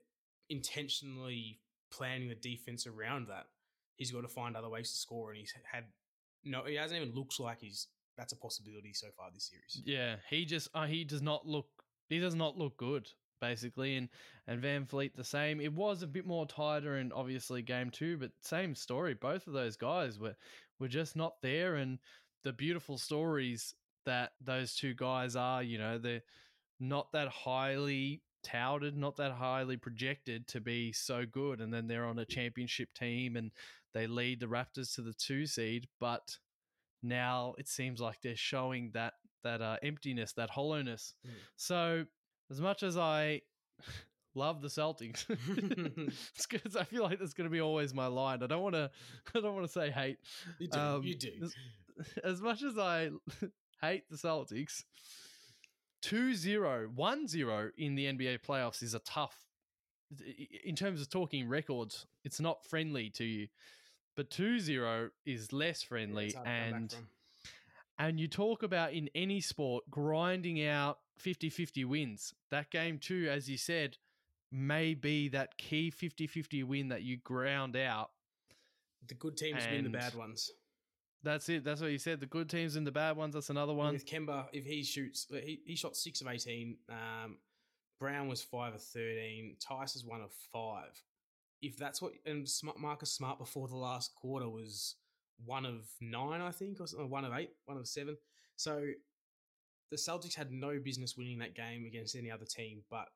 intentionally 0.49 1.59
planning 1.91 2.27
the 2.29 2.35
defense 2.35 2.85
around 2.85 3.27
that, 3.29 3.47
he's 3.95 4.11
got 4.11 4.21
to 4.21 4.27
find 4.27 4.55
other 4.55 4.69
ways 4.69 4.91
to 4.91 4.97
score, 4.97 5.31
and 5.31 5.39
he's 5.39 5.53
had 5.71 5.85
no, 6.43 6.63
he 6.65 6.75
hasn't 6.75 7.01
even 7.01 7.15
looked 7.15 7.39
like 7.39 7.61
he's 7.61 7.87
that's 8.17 8.33
a 8.33 8.37
possibility 8.37 8.93
so 8.93 9.07
far 9.17 9.29
this 9.33 9.49
series. 9.49 9.81
Yeah, 9.85 10.17
he 10.29 10.45
just 10.45 10.69
uh, 10.73 10.85
he 10.85 11.03
does 11.03 11.21
not 11.21 11.47
look 11.47 11.67
he 12.09 12.19
does 12.19 12.35
not 12.35 12.57
look 12.57 12.77
good 12.77 13.09
basically, 13.41 13.95
and 13.95 14.09
and 14.47 14.61
VanVleet 14.61 15.15
the 15.15 15.23
same. 15.23 15.59
It 15.61 15.73
was 15.73 16.03
a 16.03 16.07
bit 16.07 16.25
more 16.25 16.45
tighter 16.45 16.97
in 16.97 17.11
obviously 17.11 17.61
game 17.61 17.89
two, 17.89 18.17
but 18.17 18.31
same 18.41 18.75
story. 18.75 19.13
Both 19.13 19.47
of 19.47 19.53
those 19.53 19.75
guys 19.75 20.19
were 20.19 20.35
were 20.79 20.87
just 20.87 21.15
not 21.15 21.41
there, 21.41 21.75
and 21.75 21.99
the 22.43 22.53
beautiful 22.53 22.97
stories 22.97 23.73
that 24.05 24.31
those 24.41 24.75
two 24.75 24.93
guys 24.93 25.35
are, 25.35 25.63
you 25.63 25.77
know, 25.77 25.97
they're 25.97 26.21
not 26.79 27.11
that 27.13 27.27
highly 27.27 28.21
touted, 28.43 28.95
not 28.95 29.17
that 29.17 29.31
highly 29.31 29.77
projected 29.77 30.47
to 30.47 30.61
be 30.61 30.91
so 30.91 31.25
good, 31.25 31.59
and 31.59 31.73
then 31.73 31.87
they're 31.87 32.05
on 32.05 32.19
a 32.19 32.25
championship 32.25 32.93
team 32.93 33.35
and 33.35 33.51
they 33.93 34.07
lead 34.07 34.39
the 34.39 34.45
Raptors 34.45 34.93
to 34.95 35.01
the 35.01 35.13
two 35.13 35.45
seed, 35.45 35.87
but 35.99 36.37
now 37.01 37.55
it 37.57 37.67
seems 37.67 37.99
like 37.99 38.21
they're 38.21 38.35
showing 38.35 38.91
that 38.93 39.13
that 39.43 39.61
uh, 39.61 39.77
emptiness, 39.83 40.33
that 40.33 40.49
hollowness. 40.49 41.13
Mm. 41.25 41.31
So 41.55 42.05
as 42.51 42.59
much 42.61 42.83
as 42.83 42.97
I 42.97 43.41
love 44.35 44.61
the 44.61 44.67
Celtics, 44.67 45.25
it's 46.35 46.45
'cause 46.45 46.75
I 46.75 46.83
feel 46.83 47.03
like 47.03 47.19
that's 47.19 47.33
going 47.33 47.49
to 47.49 47.51
be 47.53 47.61
always 47.61 47.93
my 47.93 48.07
line. 48.07 48.43
I 48.43 48.47
don't 48.47 48.61
want 48.63 48.75
to. 48.75 48.91
I 49.35 49.39
don't 49.39 49.55
want 49.55 49.65
to 49.65 49.71
say 49.71 49.91
hate. 49.91 50.17
You 50.59 50.67
do, 50.67 50.79
Um, 50.79 51.03
you 51.03 51.15
do. 51.15 51.31
As, 51.43 51.55
as 52.23 52.41
much 52.41 52.63
as 52.63 52.77
I 52.77 53.09
hate 53.81 54.03
the 54.09 54.17
Celtics, 54.17 54.83
2-0, 56.03 56.93
1-0 56.95 57.69
in 57.77 57.95
the 57.95 58.05
NBA 58.05 58.39
playoffs 58.45 58.83
is 58.83 58.93
a 58.93 58.99
tough. 58.99 59.37
In 60.63 60.75
terms 60.75 61.01
of 61.01 61.09
talking 61.09 61.47
records, 61.49 62.05
it's 62.23 62.39
not 62.39 62.63
friendly 62.65 63.09
to 63.11 63.23
you. 63.23 63.47
But 64.15 64.29
2-0 64.29 65.09
is 65.25 65.51
less 65.51 65.81
friendly 65.81 66.27
It's 66.27 66.35
hard 66.35 66.45
to 66.45 66.51
come 66.51 66.71
back 66.71 66.73
and 66.81 66.95
and 67.97 68.19
you 68.19 68.27
talk 68.27 68.61
about 68.63 68.93
in 68.93 69.09
any 69.15 69.39
sport 69.41 69.85
grinding 69.89 70.63
out 70.65 70.99
50-50 71.23 71.85
wins. 71.85 72.33
That 72.51 72.69
game 72.71 72.97
too, 72.99 73.27
as 73.31 73.49
you 73.49 73.57
said, 73.57 73.97
may 74.51 74.93
be 74.93 75.29
that 75.29 75.57
key 75.57 75.91
50-50 75.91 76.63
win 76.63 76.89
that 76.89 77.03
you 77.03 77.17
ground 77.17 77.75
out. 77.75 78.11
the 79.07 79.15
good 79.15 79.37
teams 79.37 79.63
win 79.71 79.83
the 79.83 79.89
bad 79.89 80.15
ones. 80.15 80.51
That's 81.23 81.49
it. 81.49 81.63
That's 81.63 81.81
what 81.81 81.91
you 81.91 81.97
said. 81.97 82.19
The 82.19 82.27
good 82.27 82.49
teams 82.49 82.75
and 82.75 82.85
the 82.85 82.91
bad 82.91 83.17
ones. 83.17 83.33
That's 83.33 83.49
another 83.49 83.73
one. 83.73 83.93
With 83.93 84.05
Kemba, 84.05 84.45
if 84.53 84.63
he 84.65 84.83
shoots, 84.83 85.25
he, 85.31 85.59
he 85.65 85.75
shot 85.75 85.95
six 85.95 86.21
of 86.21 86.27
18. 86.27 86.77
Um, 86.89 87.37
Brown 87.99 88.27
was 88.27 88.43
five 88.43 88.75
of 88.75 88.83
13. 88.83 89.55
Theis 89.59 89.95
is 89.95 90.05
one 90.05 90.21
of 90.21 90.31
five. 90.53 91.01
If 91.61 91.77
that's 91.77 91.99
what, 92.01 92.11
and 92.27 92.47
Smart, 92.47 92.79
Marcus 92.79 93.11
Smart 93.11 93.39
before 93.39 93.67
the 93.67 93.75
last 93.75 94.13
quarter 94.13 94.47
was 94.47 94.95
one 95.43 95.65
of 95.65 95.87
nine, 95.99 96.41
I 96.41 96.51
think, 96.51 96.79
or 96.79 96.85
something, 96.85 97.09
one 97.09 97.25
of 97.25 97.33
eight, 97.33 97.49
one 97.65 97.77
of 97.77 97.87
seven. 97.87 98.17
So 98.55 98.83
the 99.91 99.97
Celtics 99.97 100.35
had 100.35 100.51
no 100.51 100.79
business 100.79 101.15
winning 101.17 101.39
that 101.39 101.55
game 101.55 101.85
against 101.85 102.15
any 102.15 102.31
other 102.31 102.45
team, 102.45 102.83
but 102.89 103.07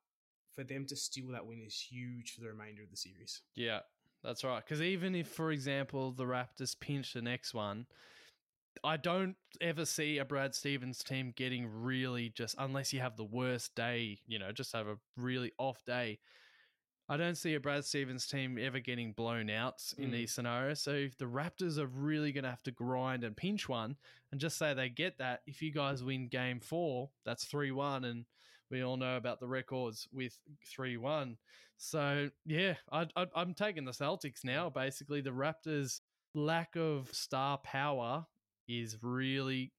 for 0.55 0.63
them 0.63 0.85
to 0.87 0.95
steal 0.95 1.31
that 1.31 1.45
win 1.45 1.61
is 1.65 1.79
huge 1.79 2.33
for 2.33 2.41
the 2.41 2.47
remainder 2.47 2.83
of 2.83 2.89
the 2.89 2.97
series. 2.97 3.41
Yeah, 3.55 3.79
that's 4.23 4.43
right. 4.43 4.63
Because 4.63 4.81
even 4.81 5.15
if, 5.15 5.27
for 5.27 5.51
example, 5.51 6.11
the 6.11 6.25
Raptors 6.25 6.79
pinch 6.79 7.13
the 7.13 7.21
next 7.21 7.53
one, 7.53 7.85
I 8.83 8.97
don't 8.97 9.35
ever 9.61 9.85
see 9.85 10.19
a 10.19 10.25
Brad 10.25 10.55
Stevens 10.55 11.03
team 11.03 11.33
getting 11.35 11.67
really 11.67 12.29
just, 12.29 12.55
unless 12.57 12.93
you 12.93 12.99
have 12.99 13.17
the 13.17 13.25
worst 13.25 13.75
day, 13.75 14.19
you 14.27 14.39
know, 14.39 14.51
just 14.51 14.73
have 14.73 14.87
a 14.87 14.97
really 15.17 15.51
off 15.57 15.83
day. 15.85 16.19
I 17.11 17.17
don't 17.17 17.35
see 17.35 17.55
a 17.55 17.59
Brad 17.59 17.85
Stevens 17.85 18.27
team 18.27 18.57
ever 18.59 18.79
getting 18.79 19.13
blown 19.13 19.49
out 19.49 19.81
in 19.97 20.09
Mm. 20.09 20.13
these 20.13 20.31
scenarios. 20.31 20.79
So 20.81 20.91
if 20.91 21.17
the 21.17 21.25
Raptors 21.25 21.79
are 21.79 21.87
really 21.87 22.31
going 22.31 22.43
to 22.43 22.51
have 22.51 22.63
to 22.63 22.71
grind 22.71 23.23
and 23.23 23.35
pinch 23.35 23.67
one 23.67 23.97
and 24.31 24.39
just 24.39 24.57
say 24.57 24.73
they 24.73 24.89
get 24.89 25.17
that, 25.17 25.41
if 25.47 25.61
you 25.61 25.71
guys 25.71 26.03
win 26.03 26.27
game 26.27 26.59
four, 26.59 27.09
that's 27.25 27.45
3 27.45 27.71
1. 27.71 28.05
And 28.05 28.25
we 28.69 28.83
all 28.83 28.97
know 28.97 29.17
about 29.17 29.39
the 29.39 29.47
records 29.47 30.07
with 30.11 30.37
3 30.73 30.97
1. 30.97 31.37
So 31.77 32.29
yeah, 32.45 32.75
I, 32.91 33.07
I, 33.15 33.25
I'm 33.35 33.53
taking 33.53 33.85
the 33.85 33.91
Celtics 33.91 34.43
now. 34.43 34.69
Basically, 34.69 35.21
the 35.21 35.31
Raptors' 35.31 36.01
lack 36.35 36.75
of 36.75 37.09
star 37.13 37.57
power 37.59 38.25
is 38.67 38.97
really 39.01 39.71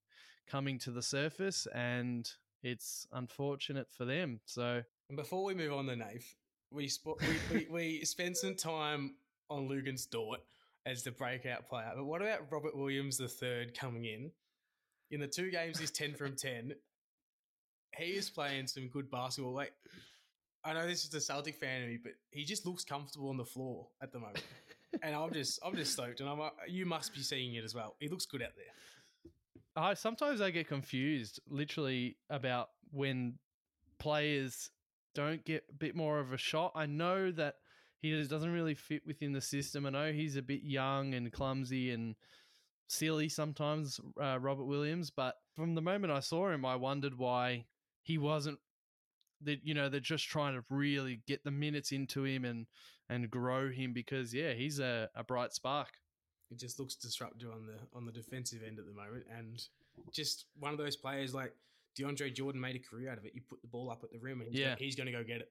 coming 0.48 0.78
to 0.80 0.90
the 0.90 1.02
surface, 1.02 1.66
and 1.74 2.28
it's 2.62 3.06
unfortunate 3.12 3.88
for 3.90 4.04
them. 4.04 4.40
So 4.46 4.82
And 5.08 5.16
before 5.16 5.44
we 5.44 5.54
move 5.54 5.72
on 5.72 5.86
to 5.86 5.96
Nave, 5.96 6.26
we, 6.72 6.88
sp- 6.90 7.20
we, 7.20 7.36
we, 7.52 7.66
we 7.70 8.04
spent 8.04 8.36
some 8.36 8.56
time 8.56 9.14
on 9.48 9.68
Luguentz 9.68 10.08
Dort 10.08 10.40
as 10.86 11.02
the 11.02 11.10
breakout 11.10 11.68
player. 11.68 11.92
But 11.94 12.04
what 12.04 12.22
about 12.22 12.50
Robert 12.50 12.76
Williams 12.76 13.18
the 13.18 13.28
third 13.28 13.78
coming 13.78 14.06
in? 14.06 14.30
In 15.10 15.20
the 15.20 15.26
two 15.26 15.50
games, 15.50 15.78
he's 15.78 15.90
10 15.90 16.14
from 16.14 16.36
10. 16.36 16.74
He 17.96 18.04
is 18.04 18.30
playing 18.30 18.68
some 18.68 18.88
good 18.88 19.10
basketball. 19.10 19.52
Like, 19.52 19.72
I 20.64 20.72
know 20.72 20.86
this 20.86 21.04
is 21.04 21.10
the 21.10 21.20
Celtic 21.20 21.56
fan 21.56 21.82
of 21.82 21.88
me, 21.88 21.98
but 22.02 22.12
he 22.30 22.44
just 22.44 22.66
looks 22.66 22.84
comfortable 22.84 23.28
on 23.28 23.36
the 23.36 23.44
floor 23.44 23.88
at 24.02 24.12
the 24.12 24.18
moment. 24.18 24.44
and 25.02 25.14
I'm 25.14 25.32
just, 25.32 25.58
I'm 25.64 25.74
just 25.74 25.92
stoked. 25.92 26.20
And 26.20 26.28
I'm, 26.28 26.38
like, 26.38 26.52
you 26.68 26.86
must 26.86 27.14
be 27.14 27.22
seeing 27.22 27.54
it 27.54 27.64
as 27.64 27.74
well. 27.74 27.96
He 27.98 28.08
looks 28.08 28.26
good 28.26 28.42
out 28.42 28.52
there. 28.56 28.66
I 29.76 29.94
sometimes 29.94 30.40
I 30.40 30.50
get 30.50 30.68
confused, 30.68 31.40
literally, 31.48 32.16
about 32.28 32.70
when 32.90 33.38
players 33.98 34.70
don't 35.14 35.44
get 35.44 35.64
a 35.70 35.74
bit 35.74 35.94
more 35.94 36.18
of 36.18 36.32
a 36.32 36.36
shot. 36.36 36.72
I 36.74 36.86
know 36.86 37.30
that 37.32 37.56
he 38.00 38.22
doesn't 38.24 38.52
really 38.52 38.74
fit 38.74 39.02
within 39.06 39.32
the 39.32 39.40
system. 39.40 39.86
I 39.86 39.90
know 39.90 40.12
he's 40.12 40.36
a 40.36 40.42
bit 40.42 40.62
young 40.62 41.14
and 41.14 41.32
clumsy 41.32 41.90
and 41.90 42.14
silly 42.90 43.28
sometimes, 43.28 44.00
uh, 44.20 44.38
Robert 44.40 44.64
Williams. 44.64 45.10
But 45.10 45.36
from 45.56 45.74
the 45.74 45.82
moment 45.82 46.12
I 46.12 46.20
saw 46.20 46.50
him, 46.50 46.64
I 46.64 46.76
wondered 46.76 47.16
why 47.16 47.66
he 48.02 48.18
wasn't 48.18 48.58
that 49.42 49.60
you 49.64 49.72
know 49.72 49.88
they're 49.88 50.00
just 50.00 50.26
trying 50.28 50.54
to 50.54 50.64
really 50.68 51.22
get 51.26 51.44
the 51.44 51.50
minutes 51.50 51.92
into 51.92 52.24
him 52.24 52.44
and 52.44 52.66
and 53.08 53.30
grow 53.30 53.70
him 53.70 53.92
because 53.92 54.34
yeah, 54.34 54.52
he's 54.52 54.78
a, 54.80 55.08
a 55.14 55.24
bright 55.24 55.52
spark. 55.52 55.88
It 56.50 56.58
just 56.58 56.78
looks 56.80 56.96
disruptive 56.96 57.50
on 57.50 57.66
the 57.66 57.78
on 57.96 58.04
the 58.04 58.12
defensive 58.12 58.62
end 58.66 58.78
at 58.78 58.86
the 58.86 58.92
moment, 58.92 59.24
and 59.36 59.62
just 60.12 60.46
one 60.58 60.72
of 60.72 60.78
those 60.78 60.96
players 60.96 61.32
like 61.32 61.54
DeAndre 61.98 62.34
Jordan 62.34 62.60
made 62.60 62.76
a 62.76 62.78
career 62.80 63.10
out 63.10 63.18
of 63.18 63.24
it. 63.24 63.32
You 63.34 63.42
put 63.48 63.60
the 63.62 63.68
ball 63.68 63.90
up 63.90 64.02
at 64.04 64.10
the 64.12 64.18
rim, 64.18 64.40
and 64.40 64.50
he's 64.50 64.58
Yeah. 64.60 64.66
gonna, 64.68 64.76
he's 64.78 64.96
going 64.96 65.06
to 65.06 65.12
go 65.12 65.24
get 65.24 65.40
it. 65.40 65.50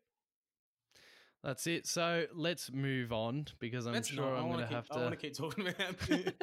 That's 1.43 1.67
it. 1.67 1.87
So 1.87 2.25
let's 2.33 2.71
move 2.71 3.13
on 3.13 3.45
because 3.59 3.85
I'm 3.85 3.93
Let's 3.93 4.09
sure 4.09 4.25
not. 4.25 4.39
I'm 4.39 4.47
going 4.51 4.59
to 4.59 4.73
have 4.73 4.89
to 4.89 4.95
I 4.95 5.03
want 5.03 5.11
to 5.11 5.15
keep 5.17 5.37
talking 5.37 5.67
about. 5.69 5.95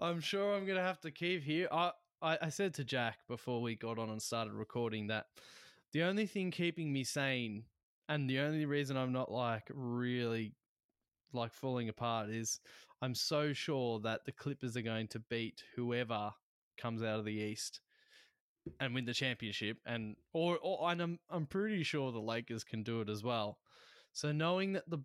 I'm 0.00 0.20
sure 0.20 0.54
I'm 0.54 0.66
going 0.66 0.78
to 0.78 0.84
have 0.84 1.00
to 1.00 1.10
keep 1.10 1.42
here. 1.42 1.68
I, 1.70 1.92
I 2.22 2.38
I 2.42 2.48
said 2.48 2.74
to 2.74 2.84
Jack 2.84 3.18
before 3.28 3.60
we 3.62 3.74
got 3.74 3.98
on 3.98 4.10
and 4.10 4.20
started 4.20 4.52
recording 4.52 5.08
that 5.08 5.26
the 5.92 6.02
only 6.02 6.26
thing 6.26 6.50
keeping 6.50 6.92
me 6.92 7.04
sane 7.04 7.64
and 8.08 8.28
the 8.28 8.40
only 8.40 8.66
reason 8.66 8.96
I'm 8.96 9.12
not 9.12 9.30
like 9.30 9.70
really 9.72 10.54
like 11.32 11.52
falling 11.52 11.88
apart 11.88 12.30
is 12.30 12.60
I'm 13.02 13.14
so 13.14 13.52
sure 13.52 14.00
that 14.00 14.24
the 14.24 14.32
Clippers 14.32 14.76
are 14.76 14.82
going 14.82 15.08
to 15.08 15.18
beat 15.18 15.62
whoever 15.74 16.32
comes 16.78 17.02
out 17.02 17.18
of 17.18 17.24
the 17.24 17.32
East 17.32 17.80
and 18.80 18.94
win 18.94 19.04
the 19.04 19.14
championship 19.14 19.78
and 19.86 20.16
or 20.32 20.58
or 20.62 20.90
and 20.90 21.00
I'm 21.00 21.18
I'm 21.30 21.46
pretty 21.46 21.82
sure 21.82 22.10
the 22.12 22.20
Lakers 22.20 22.64
can 22.64 22.82
do 22.82 23.00
it 23.00 23.08
as 23.08 23.22
well. 23.22 23.58
So 24.12 24.32
knowing 24.32 24.72
that 24.72 24.88
the 24.88 24.98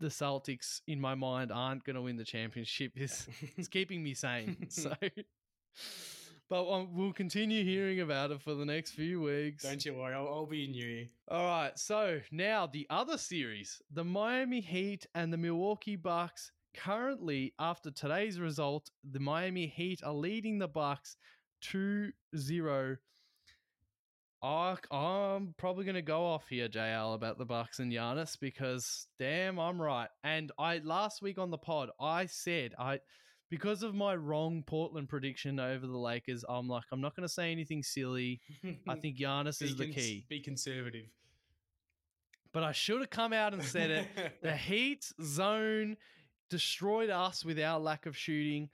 the 0.00 0.08
Celtics 0.08 0.80
in 0.86 1.00
my 1.00 1.14
mind 1.14 1.50
aren't 1.52 1.84
going 1.84 1.96
to 1.96 2.02
win 2.02 2.16
the 2.16 2.24
championship 2.24 2.92
is 2.96 3.28
is 3.56 3.68
keeping 3.68 4.02
me 4.02 4.14
sane. 4.14 4.68
So 4.70 4.92
but 6.48 6.70
um, 6.70 6.88
we'll 6.92 7.12
continue 7.12 7.64
hearing 7.64 8.00
about 8.00 8.30
it 8.30 8.40
for 8.40 8.54
the 8.54 8.64
next 8.64 8.92
few 8.92 9.20
weeks. 9.20 9.64
Don't 9.64 9.84
you 9.84 9.94
worry. 9.94 10.14
I'll, 10.14 10.28
I'll 10.28 10.46
be 10.46 10.64
in 10.64 10.74
you. 10.74 11.06
All 11.28 11.46
right, 11.46 11.78
so 11.78 12.20
now 12.30 12.66
the 12.66 12.86
other 12.90 13.18
series, 13.18 13.80
the 13.92 14.04
Miami 14.04 14.60
Heat 14.60 15.06
and 15.14 15.32
the 15.32 15.38
Milwaukee 15.38 15.96
Bucks. 15.96 16.52
Currently, 16.74 17.54
after 17.58 17.90
today's 17.90 18.38
result, 18.38 18.90
the 19.10 19.18
Miami 19.18 19.66
Heat 19.66 20.02
are 20.04 20.12
leading 20.12 20.58
the 20.58 20.68
Bucks 20.68 21.16
2-0. 21.64 22.12
I, 24.42 24.76
I'm 24.90 25.54
probably 25.56 25.84
going 25.84 25.94
to 25.96 26.02
go 26.02 26.24
off 26.24 26.44
here, 26.48 26.68
JL, 26.68 27.14
about 27.14 27.38
the 27.38 27.44
Bucks 27.44 27.78
and 27.78 27.90
Giannis 27.92 28.38
because 28.38 29.06
damn, 29.18 29.58
I'm 29.58 29.80
right. 29.80 30.08
And 30.24 30.52
I 30.58 30.78
last 30.84 31.22
week 31.22 31.38
on 31.38 31.50
the 31.50 31.58
pod, 31.58 31.90
I 32.00 32.26
said 32.26 32.74
I 32.78 33.00
because 33.50 33.82
of 33.82 33.94
my 33.94 34.14
wrong 34.14 34.62
Portland 34.66 35.08
prediction 35.08 35.58
over 35.58 35.86
the 35.86 35.96
Lakers, 35.98 36.44
I'm 36.48 36.68
like 36.68 36.84
I'm 36.92 37.00
not 37.00 37.16
going 37.16 37.26
to 37.26 37.32
say 37.32 37.50
anything 37.50 37.82
silly. 37.82 38.40
I 38.88 38.94
think 39.00 39.18
Giannis 39.18 39.62
is 39.62 39.76
the 39.76 39.88
key 39.88 40.26
Be 40.28 40.40
conservative. 40.40 41.06
but 42.52 42.62
I 42.62 42.72
should 42.72 43.00
have 43.00 43.10
come 43.10 43.32
out 43.32 43.52
and 43.54 43.62
said 43.62 43.90
it. 43.90 44.08
the 44.42 44.56
Heat 44.56 45.10
zone 45.22 45.96
destroyed 46.50 47.10
us 47.10 47.44
with 47.44 47.58
our 47.58 47.78
lack 47.80 48.06
of 48.06 48.16
shooting. 48.16 48.68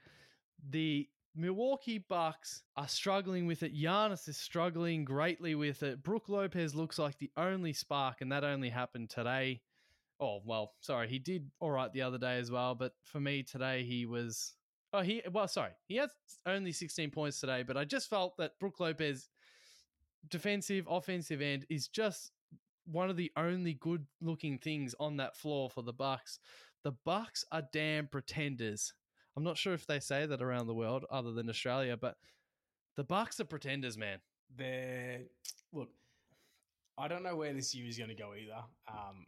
The 0.69 1.07
Milwaukee 1.35 1.97
Bucks 1.97 2.61
are 2.77 2.87
struggling 2.87 3.47
with 3.47 3.63
it. 3.63 3.75
Giannis 3.75 4.27
is 4.27 4.37
struggling 4.37 5.03
greatly 5.03 5.55
with 5.55 5.81
it. 5.81 6.03
Brook 6.03 6.29
Lopez 6.29 6.75
looks 6.75 6.99
like 6.99 7.17
the 7.17 7.31
only 7.37 7.73
spark, 7.73 8.21
and 8.21 8.31
that 8.31 8.43
only 8.43 8.69
happened 8.69 9.09
today. 9.09 9.61
Oh, 10.19 10.41
well, 10.45 10.73
sorry. 10.81 11.07
He 11.07 11.17
did 11.17 11.49
all 11.59 11.71
right 11.71 11.91
the 11.91 12.03
other 12.03 12.19
day 12.19 12.37
as 12.37 12.51
well, 12.51 12.75
but 12.75 12.93
for 13.03 13.19
me 13.19 13.41
today, 13.41 13.83
he 13.83 14.05
was. 14.05 14.53
Oh, 14.93 15.01
he. 15.01 15.23
Well, 15.31 15.47
sorry. 15.47 15.71
He 15.87 15.95
had 15.95 16.09
only 16.45 16.71
16 16.71 17.09
points 17.09 17.39
today, 17.39 17.63
but 17.63 17.77
I 17.77 17.85
just 17.85 18.09
felt 18.09 18.37
that 18.37 18.59
Brook 18.59 18.79
Lopez, 18.79 19.27
defensive, 20.29 20.87
offensive 20.87 21.41
end, 21.41 21.65
is 21.67 21.87
just 21.87 22.31
one 22.85 23.09
of 23.09 23.17
the 23.17 23.31
only 23.35 23.73
good 23.73 24.05
looking 24.21 24.59
things 24.59 24.93
on 24.99 25.17
that 25.17 25.35
floor 25.35 25.69
for 25.69 25.81
the 25.81 25.93
Bucks. 25.93 26.37
The 26.83 26.91
Bucks 27.05 27.43
are 27.51 27.63
damn 27.73 28.07
pretenders. 28.07 28.93
I'm 29.35 29.43
not 29.43 29.57
sure 29.57 29.73
if 29.73 29.87
they 29.87 29.99
say 29.99 30.25
that 30.25 30.41
around 30.41 30.67
the 30.67 30.73
world 30.73 31.05
other 31.09 31.31
than 31.31 31.49
Australia, 31.49 31.97
but 31.97 32.17
the 32.95 33.03
Bucks 33.03 33.39
are 33.39 33.45
pretenders, 33.45 33.97
man. 33.97 34.19
They're 34.55 35.21
look. 35.73 35.89
I 36.95 37.07
don't 37.07 37.23
know 37.23 37.35
where 37.35 37.53
this 37.53 37.73
year 37.73 37.87
is 37.87 37.97
going 37.97 38.11
to 38.11 38.15
go 38.15 38.33
either. 38.35 38.63
Um, 38.87 39.25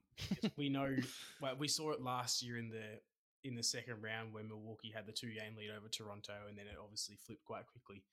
we 0.56 0.70
know, 0.70 0.96
well, 1.42 1.56
we 1.58 1.68
saw 1.68 1.92
it 1.92 2.02
last 2.02 2.44
year 2.44 2.58
in 2.58 2.70
the 2.70 3.00
in 3.44 3.56
the 3.56 3.64
second 3.64 4.02
round 4.02 4.34
where 4.34 4.44
Milwaukee 4.44 4.92
had 4.94 5.06
the 5.06 5.12
two 5.12 5.28
game 5.28 5.56
lead 5.58 5.72
over 5.76 5.88
Toronto, 5.88 6.34
and 6.48 6.58
then 6.58 6.66
it 6.66 6.78
obviously 6.82 7.16
flipped 7.16 7.46
quite 7.46 7.66
quickly. 7.68 8.04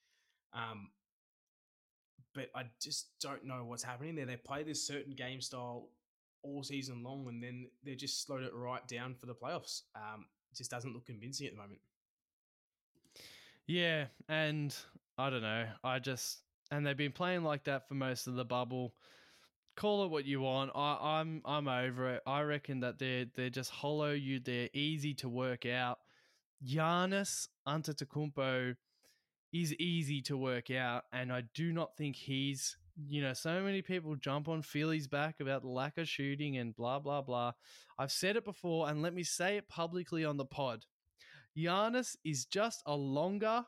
Um, 0.54 0.90
but 2.34 2.48
I 2.54 2.64
just 2.80 3.08
don't 3.20 3.44
know 3.44 3.64
what's 3.64 3.82
happening 3.82 4.14
there. 4.14 4.26
They 4.26 4.36
play 4.36 4.62
this 4.62 4.86
certain 4.86 5.14
game 5.14 5.40
style 5.40 5.88
all 6.42 6.62
season 6.62 7.02
long, 7.02 7.28
and 7.28 7.42
then 7.42 7.68
they 7.84 7.94
just 7.94 8.24
slowed 8.24 8.42
it 8.42 8.54
right 8.54 8.86
down 8.88 9.14
for 9.14 9.26
the 9.26 9.34
playoffs. 9.34 9.82
Um, 9.94 10.26
just 10.56 10.70
doesn't 10.70 10.92
look 10.92 11.06
convincing 11.06 11.46
at 11.46 11.52
the 11.52 11.58
moment. 11.58 11.80
Yeah, 13.66 14.06
and 14.28 14.74
I 15.18 15.30
don't 15.30 15.42
know. 15.42 15.66
I 15.84 15.98
just 15.98 16.38
and 16.70 16.86
they've 16.86 16.96
been 16.96 17.12
playing 17.12 17.44
like 17.44 17.64
that 17.64 17.88
for 17.88 17.94
most 17.94 18.26
of 18.26 18.34
the 18.34 18.44
bubble. 18.44 18.94
Call 19.76 20.04
it 20.04 20.10
what 20.10 20.24
you 20.24 20.40
want. 20.40 20.70
I, 20.74 20.98
I'm 21.00 21.42
I'm 21.44 21.68
over 21.68 22.14
it. 22.14 22.22
I 22.26 22.42
reckon 22.42 22.80
that 22.80 22.98
they're 22.98 23.26
they're 23.34 23.50
just 23.50 23.70
hollow. 23.70 24.12
You 24.12 24.40
they're 24.40 24.68
easy 24.72 25.14
to 25.14 25.28
work 25.28 25.66
out. 25.66 25.98
Giannis 26.64 27.48
Antetokounmpo 27.66 28.76
is 29.52 29.74
easy 29.74 30.22
to 30.22 30.36
work 30.36 30.70
out, 30.70 31.04
and 31.12 31.32
I 31.32 31.44
do 31.54 31.72
not 31.72 31.96
think 31.96 32.16
he's. 32.16 32.76
You 32.96 33.22
know, 33.22 33.32
so 33.32 33.62
many 33.62 33.80
people 33.80 34.14
jump 34.16 34.48
on 34.48 34.62
Philly's 34.62 35.08
back 35.08 35.40
about 35.40 35.62
the 35.62 35.68
lack 35.68 35.96
of 35.98 36.08
shooting 36.08 36.58
and 36.58 36.74
blah 36.74 36.98
blah 36.98 37.22
blah. 37.22 37.52
I've 37.98 38.12
said 38.12 38.36
it 38.36 38.44
before, 38.44 38.88
and 38.88 39.02
let 39.02 39.14
me 39.14 39.22
say 39.22 39.56
it 39.56 39.68
publicly 39.68 40.24
on 40.24 40.36
the 40.36 40.44
pod. 40.44 40.84
Giannis 41.56 42.16
is 42.24 42.44
just 42.46 42.82
a 42.86 42.94
longer, 42.94 43.64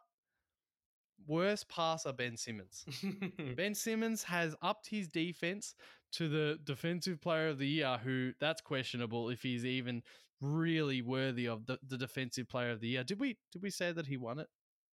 worse 1.27 1.65
passer 1.65 2.13
Ben 2.13 2.37
Simmons. 2.37 2.85
Ben 3.57 3.75
Simmons 3.75 4.23
has 4.25 4.55
upped 4.63 4.89
his 4.89 5.09
defense 5.09 5.75
to 6.13 6.29
the 6.29 6.59
defensive 6.65 7.21
player 7.21 7.49
of 7.49 7.59
the 7.59 7.67
year, 7.67 7.99
who 8.03 8.33
that's 8.41 8.61
questionable 8.61 9.31
if 9.31 9.43
he's 9.43 9.65
even 9.65 10.03
really 10.41 11.03
worthy 11.03 11.47
of 11.47 11.67
the, 11.67 11.79
the 11.87 11.97
defensive 11.97 12.49
player 12.49 12.71
of 12.71 12.81
the 12.81 12.89
year. 12.89 13.05
Did 13.05 13.21
we 13.21 13.37
did 13.53 13.63
we 13.63 13.71
say 13.71 13.93
that 13.93 14.07
he 14.07 14.17
won 14.17 14.39
it 14.39 14.49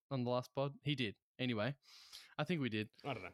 on 0.10 0.24
the 0.24 0.30
last 0.30 0.54
pod? 0.56 0.74
He 0.84 0.96
did. 0.96 1.16
Anyway, 1.40 1.76
I 2.38 2.44
think 2.44 2.62
we 2.62 2.70
did. 2.70 2.90
I 3.06 3.14
don't 3.14 3.24
know. 3.24 3.30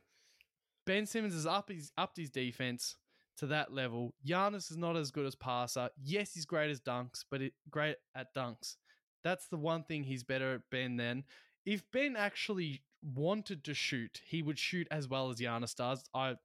Ben 0.87 1.05
Simmons 1.05 1.33
has 1.33 1.45
up 1.45 1.69
his 1.69 1.91
upped 1.97 2.17
his 2.17 2.29
defense 2.31 2.95
to 3.37 3.47
that 3.47 3.73
level. 3.73 4.15
Giannis 4.25 4.71
is 4.71 4.77
not 4.77 4.95
as 4.95 5.11
good 5.11 5.25
as 5.25 5.35
passer. 5.35 5.89
Yes, 6.01 6.33
he's 6.33 6.45
great 6.45 6.71
as 6.71 6.79
dunks, 6.79 7.23
but 7.29 7.41
it, 7.41 7.53
great 7.69 7.97
at 8.15 8.33
dunks. 8.33 8.77
That's 9.23 9.47
the 9.49 9.57
one 9.57 9.83
thing 9.83 10.03
he's 10.03 10.23
better 10.23 10.55
at 10.55 10.61
Ben 10.71 10.95
than. 10.95 11.25
If 11.65 11.83
Ben 11.91 12.15
actually 12.15 12.81
wanted 13.03 13.65
to 13.65 13.73
shoot, 13.73 14.21
he 14.25 14.41
would 14.41 14.57
shoot 14.57 14.87
as 14.89 15.07
well 15.07 15.29
as 15.29 15.37
Giannis 15.37 15.75
does. 15.75 16.03
I 16.15 16.35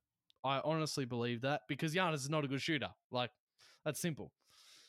I 0.44 0.60
honestly 0.64 1.04
believe 1.04 1.42
that 1.42 1.62
because 1.68 1.94
Giannis 1.94 2.16
is 2.16 2.30
not 2.30 2.44
a 2.44 2.48
good 2.48 2.60
shooter. 2.60 2.90
Like 3.10 3.30
that's 3.84 4.00
simple. 4.00 4.32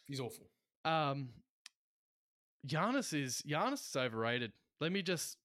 He's 0.06 0.20
awful. 0.20 0.50
Um 0.84 1.30
Giannis 2.68 3.14
is 3.14 3.44
Giannis 3.48 3.88
is 3.88 3.96
overrated. 3.96 4.52
Let 4.82 4.92
me 4.92 5.04
just 5.04 5.38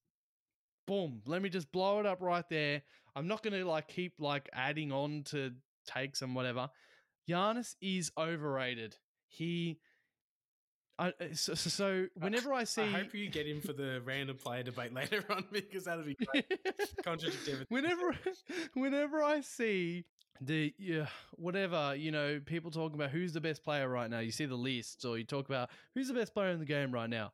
boom, 0.87 1.21
let 1.27 1.43
me 1.43 1.49
just 1.49 1.71
blow 1.71 1.99
it 1.99 2.07
up 2.07 2.19
right 2.19 2.45
there. 2.49 2.81
I'm 3.19 3.27
not 3.27 3.43
going 3.43 3.53
to 3.53 3.65
like 3.65 3.87
keep 3.89 4.13
like 4.19 4.49
adding 4.53 4.91
on 4.91 5.23
to 5.25 5.51
takes 5.85 6.21
and 6.21 6.33
whatever. 6.35 6.69
Giannis 7.29 7.75
is 7.81 8.11
overrated. 8.17 8.95
He 9.27 9.79
I, 10.97 11.09
uh, 11.09 11.11
so, 11.33 11.53
so- 11.53 11.69
so 11.69 12.07
whenever 12.15 12.53
I 12.53 12.63
see 12.65 12.81
I 12.81 12.87
hope 12.87 13.13
you 13.13 13.29
get 13.29 13.47
him 13.47 13.61
for 13.61 13.71
the 13.73 14.01
random 14.03 14.37
player 14.37 14.63
debate 14.63 14.93
later 15.01 15.23
on 15.29 15.45
because 15.51 15.85
that'll 15.85 16.03
be 16.03 16.15
great. 16.15 16.45
Contradict 17.03 17.65
whenever 17.69 18.15
whenever 18.73 19.21
I 19.23 19.41
see 19.41 20.05
the 20.41 20.73
yeah, 20.77 21.07
whatever 21.33 21.95
you 21.95 22.11
know 22.11 22.41
people 22.45 22.71
talking 22.71 22.95
about 22.95 23.11
who's 23.11 23.33
the 23.33 23.41
best 23.41 23.63
player 23.63 23.87
right 23.87 24.09
now, 24.09 24.19
you 24.19 24.31
see 24.31 24.45
the 24.45 24.55
lists 24.55 25.05
or 25.05 25.17
you 25.17 25.23
talk 25.25 25.47
about 25.47 25.69
who's 25.93 26.07
the 26.07 26.13
best 26.13 26.33
player 26.33 26.49
in 26.49 26.59
the 26.59 26.65
game 26.65 26.91
right 26.93 27.09
now. 27.09 27.31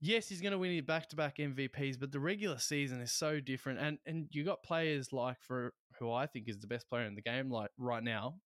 Yes, 0.00 0.28
he's 0.28 0.40
going 0.40 0.52
to 0.52 0.58
win 0.58 0.72
his 0.72 0.82
back 0.82 1.08
to 1.08 1.16
back 1.16 1.38
MVPs, 1.38 1.98
but 1.98 2.12
the 2.12 2.20
regular 2.20 2.58
season 2.58 3.00
is 3.00 3.12
so 3.12 3.40
different, 3.40 3.80
and 3.80 3.98
and 4.06 4.28
you 4.30 4.44
got 4.44 4.62
players 4.62 5.12
like 5.12 5.36
for 5.40 5.74
who 5.98 6.12
I 6.12 6.26
think 6.26 6.48
is 6.48 6.58
the 6.58 6.68
best 6.68 6.88
player 6.88 7.04
in 7.04 7.16
the 7.16 7.22
game, 7.22 7.50
like 7.50 7.70
right 7.78 8.02
now, 8.02 8.36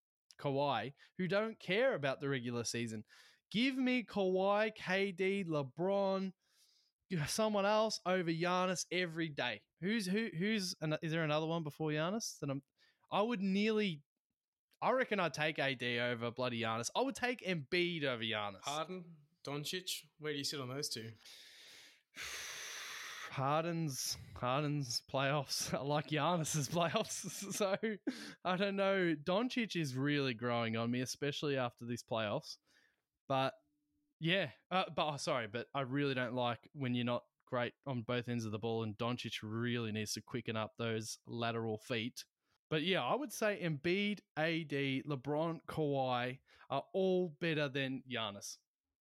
Kawhi, 0.41 0.93
who 1.19 1.29
don't 1.29 1.59
care 1.61 1.95
about 1.95 2.21
the 2.21 2.29
regular 2.29 2.65
season. 2.65 3.05
Give 3.51 3.77
me 3.77 4.03
Kawhi, 4.03 4.71
KD, 4.81 5.47
LeBron, 5.47 6.33
someone 7.27 7.67
else 7.67 8.01
over 8.07 8.31
Giannis 8.31 8.87
every 8.91 9.29
day. 9.29 9.61
Who's 9.81 10.07
who? 10.07 10.29
Who's 10.39 10.75
is 11.03 11.13
there 11.13 11.25
another 11.25 11.47
one 11.47 11.63
before 11.63 11.91
Giannis 11.91 12.39
that 12.41 12.51
I'm? 12.51 12.63
I 13.11 13.21
would 13.21 13.41
nearly. 13.41 14.01
I 14.81 14.91
reckon 14.93 15.21
I'd 15.21 15.35
take 15.35 15.59
AD 15.59 15.83
over 15.83 16.31
bloody 16.31 16.63
Giannis. 16.63 16.89
I 16.97 17.03
would 17.03 17.15
take 17.15 17.47
Embiid 17.47 18.05
over 18.05 18.23
Giannis. 18.23 18.63
Harden, 18.63 19.05
Doncic. 19.47 19.91
Where 20.19 20.33
do 20.33 20.39
you 20.39 20.45
sit 20.45 20.61
on 20.61 20.69
those 20.69 20.89
two? 20.89 21.11
Harden's 23.31 24.19
Harden's 24.37 25.01
playoffs 25.11 25.73
are 25.79 25.85
like 25.85 26.09
Giannis's 26.09 26.69
playoffs. 26.69 27.53
So 27.53 27.77
I 28.45 28.57
don't 28.57 28.77
know. 28.77 29.15
Doncic 29.25 29.75
is 29.75 29.97
really 29.97 30.35
growing 30.35 30.77
on 30.77 30.91
me, 30.91 31.01
especially 31.01 31.57
after 31.57 31.85
these 31.85 32.03
playoffs. 32.03 32.57
But 33.29 33.55
yeah, 34.21 34.49
uh, 34.71 34.85
but 34.95 35.15
oh, 35.15 35.17
sorry, 35.17 35.49
but 35.51 35.67
I 35.75 35.81
really 35.81 36.15
don't 36.15 36.35
like 36.35 36.59
when 36.75 36.95
you're 36.95 37.05
not 37.05 37.23
great 37.47 37.73
on 37.87 38.03
both 38.03 38.29
ends 38.29 38.45
of 38.45 38.53
the 38.53 38.59
ball, 38.59 38.83
and 38.83 38.97
Doncic 38.99 39.39
really 39.43 39.93
needs 39.93 40.13
to 40.15 40.21
quicken 40.23 40.57
up 40.57 40.73
those 40.79 41.19
lateral 41.27 41.79
feet. 41.79 42.25
But 42.71 42.83
yeah, 42.83 43.03
I 43.03 43.15
would 43.15 43.33
say 43.33 43.61
Embiid, 43.63 44.21
AD, 44.39 45.05
LeBron, 45.07 45.61
Kawhi 45.69 46.39
are 46.71 46.85
all 46.95 47.35
better 47.41 47.69
than 47.69 48.03
Giannis. 48.11 48.57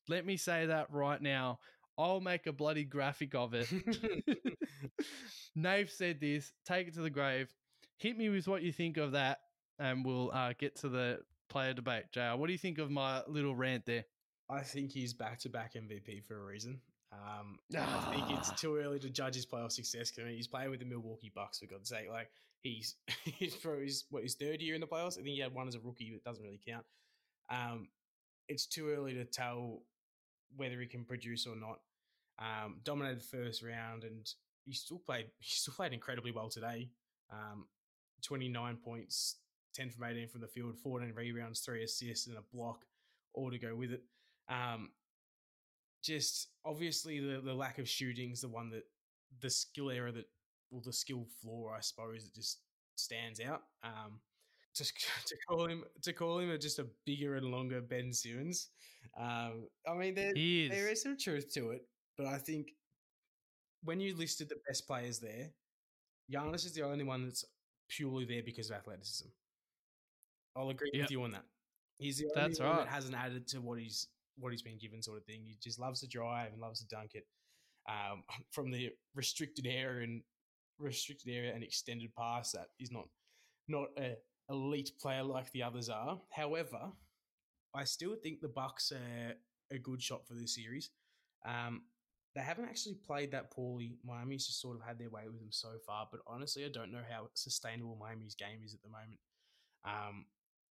Let 0.07 0.25
me 0.25 0.37
say 0.37 0.67
that 0.67 0.87
right 0.91 1.21
now. 1.21 1.59
I'll 1.97 2.21
make 2.21 2.47
a 2.47 2.53
bloody 2.53 2.83
graphic 2.83 3.35
of 3.35 3.53
it. 3.53 3.67
Nave 5.55 5.89
said 5.89 6.19
this. 6.19 6.51
Take 6.65 6.87
it 6.87 6.93
to 6.95 7.01
the 7.01 7.09
grave. 7.09 7.53
Hit 7.97 8.17
me 8.17 8.29
with 8.29 8.47
what 8.47 8.63
you 8.63 8.71
think 8.71 8.97
of 8.97 9.11
that, 9.11 9.39
and 9.77 10.03
we'll 10.03 10.31
uh, 10.31 10.53
get 10.57 10.75
to 10.77 10.89
the 10.89 11.19
player 11.49 11.73
debate. 11.73 12.05
JR, 12.11 12.35
what 12.35 12.47
do 12.47 12.53
you 12.53 12.57
think 12.57 12.79
of 12.79 12.89
my 12.89 13.21
little 13.27 13.55
rant 13.55 13.85
there? 13.85 14.05
I 14.49 14.61
think 14.61 14.91
he's 14.91 15.13
back 15.13 15.39
to 15.39 15.49
back 15.49 15.73
MVP 15.75 16.23
for 16.25 16.39
a 16.39 16.43
reason. 16.43 16.81
Um, 17.13 17.59
I 17.77 18.13
think 18.13 18.37
it's 18.37 18.59
too 18.59 18.77
early 18.77 18.99
to 18.99 19.09
judge 19.09 19.35
his 19.35 19.45
playoff 19.45 19.71
success. 19.71 20.11
I 20.17 20.23
mean, 20.23 20.35
he's 20.35 20.47
playing 20.47 20.71
with 20.71 20.79
the 20.79 20.85
Milwaukee 20.85 21.31
Bucks 21.33 21.59
for 21.59 21.65
God's 21.65 21.89
sake. 21.89 22.09
Like 22.09 22.29
he's 22.61 22.95
he's 23.25 23.53
for 23.53 23.79
his 23.79 24.05
what 24.09 24.23
his 24.23 24.35
third 24.35 24.61
year 24.61 24.75
in 24.75 24.81
the 24.81 24.87
playoffs. 24.87 25.19
I 25.19 25.23
think 25.23 25.35
he 25.35 25.39
had 25.39 25.53
one 25.53 25.67
as 25.67 25.75
a 25.75 25.79
rookie, 25.79 26.09
but 26.09 26.17
it 26.17 26.23
doesn't 26.23 26.43
really 26.43 26.59
count. 26.65 26.85
Um, 27.49 27.89
it's 28.47 28.65
too 28.65 28.89
early 28.89 29.13
to 29.13 29.25
tell 29.25 29.81
whether 30.55 30.79
he 30.79 30.87
can 30.87 31.03
produce 31.03 31.47
or 31.47 31.55
not. 31.55 31.79
Um, 32.39 32.79
dominated 32.83 33.19
the 33.19 33.37
first 33.37 33.61
round, 33.61 34.03
and 34.03 34.27
he 34.65 34.73
still 34.73 34.99
played. 34.99 35.27
He 35.39 35.55
still 35.55 35.73
played 35.73 35.93
incredibly 35.93 36.31
well 36.31 36.49
today. 36.49 36.89
Um, 37.31 37.65
Twenty 38.23 38.49
nine 38.49 38.77
points, 38.77 39.37
ten 39.73 39.89
from 39.89 40.03
eighteen 40.03 40.27
from 40.27 40.41
the 40.41 40.47
field, 40.47 40.77
fourteen 40.77 41.13
rebounds, 41.15 41.61
three 41.61 41.83
assists, 41.83 42.27
and 42.27 42.37
a 42.37 42.41
block, 42.53 42.85
all 43.33 43.49
to 43.49 43.57
go 43.57 43.75
with 43.75 43.91
it. 43.91 44.03
Um, 44.47 44.91
just 46.03 46.49
obviously 46.65 47.19
the, 47.19 47.41
the 47.41 47.53
lack 47.53 47.79
of 47.79 47.87
shooting 47.87 48.31
is 48.31 48.41
the 48.41 48.49
one 48.49 48.69
that 48.71 48.83
the 49.41 49.49
skill 49.49 49.89
area 49.89 50.11
that 50.11 50.25
well 50.69 50.81
the 50.83 50.93
skill 50.93 51.25
floor 51.41 51.73
I 51.75 51.81
suppose 51.81 52.25
that 52.25 52.35
just 52.35 52.59
stands 52.95 53.39
out. 53.39 53.63
Um, 53.83 54.19
just 54.75 54.93
to 55.27 55.35
call 55.47 55.65
him 55.67 55.83
to 56.03 56.13
call 56.13 56.39
him 56.39 56.49
a, 56.51 56.57
just 56.57 56.79
a 56.79 56.87
bigger 57.05 57.35
and 57.35 57.47
longer 57.47 57.81
Ben 57.81 58.13
Simmons. 58.13 58.69
Um, 59.19 59.67
I 59.87 59.93
mean 59.95 60.15
there 60.15 60.33
He 60.35 60.67
there 60.69 60.87
is. 60.87 60.99
is 60.99 61.03
some 61.03 61.17
truth 61.17 61.51
to 61.53 61.71
it, 61.71 61.81
but 62.17 62.27
I 62.27 62.37
think 62.37 62.71
when 63.83 63.99
you 63.99 64.15
listed 64.15 64.47
the 64.49 64.57
best 64.67 64.85
players 64.87 65.19
there, 65.19 65.49
Giannis 66.31 66.65
is 66.65 66.73
the 66.73 66.83
only 66.83 67.03
one 67.03 67.25
that's 67.25 67.43
purely 67.89 68.25
there 68.25 68.43
because 68.43 68.69
of 68.69 68.77
athleticism. 68.77 69.27
I'll 70.55 70.69
agree 70.69 70.91
Yep. 70.93 71.03
with 71.03 71.11
you 71.11 71.23
on 71.23 71.31
that. 71.31 71.45
He's 71.97 72.17
the 72.17 72.25
only 72.25 72.49
That's 72.49 72.59
one 72.59 72.69
right. 72.69 72.77
that 72.85 72.87
hasn't 72.87 73.15
added 73.15 73.47
to 73.49 73.61
what 73.61 73.79
he's 73.79 74.07
what 74.37 74.51
he's 74.51 74.61
been 74.61 74.77
given, 74.77 75.01
sort 75.01 75.17
of 75.17 75.25
thing. 75.25 75.43
He 75.43 75.57
just 75.61 75.79
loves 75.79 75.99
to 76.01 76.07
drive 76.07 76.51
and 76.53 76.61
loves 76.61 76.79
to 76.81 76.87
dunk 76.87 77.11
it 77.15 77.25
um, 77.89 78.23
from 78.51 78.71
the 78.71 78.91
restricted 79.15 79.65
area 79.67 80.03
and 80.03 80.21
restricted 80.79 81.31
area 81.33 81.53
and 81.53 81.63
extended 81.63 82.13
pass. 82.15 82.51
That 82.53 82.67
is 82.79 82.91
not 82.91 83.05
not 83.67 83.87
a 83.97 84.15
elite 84.51 84.91
player 84.99 85.23
like 85.23 85.51
the 85.51 85.63
others 85.63 85.89
are. 85.89 86.19
However, 86.29 86.91
I 87.73 87.85
still 87.85 88.15
think 88.15 88.41
the 88.41 88.49
Bucks 88.49 88.91
are 88.91 89.33
a 89.73 89.79
good 89.79 90.01
shot 90.01 90.27
for 90.27 90.33
this 90.33 90.55
series. 90.55 90.89
Um, 91.45 91.83
they 92.35 92.41
haven't 92.41 92.65
actually 92.65 92.95
played 93.05 93.31
that 93.31 93.51
poorly. 93.51 93.97
Miami's 94.05 94.45
just 94.45 94.61
sort 94.61 94.77
of 94.77 94.83
had 94.83 94.97
their 94.99 95.09
way 95.09 95.23
with 95.27 95.39
them 95.39 95.51
so 95.51 95.69
far, 95.85 96.07
but 96.11 96.21
honestly, 96.27 96.63
I 96.65 96.69
don't 96.69 96.91
know 96.91 97.03
how 97.09 97.27
sustainable 97.33 97.97
Miami's 97.99 98.35
game 98.35 98.61
is 98.63 98.73
at 98.73 98.81
the 98.81 98.89
moment. 98.89 99.19
Um, 99.83 100.25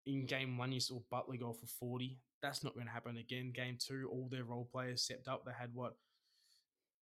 in 0.05 0.25
game 0.25 0.57
one, 0.57 0.71
you 0.71 0.79
saw 0.79 0.99
Butler 1.09 1.37
go 1.37 1.53
for 1.53 1.65
40. 1.65 2.17
That's 2.41 2.63
not 2.63 2.75
going 2.75 2.85
to 2.85 2.93
happen 2.93 3.17
again. 3.17 3.51
Game 3.53 3.77
two, 3.79 4.07
all 4.11 4.27
their 4.29 4.43
role 4.43 4.67
players 4.71 5.01
stepped 5.01 5.27
up. 5.27 5.45
They 5.45 5.51
had 5.57 5.73
what? 5.73 5.95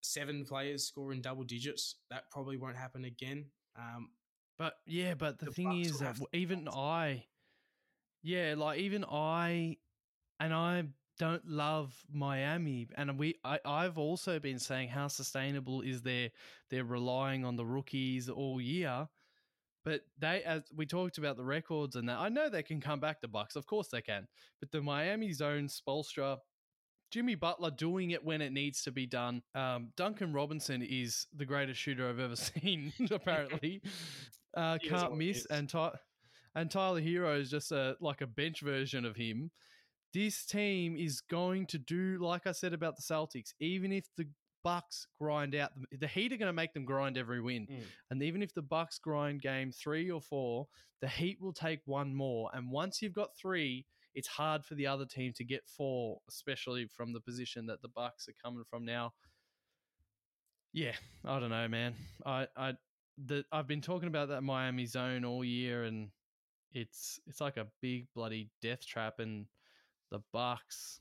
Seven 0.01 0.45
players 0.45 0.85
scoring 0.85 1.21
double 1.21 1.43
digits. 1.43 1.95
That 2.09 2.29
probably 2.31 2.57
won't 2.57 2.77
happen 2.77 3.05
again. 3.05 3.45
Um, 3.77 4.09
But 4.57 4.75
yeah, 4.85 5.15
but 5.15 5.39
the, 5.39 5.47
The 5.47 5.51
thing 5.51 5.81
is 5.81 5.99
that 5.99 6.17
even. 6.33 6.67
I, 6.69 7.25
yeah, 8.23 8.55
like 8.57 8.79
even 8.79 9.03
I, 9.05 9.77
and 10.39 10.53
I 10.53 10.83
don't 11.19 11.45
love 11.47 11.93
Miami, 12.11 12.87
and 12.95 13.19
we, 13.19 13.35
I, 13.43 13.59
I've 13.65 13.97
also 13.97 14.39
been 14.39 14.59
saying 14.59 14.89
how 14.89 15.07
sustainable 15.07 15.81
is 15.81 16.01
their 16.01 16.29
they're 16.69 16.85
relying 16.85 17.45
on 17.45 17.55
the 17.55 17.65
rookies 17.65 18.29
all 18.29 18.61
year, 18.61 19.07
but 19.83 20.01
they, 20.17 20.41
as 20.43 20.63
we 20.75 20.85
talked 20.85 21.17
about 21.17 21.37
the 21.37 21.43
records 21.43 21.95
and 21.95 22.07
that, 22.09 22.17
I 22.17 22.29
know 22.29 22.49
they 22.49 22.63
can 22.63 22.79
come 22.81 22.99
back 22.99 23.21
to 23.21 23.27
Bucks, 23.27 23.55
of 23.55 23.65
course 23.65 23.89
they 23.89 24.01
can, 24.01 24.27
but 24.59 24.71
the 24.71 24.81
Miami 24.81 25.31
zone 25.33 25.67
Spoelstra. 25.67 26.37
Jimmy 27.11 27.35
Butler 27.35 27.71
doing 27.71 28.11
it 28.11 28.25
when 28.25 28.41
it 28.41 28.51
needs 28.51 28.81
to 28.83 28.91
be 28.91 29.05
done. 29.05 29.41
Um, 29.53 29.89
Duncan 29.95 30.33
Robinson 30.33 30.81
is 30.81 31.27
the 31.33 31.45
greatest 31.45 31.79
shooter 31.79 32.09
I've 32.09 32.19
ever 32.19 32.35
seen, 32.35 32.91
apparently. 33.11 33.81
Uh, 34.55 34.77
can't 34.77 35.17
miss. 35.17 35.45
And, 35.47 35.69
Ty- 35.69 35.97
and 36.55 36.71
Tyler 36.71 37.01
Herro 37.01 37.39
is 37.39 37.49
just 37.49 37.71
a 37.71 37.95
like 37.99 38.21
a 38.21 38.27
bench 38.27 38.61
version 38.61 39.05
of 39.05 39.15
him. 39.15 39.51
This 40.13 40.45
team 40.45 40.95
is 40.97 41.21
going 41.21 41.65
to 41.67 41.77
do, 41.77 42.17
like 42.21 42.47
I 42.47 42.53
said 42.53 42.73
about 42.73 42.95
the 42.95 43.01
Celtics, 43.01 43.53
even 43.59 43.91
if 43.91 44.05
the 44.15 44.27
Bucks 44.63 45.07
grind 45.19 45.53
out, 45.55 45.71
the, 45.75 45.97
the 45.97 46.07
Heat 46.07 46.31
are 46.31 46.37
going 46.37 46.47
to 46.47 46.53
make 46.53 46.73
them 46.73 46.85
grind 46.85 47.17
every 47.17 47.41
win. 47.41 47.67
Mm. 47.69 47.83
And 48.09 48.23
even 48.23 48.41
if 48.41 48.53
the 48.53 48.61
Bucks 48.61 48.97
grind 48.97 49.41
game 49.41 49.71
three 49.71 50.09
or 50.09 50.21
four, 50.21 50.67
the 51.01 51.09
Heat 51.09 51.39
will 51.41 51.53
take 51.53 51.81
one 51.85 52.15
more. 52.15 52.49
And 52.53 52.71
once 52.71 53.01
you've 53.01 53.13
got 53.13 53.37
three, 53.37 53.85
it's 54.15 54.27
hard 54.27 54.63
for 54.63 54.75
the 54.75 54.87
other 54.87 55.05
team 55.05 55.33
to 55.35 55.43
get 55.43 55.67
four, 55.67 56.19
especially 56.29 56.87
from 56.87 57.11
the 57.11 57.19
position 57.19 57.65
that 57.67 57.81
the 57.81 57.89
Bucks 57.89 58.29
are 58.29 58.35
coming 58.43 58.63
from 58.69 58.85
now. 58.85 59.13
Yeah, 60.71 60.93
I 61.23 61.39
don't 61.39 61.49
know, 61.49 61.67
man. 61.67 61.93
I 62.25 62.47
I 62.57 62.73
the 63.17 63.45
I've 63.51 63.67
been 63.67 63.81
talking 63.81 64.07
about 64.07 64.29
that 64.29 64.41
Miami 64.41 64.85
zone 64.85 65.23
all 65.25 65.43
year, 65.43 65.83
and 65.83 66.09
it's 66.73 67.19
it's 67.27 67.41
like 67.41 67.57
a 67.57 67.67
big 67.81 68.07
bloody 68.13 68.49
death 68.61 68.85
trap, 68.85 69.19
and 69.19 69.45
the 70.11 70.19
Bucks. 70.33 70.99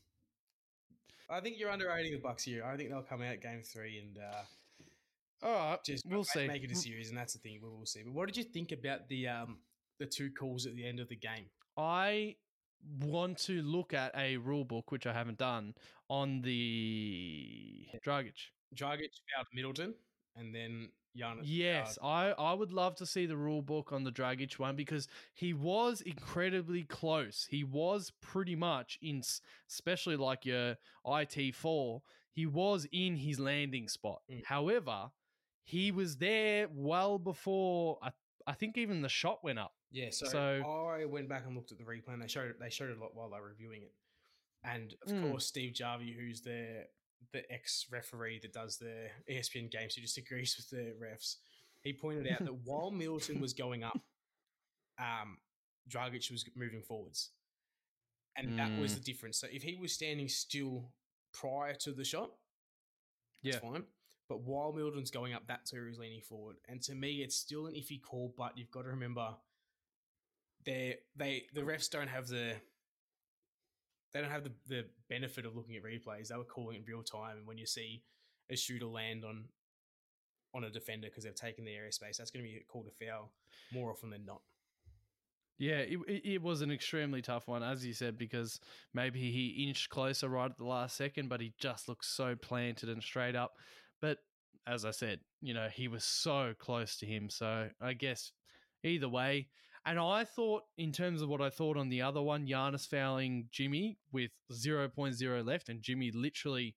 I 1.29 1.39
think 1.39 1.57
you're 1.57 1.69
underrating 1.71 2.13
the 2.13 2.19
Bucks 2.19 2.43
here. 2.43 2.63
I 2.63 2.77
think 2.77 2.89
they'll 2.89 3.01
come 3.01 3.21
out 3.21 3.41
game 3.41 3.61
three 3.63 3.97
and 3.99 4.17
uh, 4.17 5.45
All 5.47 5.71
right, 5.71 5.83
just 5.83 6.05
we'll 6.07 6.19
ma- 6.19 6.23
see. 6.23 6.47
make 6.47 6.63
it 6.63 6.71
a 6.71 6.75
series, 6.75 7.09
and 7.09 7.17
that's 7.17 7.33
the 7.33 7.39
thing. 7.39 7.59
We 7.61 7.69
will 7.69 7.85
see. 7.85 8.03
But 8.03 8.13
what 8.13 8.27
did 8.27 8.37
you 8.37 8.43
think 8.43 8.71
about 8.71 9.07
the 9.09 9.27
um 9.27 9.57
the 9.99 10.05
two 10.05 10.29
calls 10.31 10.65
at 10.65 10.75
the 10.75 10.85
end 10.87 10.99
of 10.99 11.09
the 11.09 11.15
game? 11.15 11.45
I 11.77 12.35
want 13.01 13.39
to 13.39 13.61
look 13.63 13.93
at 13.93 14.11
a 14.15 14.37
rule 14.37 14.63
book, 14.65 14.91
which 14.91 15.07
I 15.07 15.13
haven't 15.13 15.39
done, 15.39 15.73
on 16.09 16.41
the 16.41 17.87
Dragic. 18.05 18.33
Dragic 18.75 19.09
fouled 19.33 19.47
Middleton, 19.53 19.93
and 20.35 20.53
then 20.53 20.89
Giannis. 21.17 21.41
Yes, 21.43 21.97
I, 22.03 22.31
I 22.31 22.53
would 22.53 22.71
love 22.71 22.95
to 22.95 23.05
see 23.05 23.25
the 23.25 23.37
rule 23.37 23.61
book 23.61 23.91
on 23.91 24.03
the 24.03 24.11
Dragic 24.11 24.57
one 24.59 24.75
because 24.75 25.07
he 25.33 25.53
was 25.53 26.01
incredibly 26.01 26.83
close. 26.83 27.47
He 27.49 27.63
was 27.63 28.11
pretty 28.21 28.55
much 28.55 28.97
in, 29.01 29.21
especially 29.69 30.17
like 30.17 30.45
your 30.45 30.77
IT 31.05 31.55
four. 31.55 32.01
He 32.31 32.45
was 32.45 32.85
in 32.91 33.15
his 33.15 33.39
landing 33.39 33.87
spot. 33.87 34.21
Mm. 34.31 34.43
However, 34.45 35.11
he 35.63 35.91
was 35.91 36.17
there 36.17 36.67
well 36.73 37.17
before. 37.17 37.97
I, 38.03 38.11
I 38.45 38.53
think 38.53 38.77
even 38.77 39.01
the 39.01 39.09
shot 39.09 39.43
went 39.43 39.57
up. 39.59 39.73
Yeah, 39.91 40.09
so, 40.11 40.25
So- 40.27 40.89
I 40.99 41.05
went 41.05 41.29
back 41.29 41.43
and 41.45 41.55
looked 41.55 41.71
at 41.71 41.77
the 41.77 41.85
replay, 41.85 42.09
and 42.13 42.21
they 42.21 42.27
showed 42.27 42.49
it. 42.49 42.59
They 42.59 42.69
showed 42.69 42.89
it 42.89 42.97
a 42.97 43.01
lot 43.01 43.15
while 43.15 43.29
they 43.29 43.39
were 43.39 43.47
reviewing 43.49 43.83
it. 43.83 43.93
And 44.63 44.93
of 45.05 45.11
Mm. 45.13 45.29
course, 45.31 45.45
Steve 45.45 45.73
Javie, 45.73 46.13
who's 46.15 46.41
the 46.41 46.87
the 47.31 47.49
ex 47.51 47.85
referee 47.91 48.39
that 48.41 48.53
does 48.53 48.77
the 48.77 49.09
ESPN 49.29 49.69
games, 49.71 49.95
who 49.95 50.01
just 50.01 50.17
agrees 50.17 50.55
with 50.57 50.69
the 50.69 50.93
refs, 51.03 51.37
he 51.81 51.93
pointed 51.93 52.27
out 52.27 52.43
that 52.45 52.53
while 52.63 52.91
Middleton 52.91 53.39
was 53.39 53.53
going 53.53 53.83
up, 53.83 53.99
um, 54.99 55.37
Dragic 55.89 56.31
was 56.31 56.45
moving 56.55 56.81
forwards, 56.81 57.31
and 58.37 58.55
that 58.57 58.75
was 58.77 58.93
Mm. 58.93 58.95
the 58.95 59.01
difference. 59.01 59.37
So 59.39 59.47
if 59.51 59.63
he 59.63 59.75
was 59.75 59.93
standing 59.93 60.27
still 60.29 60.91
prior 61.33 61.73
to 61.75 61.91
the 61.91 62.03
shot, 62.03 62.31
that's 63.43 63.55
Yeah. 63.55 63.59
fine. 63.59 63.85
But 64.27 64.41
while 64.41 64.73
Middleton's 64.73 65.11
going 65.11 65.33
up, 65.33 65.45
that's 65.47 65.71
where 65.71 65.87
he's 65.87 65.99
leaning 65.99 66.21
forward. 66.21 66.57
And 66.67 66.81
to 66.83 66.95
me, 66.95 67.21
it's 67.21 67.35
still 67.35 67.67
an 67.67 67.73
iffy 67.75 68.01
call, 68.01 68.33
but 68.35 68.57
you've 68.57 68.71
got 68.71 68.83
to 68.83 68.89
remember 68.89 69.35
they 70.65 70.97
they 71.15 71.45
the 71.53 71.61
refs 71.61 71.89
don't 71.89 72.07
have 72.07 72.27
the 72.27 72.55
they 74.15 74.21
don't 74.21 74.31
have 74.31 74.45
the, 74.45 74.51
the 74.69 74.85
benefit 75.09 75.45
of 75.45 75.57
looking 75.57 75.75
at 75.75 75.83
replays. 75.83 76.29
They 76.29 76.37
were 76.37 76.45
calling 76.45 76.77
it 76.77 76.83
real 76.87 77.03
time, 77.03 77.37
and 77.37 77.45
when 77.45 77.57
you 77.57 77.65
see 77.65 78.01
a 78.49 78.55
shooter 78.55 78.85
land 78.85 79.25
on 79.25 79.43
on 80.53 80.63
a 80.63 80.69
defender 80.69 81.09
because 81.09 81.25
they've 81.25 81.35
taken 81.35 81.65
the 81.65 81.71
airspace, 81.71 82.15
that's 82.15 82.31
going 82.31 82.45
to 82.45 82.49
be 82.49 82.63
called 82.65 82.87
a 82.87 83.05
foul 83.05 83.33
more 83.73 83.91
often 83.91 84.09
than 84.09 84.25
not. 84.25 84.39
Yeah, 85.57 85.79
it, 85.79 85.99
it, 86.07 86.21
it 86.25 86.41
was 86.41 86.61
an 86.61 86.71
extremely 86.71 87.21
tough 87.21 87.49
one, 87.49 87.61
as 87.61 87.85
you 87.85 87.91
said, 87.91 88.17
because 88.17 88.61
maybe 88.93 89.19
he 89.19 89.65
inched 89.67 89.89
closer 89.89 90.29
right 90.29 90.49
at 90.49 90.57
the 90.57 90.63
last 90.63 90.95
second, 90.95 91.27
but 91.27 91.41
he 91.41 91.53
just 91.59 91.89
looks 91.89 92.07
so 92.07 92.37
planted 92.37 92.87
and 92.87 93.03
straight 93.03 93.35
up. 93.35 93.57
But 94.01 94.19
as 94.65 94.85
I 94.85 94.91
said, 94.91 95.19
you 95.41 95.53
know, 95.53 95.67
he 95.67 95.89
was 95.89 96.05
so 96.05 96.53
close 96.57 96.95
to 96.97 97.05
him. 97.05 97.29
So 97.29 97.67
I 97.81 97.91
guess 97.91 98.31
either 98.81 99.09
way. 99.09 99.49
And 99.87 99.99
I 99.99 100.23
thought, 100.23 100.63
in 100.77 100.91
terms 100.91 101.21
of 101.21 101.29
what 101.29 101.41
I 101.41 101.49
thought 101.51 101.77
on 101.77 101.89
the 101.89 102.01
other 102.01 102.21
one, 102.21 102.47
Giannis 102.47 102.87
fouling 102.87 103.47
Jimmy 103.51 103.97
with 104.11 104.31
0.0 104.51 105.45
left, 105.45 105.69
and 105.69 105.81
Jimmy 105.81 106.11
literally 106.11 106.75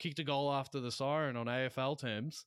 kicked 0.00 0.18
a 0.18 0.24
goal 0.24 0.52
after 0.52 0.80
the 0.80 0.90
siren 0.90 1.36
on 1.36 1.46
AFL 1.46 1.96
terms, 2.00 2.44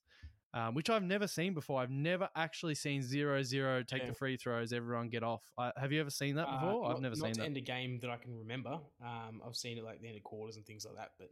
um, 0.53 0.73
which 0.73 0.89
I've 0.89 1.03
never 1.03 1.27
seen 1.27 1.53
before. 1.53 1.81
I've 1.81 1.89
never 1.91 2.27
actually 2.35 2.75
seen 2.75 3.01
0 3.01 3.41
0 3.43 3.83
take 3.83 4.01
Yeah. 4.01 4.07
the 4.09 4.13
free 4.13 4.35
throws, 4.35 4.73
everyone 4.73 5.07
get 5.07 5.23
off. 5.23 5.43
I, 5.57 5.71
have 5.77 5.93
you 5.93 6.01
ever 6.01 6.09
seen 6.09 6.35
that 6.35 6.47
Uh, 6.47 6.59
before? 6.59 6.85
I've 6.85 6.91
not- 6.95 7.01
never 7.01 7.15
not 7.15 7.25
seen 7.25 7.33
to 7.35 7.39
that. 7.39 7.45
end 7.45 7.57
a 7.57 7.61
game 7.61 7.99
that 7.99 8.09
I 8.09 8.17
can 8.17 8.37
remember. 8.37 8.81
Um, 9.01 9.41
I've 9.45 9.55
seen 9.55 9.77
it 9.77 9.83
like 9.85 10.01
the 10.01 10.07
end 10.09 10.17
of 10.17 10.23
quarters 10.23 10.57
and 10.57 10.65
things 10.65 10.85
like 10.85 10.95
that, 10.95 11.11
but 11.17 11.29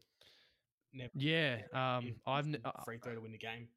never. 0.94 1.12
Yeah, 1.16 1.64
um, 1.74 2.16
I've 2.26 2.48
if 2.48 2.62
free 2.86 3.00
throw 3.00 3.16
to 3.16 3.20
win 3.22 3.32
the 3.34 3.38
game. 3.38 3.68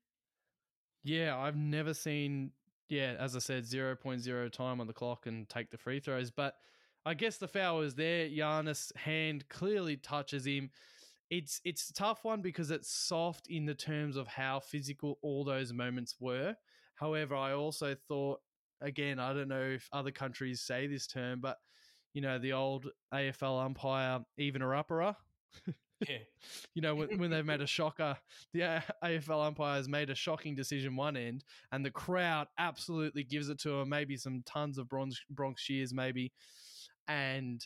Yeah, 1.03 1.37
I've 1.39 1.57
never 1.57 1.95
seen, 1.95 2.53
yeah, 2.89 3.14
as 3.18 3.34
I 3.34 3.41
said, 3.41 3.64
0.0 3.64 4.53
time 4.53 4.80
on 4.80 4.87
the 4.87 4.93
clock 4.93 5.26
and 5.26 5.49
take 5.49 5.70
the 5.70 5.78
free 5.78 6.01
throws. 6.01 6.30
But 6.30 6.55
I 7.05 7.14
guess 7.14 7.37
the 7.39 7.49
foul 7.49 7.82
is 7.82 7.95
there. 7.95 8.28
Giannis' 8.28 8.95
hand 8.97 9.49
clearly 9.49 9.97
touches 9.97 10.47
him. 10.47 10.70
It's 11.30 11.61
it's 11.64 11.91
a 11.91 11.93
tough 11.93 12.24
one 12.24 12.41
because 12.41 12.70
it's 12.70 12.91
soft 12.91 13.49
in 13.49 13.66
the 13.66 13.74
terms 13.74 14.16
of 14.16 14.28
how 14.28 14.61
physical 14.61 15.18
all 15.22 15.45
those 15.45 15.72
moments 15.72 16.16
were. 16.20 16.55
However, 16.95 17.34
I 17.34 17.53
also 17.53 17.97
thought, 18.09 18.41
again, 18.80 19.18
I 19.18 19.32
don't 19.32 19.49
know 19.49 19.74
if 19.74 19.89
other 19.93 20.12
countries 20.12 20.61
say 20.61 20.87
this 20.87 21.07
term, 21.07 21.41
but 21.41 21.59
you 22.14 22.22
know, 22.22 22.39
the 22.39 22.53
old 22.53 22.87
AFL 23.12 23.64
umpire, 23.64 24.20
even 24.39 24.62
a 24.62 24.66
upperer. 24.66 25.16
Yeah, 26.09 26.18
you 26.74 26.82
know, 26.82 26.94
when, 26.94 27.18
when 27.18 27.30
they've 27.30 27.44
made 27.44 27.61
a 27.61 27.66
shocker, 27.66 28.16
the 28.53 28.82
AFL 29.03 29.47
umpires 29.47 29.88
made 29.88 30.11
a 30.11 30.14
shocking 30.14 30.55
decision 30.55 30.97
one 30.97 31.16
end, 31.16 31.44
and 31.72 31.84
the 31.84 31.90
crowd 31.90 32.49
absolutely 32.59 33.24
gives 33.24 33.49
it 33.49 33.59
to 33.61 33.70
them. 33.70 33.88
Maybe 33.88 34.16
some 34.16 34.42
tons 34.47 34.78
of 34.78 34.88
Bronx, 34.88 35.20
Bronx 35.30 35.62
cheers, 35.62 35.94
maybe. 35.94 36.32
And 37.09 37.64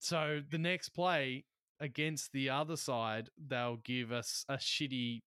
so 0.00 0.40
the 0.50 0.58
next 0.58 0.90
play 0.90 1.44
against 1.80 2.32
the 2.32 2.50
other 2.50 2.76
side, 2.76 3.28
they'll 3.48 3.76
give 3.84 4.10
us 4.12 4.44
a 4.48 4.56
shitty 4.56 5.20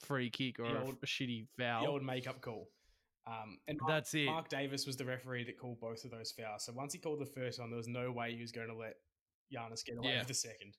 free 0.00 0.30
kick 0.30 0.58
or 0.58 0.64
a, 0.64 0.84
old- 0.84 0.96
a 1.02 1.06
shitty 1.06 1.46
the 1.56 1.64
foul. 1.64 1.86
old 1.86 2.02
makeup 2.02 2.40
call. 2.40 2.68
Um, 3.26 3.58
and 3.68 3.78
Mark, 3.80 3.90
That's 3.90 4.14
it. 4.14 4.26
Marc 4.26 4.48
Davis 4.48 4.86
was 4.86 4.96
the 4.96 5.04
referee 5.04 5.44
that 5.44 5.58
called 5.58 5.80
both 5.80 6.04
of 6.04 6.10
those 6.10 6.30
fouls. 6.32 6.64
So 6.64 6.72
once 6.74 6.92
he 6.92 6.98
called 6.98 7.20
the 7.20 7.26
first 7.26 7.58
one, 7.58 7.70
there 7.70 7.76
was 7.78 7.88
no 7.88 8.12
way 8.12 8.34
he 8.34 8.40
was 8.42 8.52
going 8.52 8.68
to 8.68 8.74
let 8.76 8.96
Giannis 9.52 9.84
get 9.84 9.96
away 9.96 10.10
Yeah. 10.10 10.18
with 10.18 10.28
the 10.28 10.34
second. 10.34 10.74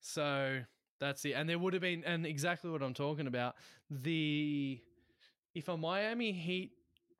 So 0.00 0.60
that's 0.98 1.24
it. 1.24 1.32
And 1.32 1.48
there 1.48 1.58
would 1.58 1.72
have 1.72 1.82
been, 1.82 2.04
and 2.04 2.26
exactly 2.26 2.70
what 2.70 2.82
I'm 2.82 2.94
talking 2.94 3.26
about. 3.26 3.56
The 3.90 4.80
if 5.54 5.68
a 5.68 5.76
Miami 5.76 6.32
Heat 6.32 6.72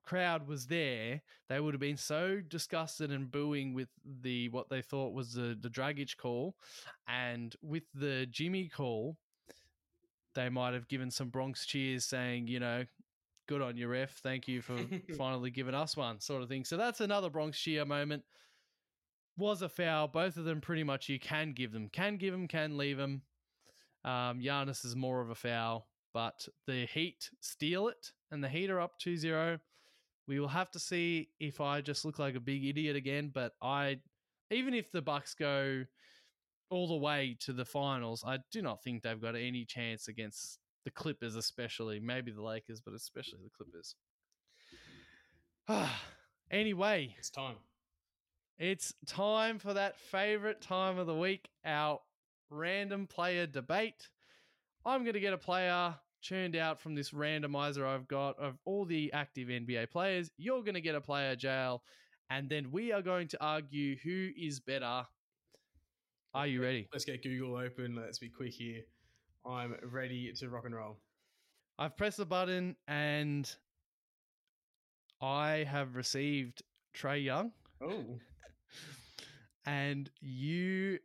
crowd 0.04 0.46
was 0.46 0.66
there, 0.66 1.22
they 1.48 1.60
would 1.60 1.74
have 1.74 1.80
been 1.80 1.96
so 1.96 2.40
disgusted 2.46 3.10
and 3.10 3.30
booing 3.30 3.74
with 3.74 3.88
the 4.22 4.48
what 4.50 4.68
they 4.68 4.82
thought 4.82 5.14
was 5.14 5.32
the 5.32 5.56
the 5.60 5.68
Dragic 5.70 6.16
call, 6.16 6.54
and 7.08 7.56
with 7.62 7.84
the 7.94 8.26
Jimmy 8.30 8.68
call, 8.68 9.16
they 10.34 10.48
might 10.48 10.74
have 10.74 10.88
given 10.88 11.10
some 11.10 11.28
Bronx 11.28 11.66
cheers, 11.66 12.04
saying, 12.04 12.46
you 12.46 12.60
know. 12.60 12.84
Good 13.48 13.62
on 13.62 13.76
you, 13.76 13.88
ref. 13.88 14.12
Thank 14.22 14.46
you 14.46 14.62
for 14.62 14.76
finally 15.18 15.50
giving 15.50 15.74
us 15.74 15.96
one, 15.96 16.20
sort 16.20 16.40
of 16.40 16.48
thing. 16.48 16.64
So 16.64 16.76
that's 16.76 17.00
another 17.00 17.28
Bronx 17.28 17.58
cheer 17.58 17.84
moment 17.84 18.22
was 19.40 19.62
a 19.62 19.68
foul. 19.68 20.06
Both 20.06 20.36
of 20.36 20.44
them 20.44 20.60
pretty 20.60 20.84
much 20.84 21.08
you 21.08 21.18
can 21.18 21.52
give 21.52 21.72
them, 21.72 21.88
can 21.88 22.16
give 22.16 22.32
them, 22.32 22.46
can 22.46 22.76
leave 22.76 22.98
them. 22.98 23.22
Um, 24.04 24.40
Giannis 24.40 24.84
is 24.84 24.94
more 24.94 25.20
of 25.20 25.30
a 25.30 25.34
foul, 25.34 25.88
but 26.14 26.46
the 26.66 26.86
Heat 26.86 27.30
steal 27.40 27.88
it, 27.88 28.12
and 28.30 28.42
the 28.42 28.48
Heat 28.48 28.70
are 28.70 28.80
up 28.80 28.98
2 28.98 29.16
0. 29.16 29.58
We 30.28 30.38
will 30.38 30.48
have 30.48 30.70
to 30.72 30.78
see 30.78 31.30
if 31.40 31.60
I 31.60 31.80
just 31.80 32.04
look 32.04 32.18
like 32.18 32.36
a 32.36 32.40
big 32.40 32.64
idiot 32.64 32.94
again, 32.94 33.30
but 33.34 33.54
I, 33.60 33.98
even 34.50 34.74
if 34.74 34.92
the 34.92 35.02
Bucks 35.02 35.34
go 35.34 35.84
all 36.70 36.86
the 36.86 36.96
way 36.96 37.36
to 37.40 37.52
the 37.52 37.64
finals, 37.64 38.22
I 38.24 38.38
do 38.52 38.62
not 38.62 38.82
think 38.82 39.02
they've 39.02 39.20
got 39.20 39.34
any 39.34 39.64
chance 39.64 40.06
against 40.06 40.60
the 40.84 40.90
Clippers, 40.90 41.34
especially. 41.34 41.98
Maybe 41.98 42.30
the 42.30 42.42
Lakers, 42.42 42.80
but 42.80 42.94
especially 42.94 43.40
the 43.42 43.50
Clippers. 43.50 43.96
anyway, 46.50 47.14
It's 47.18 47.30
time. 47.30 47.56
It's 48.60 48.92
time 49.06 49.58
for 49.58 49.72
that 49.72 49.98
favorite 49.98 50.60
time 50.60 50.98
of 50.98 51.06
the 51.06 51.14
week, 51.14 51.48
our 51.64 51.98
random 52.50 53.06
player 53.06 53.46
debate. 53.46 54.10
I'm 54.84 55.00
going 55.02 55.14
to 55.14 55.20
get 55.20 55.32
a 55.32 55.38
player 55.38 55.94
churned 56.20 56.54
out 56.54 56.78
from 56.78 56.94
this 56.94 57.12
randomizer 57.12 57.86
I've 57.86 58.06
got 58.06 58.38
of 58.38 58.58
all 58.66 58.84
the 58.84 59.14
active 59.14 59.48
NBA 59.48 59.90
players. 59.90 60.30
You're 60.36 60.60
going 60.60 60.74
to 60.74 60.82
get 60.82 60.94
a 60.94 61.00
player, 61.00 61.34
jail, 61.36 61.82
and 62.28 62.50
then 62.50 62.70
we 62.70 62.92
are 62.92 63.00
going 63.00 63.28
to 63.28 63.42
argue 63.42 63.96
who 63.96 64.28
is 64.38 64.60
better. 64.60 65.06
Are 66.34 66.46
you 66.46 66.62
ready? 66.62 66.86
Let's 66.92 67.06
get 67.06 67.22
Google 67.22 67.56
open. 67.56 67.96
Let's 67.96 68.18
be 68.18 68.28
quick 68.28 68.52
here. 68.52 68.82
I'm 69.46 69.74
ready 69.90 70.30
to 70.34 70.50
rock 70.50 70.66
and 70.66 70.74
roll. 70.74 70.98
I've 71.78 71.96
pressed 71.96 72.18
the 72.18 72.26
button 72.26 72.76
and 72.86 73.50
I 75.18 75.64
have 75.66 75.96
received 75.96 76.62
Trae 76.94 77.24
Young, 77.24 77.52
Oh, 77.82 78.18
and 79.66 80.10
you 80.20 80.98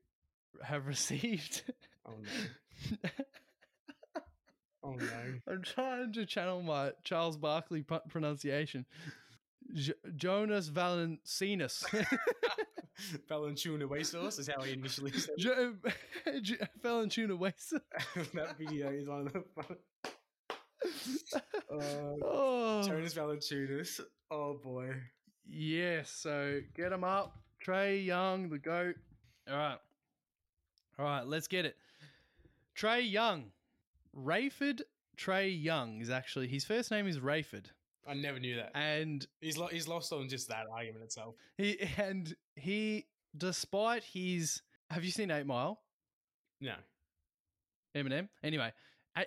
have 0.64 0.88
received. 0.88 1.64
oh 2.06 2.14
no. 2.22 3.10
Oh 4.88 4.92
no. 4.94 5.34
I'm 5.52 5.64
trying 5.64 6.14
to 6.14 6.28
channel 6.28 6.62
my 6.62 6.92
Charles 7.04 7.38
Barkley 7.38 7.82
p- 7.82 7.98
pronunciation. 8.08 8.86
J- 9.74 9.94
Jonas 10.16 10.70
Valanciunas. 10.70 11.84
Valentuna 13.28 13.88
Waysource 13.90 14.38
is 14.38 14.48
how 14.48 14.62
he 14.62 14.74
initially 14.74 15.12
said 15.12 15.34
it. 15.38 15.40
Jo- 15.42 15.74
J- 16.44 16.58
Valanciunas 16.84 17.40
Waste. 17.40 17.74
that 18.36 18.58
video 18.60 18.92
is 18.92 19.08
of 19.10 19.34
the. 19.34 19.44
Uh, 21.74 22.16
Oh, 22.24 22.84
Jonas 22.86 23.16
Valanciunas. 23.16 24.02
Oh 24.30 24.60
boy. 24.64 24.94
yes. 25.48 26.12
So 26.12 26.60
get 26.76 26.92
him 26.92 27.04
up. 27.04 27.36
Trae 27.66 28.06
Young, 28.06 28.50
the 28.50 28.60
GOAT. 28.60 28.96
All 29.50 29.58
right. 29.58 29.78
All 31.00 31.06
right, 31.06 31.26
let's 31.26 31.48
get 31.48 31.66
it. 31.66 31.76
Trae 32.76 33.10
Young. 33.10 33.46
Rayford 34.18 34.82
Trae 35.18 35.62
Young 35.62 36.00
is 36.02 36.10
actually, 36.10 36.48
his 36.48 36.64
first 36.64 36.92
name 36.92 37.08
is 37.08 37.20
Rayford. 37.20 37.66
I 38.08 38.14
never 38.14 38.40
knew 38.40 38.56
that. 38.58 38.72
And 38.76 39.26
He's 39.42 39.58
lo- 39.58 39.68
he's 39.72 39.88
lost 39.88 40.14
on 40.14 40.30
just 40.30 40.48
that 40.50 40.66
argument 40.72 41.04
itself. 41.06 41.36
He 41.58 41.80
and 41.98 42.36
he, 42.56 43.08
despite 43.36 44.04
his, 44.04 44.62
have 44.92 45.04
you 45.04 45.10
seen 45.12 45.32
Eight 45.32 45.48
Mile? 45.48 45.80
No. 46.62 46.76
Eminem. 47.96 48.30
Anyway, 48.44 48.68
at- 48.68 48.74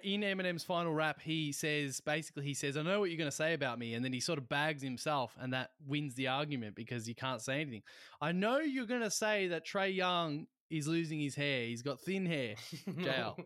in 0.03 0.21
Eminem's 0.21 0.65
final 0.65 0.93
rap, 0.93 1.21
he 1.21 1.53
says 1.53 2.01
basically 2.01 2.45
he 2.45 2.55
says, 2.55 2.77
"I 2.77 2.83
know 2.83 3.01
what 3.01 3.11
you're 3.11 3.19
going 3.19 3.31
to 3.31 3.37
say 3.37 3.55
about 3.55 3.79
me," 3.79 3.95
and 3.95 4.05
then 4.05 4.13
he 4.13 4.21
sort 4.21 4.39
of 4.39 4.49
bags 4.49 4.83
himself, 4.83 5.37
and 5.41 5.53
that 5.53 5.71
wins 5.87 6.15
the 6.15 6.29
argument 6.29 6.75
because 6.75 7.07
he 7.07 7.15
can't 7.15 7.41
say 7.41 7.61
anything. 7.61 7.83
I 8.21 8.33
know 8.33 8.59
you're 8.59 8.87
going 8.87 9.03
to 9.03 9.11
say 9.11 9.49
that 9.49 9.67
Trae 9.67 9.95
Young 9.95 10.47
is 10.71 10.87
losing 10.87 11.21
his 11.21 11.35
hair. 11.35 11.65
He's 11.65 11.83
got 11.83 12.01
thin 12.01 12.27
hair. 12.27 12.55
Jail. 13.03 13.39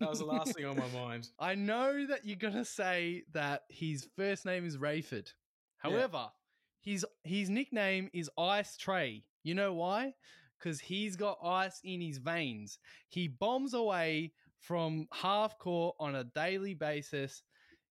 that 0.00 0.10
was 0.10 0.18
the 0.18 0.24
last 0.24 0.54
thing 0.54 0.64
on 0.64 0.76
my 0.76 0.88
mind. 0.88 1.28
I 1.38 1.54
know 1.54 2.06
that 2.06 2.24
you're 2.24 2.36
going 2.36 2.54
to 2.54 2.64
say 2.64 3.22
that 3.32 3.62
his 3.68 4.08
first 4.16 4.44
name 4.44 4.66
is 4.66 4.76
Rayford. 4.76 5.32
However, 5.78 6.30
his 6.80 7.06
his 7.22 7.48
nickname 7.48 8.10
is 8.12 8.30
Ice 8.36 8.76
Trae. 8.76 9.22
You 9.44 9.54
know 9.54 9.74
why? 9.74 10.14
Because 10.58 10.80
he's 10.80 11.16
got 11.16 11.38
ice 11.44 11.80
in 11.84 12.00
his 12.00 12.18
veins. 12.18 12.78
He 13.08 13.28
bombs 13.28 13.74
away 13.74 14.32
from 14.66 15.06
half 15.12 15.58
court 15.58 15.94
on 16.00 16.14
a 16.16 16.24
daily 16.24 16.74
basis. 16.74 17.42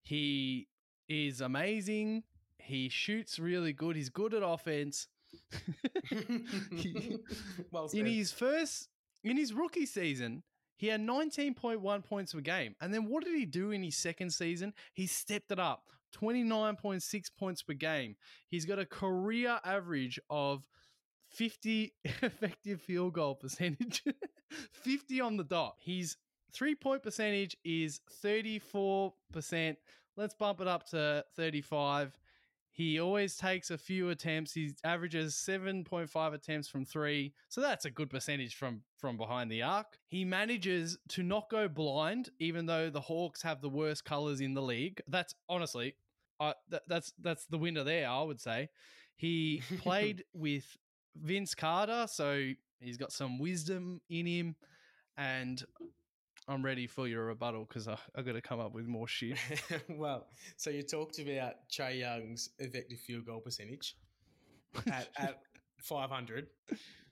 He 0.03 0.67
is 1.07 1.41
amazing. 1.41 2.23
He 2.59 2.89
shoots 2.89 3.39
really 3.39 3.73
good. 3.73 3.95
He's 3.95 4.09
good 4.09 4.33
at 4.33 4.43
offense. 4.43 5.07
He- 6.09 7.17
well 7.71 7.89
in 7.93 8.05
his 8.05 8.31
first 8.31 8.89
in 9.23 9.37
his 9.37 9.53
rookie 9.53 9.85
season, 9.85 10.43
he 10.77 10.87
had 10.87 11.01
19.1 11.01 12.03
points 12.05 12.33
per 12.33 12.41
game. 12.41 12.75
And 12.81 12.93
then 12.93 13.05
what 13.07 13.23
did 13.23 13.35
he 13.35 13.45
do 13.45 13.71
in 13.71 13.81
his 13.83 13.97
second 13.97 14.31
season? 14.31 14.73
He 14.93 15.07
stepped 15.07 15.51
it 15.51 15.59
up. 15.59 15.83
29.6 16.15 17.25
points 17.37 17.63
per 17.63 17.73
game. 17.73 18.15
He's 18.49 18.65
got 18.65 18.79
a 18.79 18.85
career 18.85 19.59
average 19.65 20.19
of 20.29 20.63
50 21.31 21.93
effective 22.21 22.81
field 22.81 23.13
goal 23.13 23.35
percentage. 23.35 24.03
50 24.83 25.21
on 25.21 25.37
the 25.37 25.43
dot. 25.43 25.75
His 26.55 26.59
three-point 26.59 27.03
percentage 27.03 27.57
is 27.65 27.99
34%. 28.23 29.11
Let's 30.15 30.33
bump 30.35 30.61
it 30.61 30.67
up 30.67 30.87
to 30.91 31.25
35. 31.35 32.17
He 32.71 32.97
always 33.01 33.35
takes 33.35 33.71
a 33.71 33.77
few 33.77 34.09
attempts. 34.09 34.53
He 34.53 34.73
averages 34.85 35.35
7.5 35.35 36.33
attempts 36.33 36.69
from 36.69 36.85
three. 36.85 37.33
So 37.49 37.59
that's 37.59 37.83
a 37.83 37.89
good 37.89 38.09
percentage 38.09 38.55
from, 38.55 38.83
from 38.97 39.17
behind 39.17 39.51
the 39.51 39.63
arc. 39.63 39.97
He 40.07 40.23
manages 40.23 40.97
to 41.09 41.23
not 41.23 41.49
go 41.49 41.67
blind, 41.67 42.29
even 42.39 42.65
though 42.65 42.89
the 42.89 43.01
Hawks 43.01 43.41
have 43.41 43.59
the 43.59 43.69
worst 43.69 44.05
colors 44.05 44.39
in 44.39 44.53
the 44.53 44.61
league. 44.61 45.01
That's 45.09 45.35
honestly, 45.49 45.95
uh, 46.39 46.53
th- 46.69 46.83
that's 46.87 47.11
that's 47.21 47.45
the 47.47 47.57
winner 47.57 47.83
there, 47.83 48.07
I 48.07 48.23
would 48.23 48.39
say. 48.39 48.69
He 49.17 49.61
played 49.79 50.23
with 50.33 50.65
Vince 51.17 51.53
Carter, 51.53 52.05
so 52.09 52.51
he's 52.79 52.97
got 52.97 53.11
some 53.11 53.39
wisdom 53.39 53.99
in 54.09 54.25
him. 54.25 54.55
And 55.17 55.61
I'm 56.47 56.63
ready 56.63 56.85
for 56.85 57.07
your 57.07 57.25
rebuttal 57.25 57.65
because 57.67 57.87
I, 57.87 57.97
I 58.15 58.21
got 58.21 58.33
to 58.33 58.41
come 58.41 58.59
up 58.59 58.73
with 58.73 58.85
more 58.85 59.07
shit. 59.09 59.37
well, 59.89 60.27
so 60.57 60.69
you 60.69 60.83
talked 60.83 61.19
about 61.19 61.53
Trae 61.71 61.99
Young's 61.99 62.49
effective 62.59 62.99
field 62.99 63.25
goal 63.25 63.39
percentage 63.39 63.95
at, 64.87 65.09
at 65.17 65.39
500. 65.81 66.47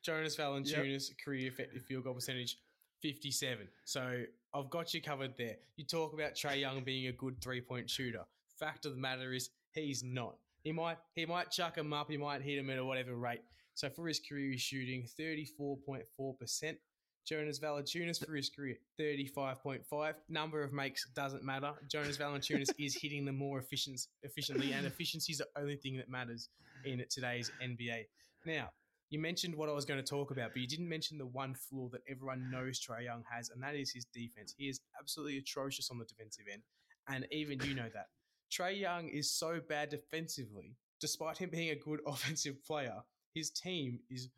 Jonas 0.03 0.35
Valanciunas 0.35 1.11
career 1.23 1.47
effective 1.47 1.83
field 1.83 2.03
goal 2.03 2.13
percentage 2.13 2.57
57. 3.01 3.67
So 3.85 4.23
I've 4.53 4.69
got 4.69 4.93
you 4.93 5.01
covered 5.01 5.33
there. 5.37 5.55
You 5.77 5.85
talk 5.85 6.13
about 6.13 6.35
Trae 6.35 6.59
Young 6.59 6.83
being 6.83 7.07
a 7.07 7.11
good 7.11 7.41
three 7.41 7.61
point 7.61 7.89
shooter. 7.89 8.23
Fact 8.59 8.85
of 8.85 8.93
the 8.95 9.01
matter 9.01 9.33
is 9.33 9.49
he's 9.71 10.03
not. 10.03 10.35
He 10.63 10.71
might 10.71 10.97
he 11.15 11.25
might 11.25 11.51
chuck 11.51 11.77
him 11.77 11.91
up. 11.91 12.09
He 12.09 12.17
might 12.17 12.41
hit 12.41 12.57
him 12.57 12.69
at 12.69 12.77
a 12.77 12.85
whatever 12.85 13.15
rate. 13.15 13.41
So 13.73 13.89
for 13.89 14.07
his 14.07 14.19
career, 14.19 14.51
he's 14.51 14.61
shooting 14.61 15.07
34.4 15.19 16.39
percent. 16.39 16.77
Jonas 17.25 17.59
Valanciunas 17.59 18.25
for 18.25 18.35
his 18.35 18.49
career, 18.49 18.75
35.5. 18.99 20.13
Number 20.29 20.61
of 20.61 20.73
makes 20.73 21.07
doesn't 21.15 21.43
matter. 21.43 21.71
Jonas 21.89 22.17
Valanciunas 22.17 22.69
is 22.79 22.95
hitting 22.95 23.25
them 23.25 23.37
more 23.37 23.59
efficient, 23.59 24.01
efficiently, 24.23 24.73
and 24.73 24.85
efficiency 24.85 25.31
is 25.31 25.37
the 25.37 25.47
only 25.57 25.77
thing 25.77 25.95
that 25.97 26.09
matters 26.09 26.49
in 26.85 27.03
today's 27.09 27.51
NBA. 27.63 28.05
Now, 28.45 28.69
you 29.09 29.19
mentioned 29.19 29.55
what 29.55 29.69
I 29.69 29.73
was 29.73 29.85
going 29.85 30.03
to 30.03 30.09
talk 30.09 30.31
about, 30.31 30.51
but 30.53 30.61
you 30.61 30.67
didn't 30.67 30.89
mention 30.89 31.17
the 31.17 31.25
one 31.25 31.53
flaw 31.53 31.87
that 31.89 32.01
everyone 32.09 32.49
knows 32.51 32.79
Trae 32.79 33.05
Young 33.05 33.23
has, 33.31 33.49
and 33.51 33.61
that 33.61 33.75
is 33.75 33.91
his 33.91 34.05
defense. 34.05 34.53
He 34.57 34.67
is 34.67 34.81
absolutely 34.99 35.37
atrocious 35.37 35.89
on 35.91 35.99
the 35.99 36.05
defensive 36.05 36.45
end, 36.51 36.63
and 37.07 37.27
even 37.31 37.59
you 37.63 37.75
know 37.75 37.89
that. 37.93 38.07
Trae 38.51 38.79
Young 38.79 39.07
is 39.07 39.29
so 39.29 39.59
bad 39.69 39.89
defensively, 39.89 40.75
despite 40.99 41.37
him 41.37 41.49
being 41.51 41.69
a 41.69 41.75
good 41.75 42.01
offensive 42.07 42.63
player, 42.65 43.03
his 43.33 43.49
team 43.49 43.99
is 44.09 44.29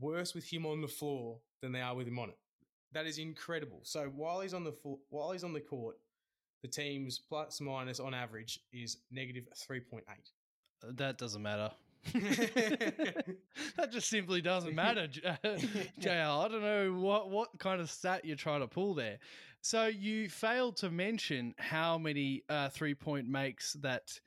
worse 0.00 0.34
with 0.34 0.44
him 0.44 0.66
on 0.66 0.80
the 0.80 0.88
floor 0.88 1.38
than 1.60 1.72
they 1.72 1.80
are 1.80 1.94
with 1.94 2.06
him 2.06 2.18
on 2.18 2.30
it. 2.30 2.38
That 2.92 3.06
is 3.06 3.18
incredible. 3.18 3.80
So 3.82 4.10
while 4.14 4.40
he's 4.40 4.54
on 4.54 4.64
the 4.64 4.72
fo- 4.72 5.00
while 5.08 5.32
he's 5.32 5.44
on 5.44 5.52
the 5.52 5.60
court, 5.60 5.96
the 6.62 6.68
team's 6.68 7.18
plus 7.18 7.60
minus 7.60 8.00
on 8.00 8.14
average 8.14 8.60
is 8.72 8.98
negative 9.10 9.44
three 9.56 9.80
point 9.80 10.04
eight. 10.10 10.30
That 10.96 11.18
doesn't 11.18 11.42
matter. 11.42 11.70
that 12.12 13.90
just 13.90 14.08
simply 14.08 14.42
doesn't 14.42 14.74
matter, 14.74 15.06
JR. 15.06 15.28
I 15.44 16.48
don't 16.48 16.62
know 16.62 16.92
what, 16.94 17.30
what 17.30 17.50
kind 17.58 17.80
of 17.80 17.88
stat 17.90 18.24
you're 18.24 18.36
trying 18.36 18.60
to 18.60 18.66
pull 18.66 18.94
there. 18.94 19.18
So 19.60 19.86
you 19.86 20.28
failed 20.28 20.76
to 20.78 20.90
mention 20.90 21.54
how 21.58 21.96
many 21.98 22.42
uh, 22.48 22.68
three 22.70 22.94
point 22.94 23.28
makes 23.28 23.74
that 23.74 24.18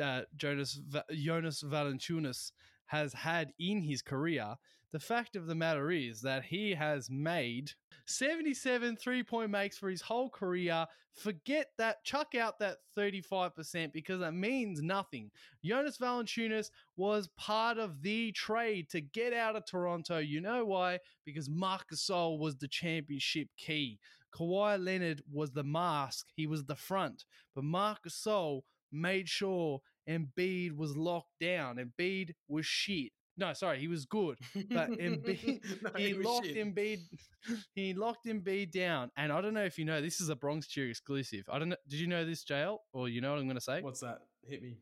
uh, 0.00 0.22
Jonas 0.36 0.74
Va- 0.74 1.04
Jonas 1.12 1.62
Valanciunas 1.62 2.52
has 2.90 3.12
had 3.12 3.52
in 3.60 3.80
his 3.82 4.02
career. 4.02 4.56
The 4.90 4.98
fact 4.98 5.36
of 5.36 5.46
the 5.46 5.54
matter 5.54 5.92
is 5.92 6.20
that 6.22 6.42
he 6.44 6.74
has 6.74 7.08
made 7.08 7.70
77 8.06 8.96
three 8.96 9.22
point 9.22 9.50
makes 9.50 9.78
for 9.78 9.88
his 9.88 10.02
whole 10.02 10.28
career. 10.28 10.86
Forget 11.14 11.68
that, 11.78 12.02
chuck 12.02 12.34
out 12.34 12.58
that 12.58 12.78
35% 12.98 13.92
because 13.92 14.18
that 14.18 14.34
means 14.34 14.82
nothing. 14.82 15.30
Jonas 15.64 15.98
Valanciunas 15.98 16.70
was 16.96 17.28
part 17.36 17.78
of 17.78 18.02
the 18.02 18.32
trade 18.32 18.88
to 18.90 19.00
get 19.00 19.32
out 19.32 19.54
of 19.54 19.64
Toronto. 19.64 20.18
You 20.18 20.40
know 20.40 20.64
why? 20.64 20.98
Because 21.24 21.48
Marc 21.48 21.90
Gasol 21.92 22.40
was 22.40 22.56
the 22.56 22.68
championship 22.68 23.48
key. 23.56 24.00
Kawhi 24.34 24.84
Leonard 24.84 25.22
was 25.30 25.52
the 25.52 25.64
mask. 25.64 26.26
He 26.34 26.48
was 26.48 26.64
the 26.64 26.76
front. 26.76 27.24
But 27.54 27.62
Marc 27.62 27.98
Gasol 28.08 28.62
made 28.90 29.28
sure 29.28 29.80
Embiid 30.08 30.76
was 30.76 30.96
locked 30.96 31.32
down. 31.40 31.76
Embiid 31.76 32.32
was 32.48 32.66
shit. 32.66 33.12
No, 33.36 33.52
sorry, 33.54 33.78
he 33.78 33.88
was 33.88 34.04
good. 34.04 34.36
But 34.70 34.90
Embiid, 34.90 35.62
No, 35.82 35.90
he 35.96 36.12
was 36.14 36.26
locked 36.26 36.46
shit. 36.46 36.56
Embiid. 36.56 36.98
He 37.74 37.94
locked 37.94 38.26
Embiid 38.26 38.70
down, 38.70 39.10
and 39.16 39.32
I 39.32 39.40
don't 39.40 39.54
know 39.54 39.64
if 39.64 39.78
you 39.78 39.86
know. 39.86 40.02
This 40.02 40.20
is 40.20 40.28
a 40.28 40.36
Bronx 40.36 40.66
Cheer 40.66 40.90
exclusive. 40.90 41.44
I 41.50 41.58
don't 41.58 41.70
know. 41.70 41.76
Did 41.88 42.00
you 42.00 42.06
know 42.06 42.26
this, 42.26 42.44
JL? 42.44 42.76
Or 42.92 43.08
you 43.08 43.22
know 43.22 43.30
what 43.30 43.38
I'm 43.38 43.46
going 43.46 43.56
to 43.56 43.62
say? 43.62 43.80
What's 43.80 44.00
that? 44.00 44.18
Hit 44.46 44.62
me. 44.62 44.76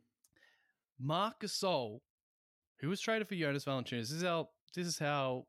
Marc 1.00 1.40
Gasol, 1.40 2.00
who 2.80 2.88
was 2.88 3.00
traded 3.00 3.28
for 3.28 3.36
Jonas 3.36 3.64
Valanciunas. 3.64 4.08
This 4.08 4.10
is 4.10 4.22
how. 4.24 4.48
This 4.74 4.88
is 4.88 4.98
how. 4.98 5.46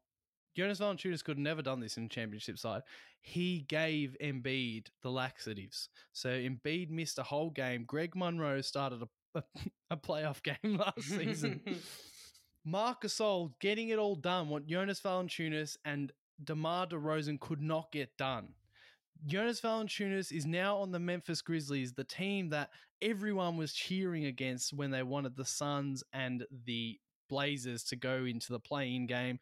Jonas 0.56 0.80
Valanciunas 0.80 1.24
could 1.24 1.38
have 1.38 1.44
never 1.44 1.62
done 1.62 1.80
this 1.80 1.98
in 1.98 2.04
the 2.04 2.10
championship 2.10 2.60
side. 2.60 2.82
He 3.22 3.66
gave 3.68 4.16
Embiid 4.22 4.88
the 5.02 5.10
laxatives. 5.10 5.90
So 6.12 6.30
Embiid 6.30 6.90
missed 6.90 7.18
a 7.18 7.24
whole 7.24 7.50
game. 7.50 7.86
Greg 7.86 8.16
Monroe 8.16 8.62
started 8.62 9.02
a, 9.02 9.08
a, 9.36 9.44
a 9.92 9.98
playoff 9.98 10.42
game 10.44 10.56
last 10.78 11.04
season. 11.04 11.62
Marc 12.66 13.04
Gasol 13.04 13.54
getting 13.60 13.90
it 13.90 14.00
all 14.00 14.16
done, 14.16 14.50
what 14.50 14.68
Jonas 14.68 15.00
Valanciunas 15.00 15.78
and 15.86 16.12
DeMar 16.44 16.88
DeRozan 16.88 17.40
could 17.40 17.62
not 17.62 17.92
get 17.92 18.16
done. 18.18 18.50
Jonas 19.26 19.62
Valanciunas 19.62 20.32
is 20.32 20.46
now 20.46 20.78
on 20.78 20.92
the 20.92 21.00
Memphis 21.00 21.42
Grizzlies, 21.42 21.94
the 21.94 22.04
team 22.04 22.50
that 22.50 22.70
everyone 23.02 23.58
was 23.58 23.74
cheering 23.74 24.26
against 24.26 24.74
when 24.74 24.92
they 24.92 25.04
wanted 25.04 25.36
the 25.36 25.46
Suns 25.46 26.04
and 26.14 26.46
the 26.66 27.00
Blazers 27.30 27.84
to 27.86 27.96
go 27.96 28.26
into 28.26 28.52
the 28.52 28.60
play-in 28.60 29.08
game. 29.08 29.40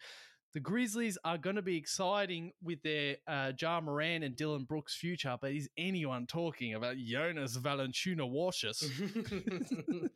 The 0.54 0.60
Grizzlies 0.62 1.18
are 1.24 1.38
going 1.38 1.58
to 1.58 1.62
be 1.62 1.78
exciting 1.78 2.52
with 2.64 2.82
their 2.82 3.18
uh, 3.28 3.52
Ja 3.60 3.80
Morant 3.82 4.24
and 4.24 4.36
Dillon 4.36 4.64
Brooks 4.64 4.96
future, 4.96 5.38
but 5.40 5.52
is 5.52 5.70
anyone 5.78 6.26
talking 6.26 6.74
about 6.74 6.98
Jonas 6.98 7.58
Valanciunas? 7.58 8.82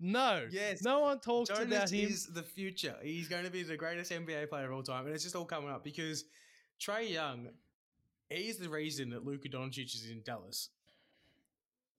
no, 0.00 0.46
Yes. 0.50 0.82
no 0.82 1.00
one 1.00 1.20
talks 1.20 1.50
about 1.50 1.68
Jonas 1.68 1.90
him. 1.92 2.08
is 2.08 2.26
the 2.26 2.42
future. 2.42 2.96
He's 3.02 3.28
going 3.28 3.44
to 3.44 3.50
be 3.50 3.62
the 3.62 3.76
greatest 3.76 4.10
NBA 4.10 4.48
player 4.48 4.66
of 4.66 4.72
all 4.72 4.82
time, 4.82 5.06
and 5.06 5.14
it's 5.14 5.22
just 5.24 5.36
all 5.36 5.44
coming 5.44 5.70
up 5.70 5.84
because 5.84 6.24
Trae 6.80 7.10
Young, 7.10 7.48
he's 8.30 8.58
the 8.58 8.68
reason 8.68 9.10
that 9.10 9.24
Luka 9.24 9.48
Doncic 9.48 9.94
is 9.94 10.08
in 10.10 10.22
Dallas. 10.24 10.70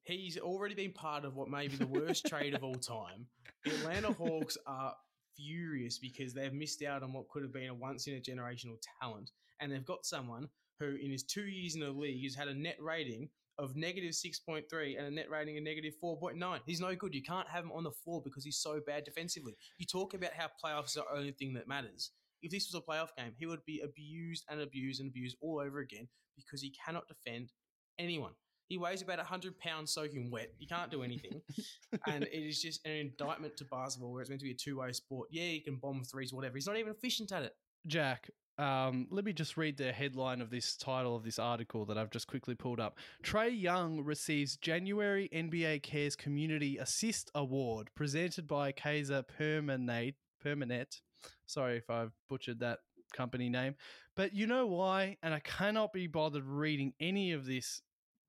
He's 0.04 0.38
already 0.38 0.74
been 0.76 0.92
part 0.92 1.24
of 1.24 1.36
what 1.36 1.50
may 1.50 1.68
be 1.68 1.76
the 1.76 1.86
worst 1.88 2.26
trade 2.26 2.56
of 2.56 2.64
all 2.64 2.76
time. 2.76 3.28
The 3.64 3.72
Atlanta 3.76 4.12
Hawks 4.14 4.58
are 4.66 4.96
furious 5.40 5.98
because 5.98 6.34
they've 6.34 6.54
missed 6.54 6.84
out 6.84 7.04
on 7.04 7.14
what 7.14 7.30
could 7.30 7.44
have 7.44 7.54
been 7.54 7.70
a 7.70 7.74
once 7.74 8.08
in 8.08 8.16
a 8.16 8.20
generational 8.20 8.78
talent, 9.02 9.32
and 9.60 9.72
they've 9.72 9.86
got 9.86 10.06
someone 10.06 10.50
who, 10.80 10.96
in 10.96 11.12
his 11.12 11.24
two 11.24 11.46
years 11.46 11.76
in 11.76 11.82
the 11.82 11.90
league, 11.90 12.24
has 12.24 12.36
had 12.36 12.48
a 12.48 12.54
net 12.54 12.78
rating 12.80 13.30
of 13.58 13.76
negative 13.76 14.12
6.3 14.12 14.98
and 14.98 15.08
a 15.08 15.12
net 15.12 15.30
rating 15.30 15.58
of 15.58 15.64
negative 15.64 15.94
4.9. 16.02 16.60
He's 16.66 16.80
no 16.80 16.96
good. 16.96 17.14
You 17.14 17.24
can't 17.24 17.50
have 17.50 17.66
him 17.66 17.72
on 17.74 17.84
the 17.84 17.92
floor 17.92 18.22
because 18.24 18.46
he's 18.46 18.58
so 18.58 18.80
bad 18.86 19.04
defensively. 19.04 19.56
You 19.78 19.86
talk 19.86 20.14
about 20.14 20.32
how 20.34 20.48
playoffs 20.64 20.98
are 20.98 21.04
the 21.04 21.18
only 21.18 21.32
thing 21.34 21.54
that 21.54 21.68
matters. 21.68 22.12
If 22.42 22.52
this 22.52 22.72
was 22.72 22.82
a 22.82 22.90
playoff 22.90 23.10
game, 23.18 23.34
he 23.38 23.46
would 23.46 23.66
be 23.66 23.82
abused 23.84 24.46
and 24.50 24.62
abused 24.62 25.02
and 25.02 25.10
abused 25.10 25.36
all 25.42 25.60
over 25.60 25.80
again 25.80 26.08
because 26.38 26.62
he 26.62 26.74
cannot 26.86 27.10
defend 27.10 27.52
anyone. 28.00 28.32
He 28.70 28.78
weighs 28.78 29.02
about 29.02 29.18
100 29.18 29.60
pounds 29.60 29.92
soaking 29.92 30.30
wet. 30.32 30.54
He 30.60 30.68
can't 30.68 30.92
do 30.92 31.04
anything. 31.04 31.42
and 32.08 32.24
it 32.24 32.32
is 32.32 32.62
just 32.62 32.86
an 32.86 32.92
indictment 32.94 33.58
to 33.58 33.66
basketball 33.66 34.12
where 34.14 34.22
it's 34.22 34.30
meant 34.30 34.42
to 34.42 34.46
be 34.46 34.52
a 34.52 34.56
two 34.56 34.80
way 34.80 34.92
sport. 34.94 35.28
Yeah, 35.32 35.44
he 35.44 35.60
can 35.60 35.78
bomb 35.78 36.04
threes, 36.04 36.32
whatever. 36.32 36.56
He's 36.56 36.68
not 36.68 36.78
even 36.78 36.92
efficient 36.92 37.32
at 37.32 37.44
it. 37.44 37.56
Jack, 37.88 38.30
um, 38.60 39.08
let 39.10 39.26
me 39.26 39.34
just 39.34 39.58
read 39.58 39.78
the 39.78 39.92
headline 39.92 40.40
of 40.42 40.50
this 40.52 40.76
title 40.76 41.16
of 41.16 41.24
this 41.24 41.40
article 41.40 41.86
that 41.86 41.98
I've 41.98 42.12
just 42.12 42.28
quickly 42.28 42.56
pulled 42.56 42.80
up. 42.80 42.98
Trae 43.24 43.60
Young 43.60 44.04
receives 44.04 44.58
January 44.58 45.30
NBA 45.34 45.82
Cares 45.82 46.16
Community 46.16 46.78
Assist 46.78 47.32
Award 47.34 47.90
presented 47.96 48.48
by 48.48 48.72
Kaiser 48.72 49.24
Permanate. 49.24 50.16
Permanet. 50.46 51.02
Sorry 51.48 51.78
if 51.78 51.90
I've 51.90 52.12
butchered 52.30 52.60
that 52.60 52.80
company 53.14 53.50
name. 53.50 53.76
But 54.16 54.36
you 54.36 54.46
know 54.46 54.68
why? 54.68 55.18
And 55.24 55.34
I 55.34 55.40
cannot 55.40 55.94
be 55.94 56.08
bothered 56.08 56.46
reading 56.46 56.94
any 57.00 57.32
of 57.32 57.46
this 57.46 57.82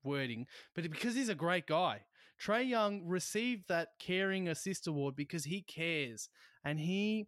wording, 0.03 0.47
but 0.75 0.89
because 0.89 1.15
he's 1.15 1.29
a 1.29 1.35
great 1.35 1.67
guy. 1.67 2.01
Trae 2.41 2.67
Young 2.67 3.05
received 3.05 3.67
that 3.67 3.89
Caring 3.99 4.47
Assist 4.47 4.87
Award 4.87 5.15
because 5.15 5.43
he 5.43 5.61
cares 5.61 6.27
and 6.65 6.79
he 6.79 7.27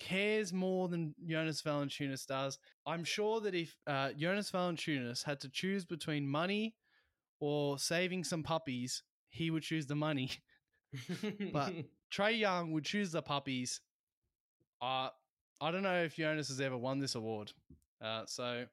cares 0.00 0.52
more 0.52 0.88
than 0.88 1.14
Jonas 1.26 1.62
Valanciunas 1.62 2.26
does. 2.26 2.58
I'm 2.86 3.04
sure 3.04 3.40
that 3.40 3.54
if 3.54 3.76
uh, 3.86 4.10
Jonas 4.12 4.50
Valanciunas 4.50 5.24
had 5.24 5.40
to 5.40 5.48
choose 5.48 5.84
between 5.84 6.26
money 6.26 6.74
or 7.40 7.78
saving 7.78 8.24
some 8.24 8.42
puppies, 8.42 9.02
he 9.30 9.50
would 9.50 9.62
choose 9.62 9.86
the 9.86 9.96
money. 9.96 10.30
But 11.52 11.74
Trae 12.12 12.38
Young 12.38 12.72
would 12.72 12.84
choose 12.84 13.12
the 13.12 13.20
puppies. 13.20 13.82
Uh, 14.80 15.10
I 15.60 15.70
don't 15.70 15.82
know 15.82 16.02
if 16.02 16.16
Jonas 16.16 16.48
has 16.48 16.62
ever 16.62 16.78
won 16.78 16.98
this 16.98 17.14
award. 17.14 17.52
Uh, 18.02 18.22
so 18.26 18.64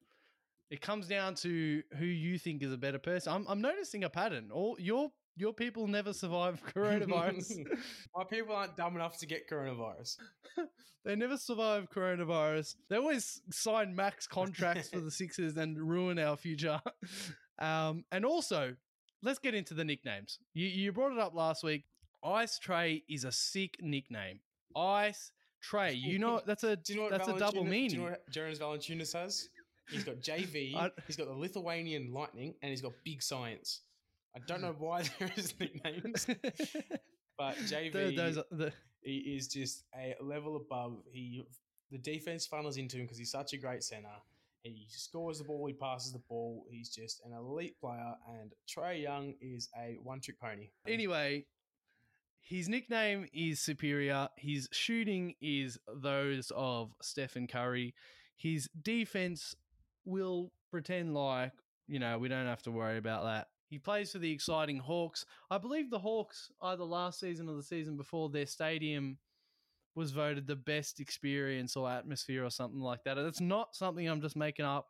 it 0.69 0.81
comes 0.81 1.07
down 1.07 1.35
to 1.35 1.83
who 1.97 2.05
you 2.05 2.37
think 2.37 2.63
is 2.63 2.71
a 2.71 2.77
better 2.77 2.99
person. 2.99 3.33
I'm, 3.33 3.45
I'm 3.47 3.61
noticing 3.61 4.03
a 4.03 4.09
pattern. 4.09 4.49
All 4.51 4.75
your 4.79 5.11
your 5.37 5.53
people 5.53 5.87
never 5.87 6.13
survive 6.13 6.61
coronavirus. 6.75 7.65
My 8.15 8.23
people 8.23 8.55
aren't 8.55 8.77
dumb 8.77 8.95
enough 8.95 9.17
to 9.19 9.25
get 9.25 9.49
coronavirus. 9.49 10.17
they 11.05 11.15
never 11.15 11.37
survive 11.37 11.89
coronavirus. 11.93 12.75
They 12.89 12.95
always 12.95 13.41
sign 13.51 13.95
max 13.95 14.27
contracts 14.27 14.89
for 14.89 15.01
the 15.01 15.11
Sixers 15.11 15.57
and 15.57 15.77
ruin 15.77 16.17
our 16.19 16.37
future. 16.37 16.79
Um, 17.59 18.05
and 18.11 18.25
also, 18.25 18.75
let's 19.21 19.39
get 19.39 19.53
into 19.53 19.73
the 19.73 19.83
nicknames. 19.83 20.39
You 20.53 20.67
you 20.67 20.91
brought 20.91 21.11
it 21.11 21.19
up 21.19 21.35
last 21.35 21.63
week. 21.63 21.83
Ice 22.23 22.59
Trae 22.59 23.03
is 23.07 23.23
a 23.23 23.31
sick 23.31 23.77
nickname. 23.81 24.39
Ice 24.75 25.31
Trae. 25.63 25.95
You 25.95 26.17
know 26.17 26.41
that's 26.45 26.63
a 26.63 26.75
Do 26.75 26.93
you 26.93 26.99
know 26.99 27.03
what 27.03 27.11
that's 27.11 27.27
a 27.27 27.37
double 27.37 27.63
meaning. 27.63 27.89
Do 27.89 27.95
you 27.95 28.01
know 28.01 28.09
what 28.11 28.29
Jonas 28.29 28.59
Valanciunas 28.59 29.13
has? 29.13 29.49
He's 29.89 30.03
got 30.03 30.15
JV, 30.17 30.75
I- 30.77 30.91
he's 31.07 31.15
got 31.15 31.27
the 31.27 31.33
Lithuanian 31.33 32.11
Lightning, 32.13 32.55
and 32.61 32.69
he's 32.71 32.81
got 32.81 32.93
Big 33.03 33.21
Science. 33.21 33.81
I 34.35 34.39
don't 34.47 34.61
know 34.61 34.75
why 34.77 35.03
there 35.19 35.31
is 35.37 35.53
nicknames, 35.59 36.27
but 37.37 37.55
JV 37.57 38.15
those 38.15 38.37
are- 38.37 38.45
the- 38.51 38.73
he 39.01 39.17
is 39.37 39.47
just 39.47 39.83
a 39.95 40.15
level 40.21 40.55
above. 40.55 40.97
He 41.11 41.43
the 41.91 41.99
defense 41.99 42.47
funnels 42.47 42.77
into 42.77 42.97
him 42.97 43.03
because 43.03 43.19
he's 43.19 43.29
such 43.31 43.53
a 43.53 43.57
great 43.57 43.83
center. 43.83 44.09
He 44.63 44.87
scores 44.89 45.37
the 45.37 45.43
ball, 45.43 45.67
he 45.67 45.73
passes 45.73 46.11
the 46.11 46.23
ball. 46.27 46.65
He's 46.71 46.89
just 46.89 47.21
an 47.23 47.33
elite 47.33 47.79
player, 47.79 48.15
and 48.39 48.51
Trae 48.67 48.99
Young 48.99 49.35
is 49.39 49.69
a 49.79 49.97
one-trick 50.01 50.39
pony. 50.41 50.69
anyway, 50.87 51.45
his 52.41 52.67
nickname 52.67 53.27
is 53.31 53.59
superior. 53.61 54.27
His 54.37 54.67
shooting 54.71 55.35
is 55.39 55.77
those 56.01 56.51
of 56.55 56.93
Stephen 57.03 57.45
Curry. 57.47 57.93
His 58.37 58.67
defense 58.81 59.53
will 60.05 60.51
pretend 60.71 61.13
like, 61.13 61.51
you 61.87 61.99
know, 61.99 62.17
we 62.17 62.27
don't 62.29 62.45
have 62.47 62.61
to 62.63 62.71
worry 62.71 62.97
about 62.97 63.23
that. 63.23 63.47
He 63.69 63.79
plays 63.79 64.11
for 64.11 64.19
the 64.19 64.31
exciting 64.31 64.77
Hawks. 64.77 65.25
I 65.49 65.57
believe 65.57 65.89
the 65.89 65.99
Hawks, 65.99 66.51
either 66.61 66.83
last 66.83 67.19
season 67.19 67.49
or 67.49 67.55
the 67.55 67.63
season 67.63 67.97
before, 67.97 68.29
their 68.29 68.45
stadium 68.45 69.17
was 69.95 70.11
voted 70.11 70.45
the 70.45 70.55
best 70.55 70.99
experience 70.99 71.75
or 71.75 71.89
atmosphere 71.89 72.45
or 72.45 72.49
something 72.49 72.79
like 72.81 73.03
that. 73.05 73.17
It's 73.17 73.41
not 73.41 73.75
something 73.75 74.07
I'm 74.07 74.21
just 74.21 74.35
making 74.35 74.65
up. 74.65 74.89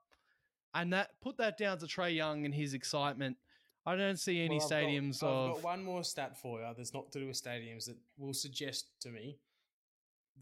And 0.74 0.92
that 0.94 1.12
put 1.22 1.38
that 1.38 1.58
down 1.58 1.78
to 1.80 1.86
Trae 1.86 2.14
Young 2.14 2.44
and 2.46 2.54
his 2.54 2.74
excitement. 2.74 3.38
I 3.86 3.96
don't 3.96 4.20
see 4.20 4.42
any 4.44 4.58
Well, 4.58 4.66
I've 4.66 4.70
got- 4.70 4.78
stadiums 4.82 5.16
I've 5.24 5.54
got 5.54 5.64
one 5.64 5.84
more 5.84 6.04
stat 6.04 6.38
for 6.38 6.60
you 6.60 6.74
that's 6.76 6.94
not 6.94 7.12
to 7.14 7.20
do 7.20 7.28
with 7.28 7.42
stadiums 7.42 7.86
that 7.86 7.98
will 8.18 8.34
suggest 8.34 8.88
to 9.02 9.10
me, 9.10 9.38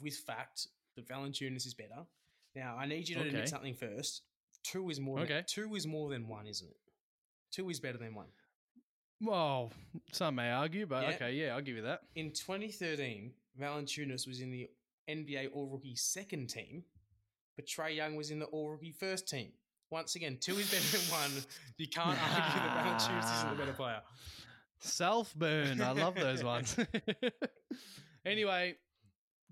with 0.02 0.16
fact, 0.18 0.68
that 0.96 1.08
Valanciunas 1.08 1.66
is 1.68 1.74
better. 1.74 2.06
Now, 2.56 2.78
I 2.78 2.86
need 2.86 3.10
you 3.10 3.16
to 3.16 3.22
Okay. 3.22 3.30
admit 3.30 3.50
something 3.50 3.76
first. 3.76 4.24
Two 4.64 4.90
is 4.90 5.00
more. 5.00 5.20
Okay. 5.20 5.36
Than, 5.36 5.44
two 5.48 5.76
is 5.76 5.86
more 5.86 6.10
than 6.10 6.28
one, 6.28 6.48
isn't 6.48 6.68
it? 6.70 6.78
Two 7.52 7.70
is 7.70 7.80
better 7.80 7.98
than 7.98 8.16
one. 8.16 8.28
Well, 9.22 9.72
some 10.12 10.36
may 10.36 10.52
argue, 10.52 10.86
but 10.86 11.04
Yeah. 11.04 11.16
okay, 11.16 11.34
yeah, 11.34 11.56
I'll 11.56 11.62
give 11.62 11.76
you 11.76 11.84
that. 11.84 12.02
In 12.16 12.32
2013, 12.32 13.34
Valanciunas 13.60 14.28
was 14.28 14.42
in 14.42 14.52
the 14.52 14.70
NBA 15.08 15.48
All 15.54 15.68
Rookie 15.68 15.96
second 15.96 16.48
team, 16.50 16.84
but 17.56 17.66
Trae 17.66 17.96
Young 17.96 18.16
was 18.16 18.32
in 18.32 18.40
the 18.40 18.46
All 18.48 18.72
Rookie 18.72 18.92
first 18.92 19.28
team. 19.28 19.52
Once 19.92 20.16
again, 20.16 20.38
two 20.42 20.58
is 20.58 20.70
better 20.72 20.98
than 20.98 21.12
one. 21.12 21.44
You 21.78 21.88
can't 21.88 22.08
argue 22.08 22.60
that 22.62 22.86
Valanciunas 22.86 23.38
isn't 23.38 23.50
the 23.52 23.56
better 23.56 23.74
player. 23.74 24.02
Self 24.80 25.34
burn. 25.36 25.80
I 25.82 25.92
love 25.92 26.16
those 26.16 26.44
ones. 26.44 26.76
anyway, 28.26 28.76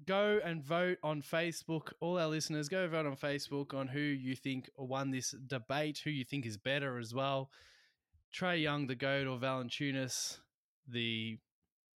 go 0.06 0.40
and 0.44 0.64
vote 0.64 0.98
on 1.04 1.22
Facebook. 1.22 1.94
All 2.00 2.20
our 2.20 2.28
listeners, 2.28 2.70
go 2.70 2.88
vote 2.88 3.06
on 3.06 3.16
Facebook 3.16 3.74
on 3.74 3.88
who 3.88 4.00
you 4.00 4.36
think 4.36 4.70
won 4.78 5.12
this 5.12 5.32
debate, 5.48 6.02
who 6.04 6.10
you 6.10 6.24
think 6.24 6.46
is 6.46 6.58
better 6.58 6.98
as 6.98 7.14
well. 7.14 7.50
Trae 8.34 8.62
Young, 8.62 8.88
the 8.88 8.96
GOAT, 8.96 9.28
or 9.28 9.38
Valanciunas, 9.38 10.40
the 10.88 11.38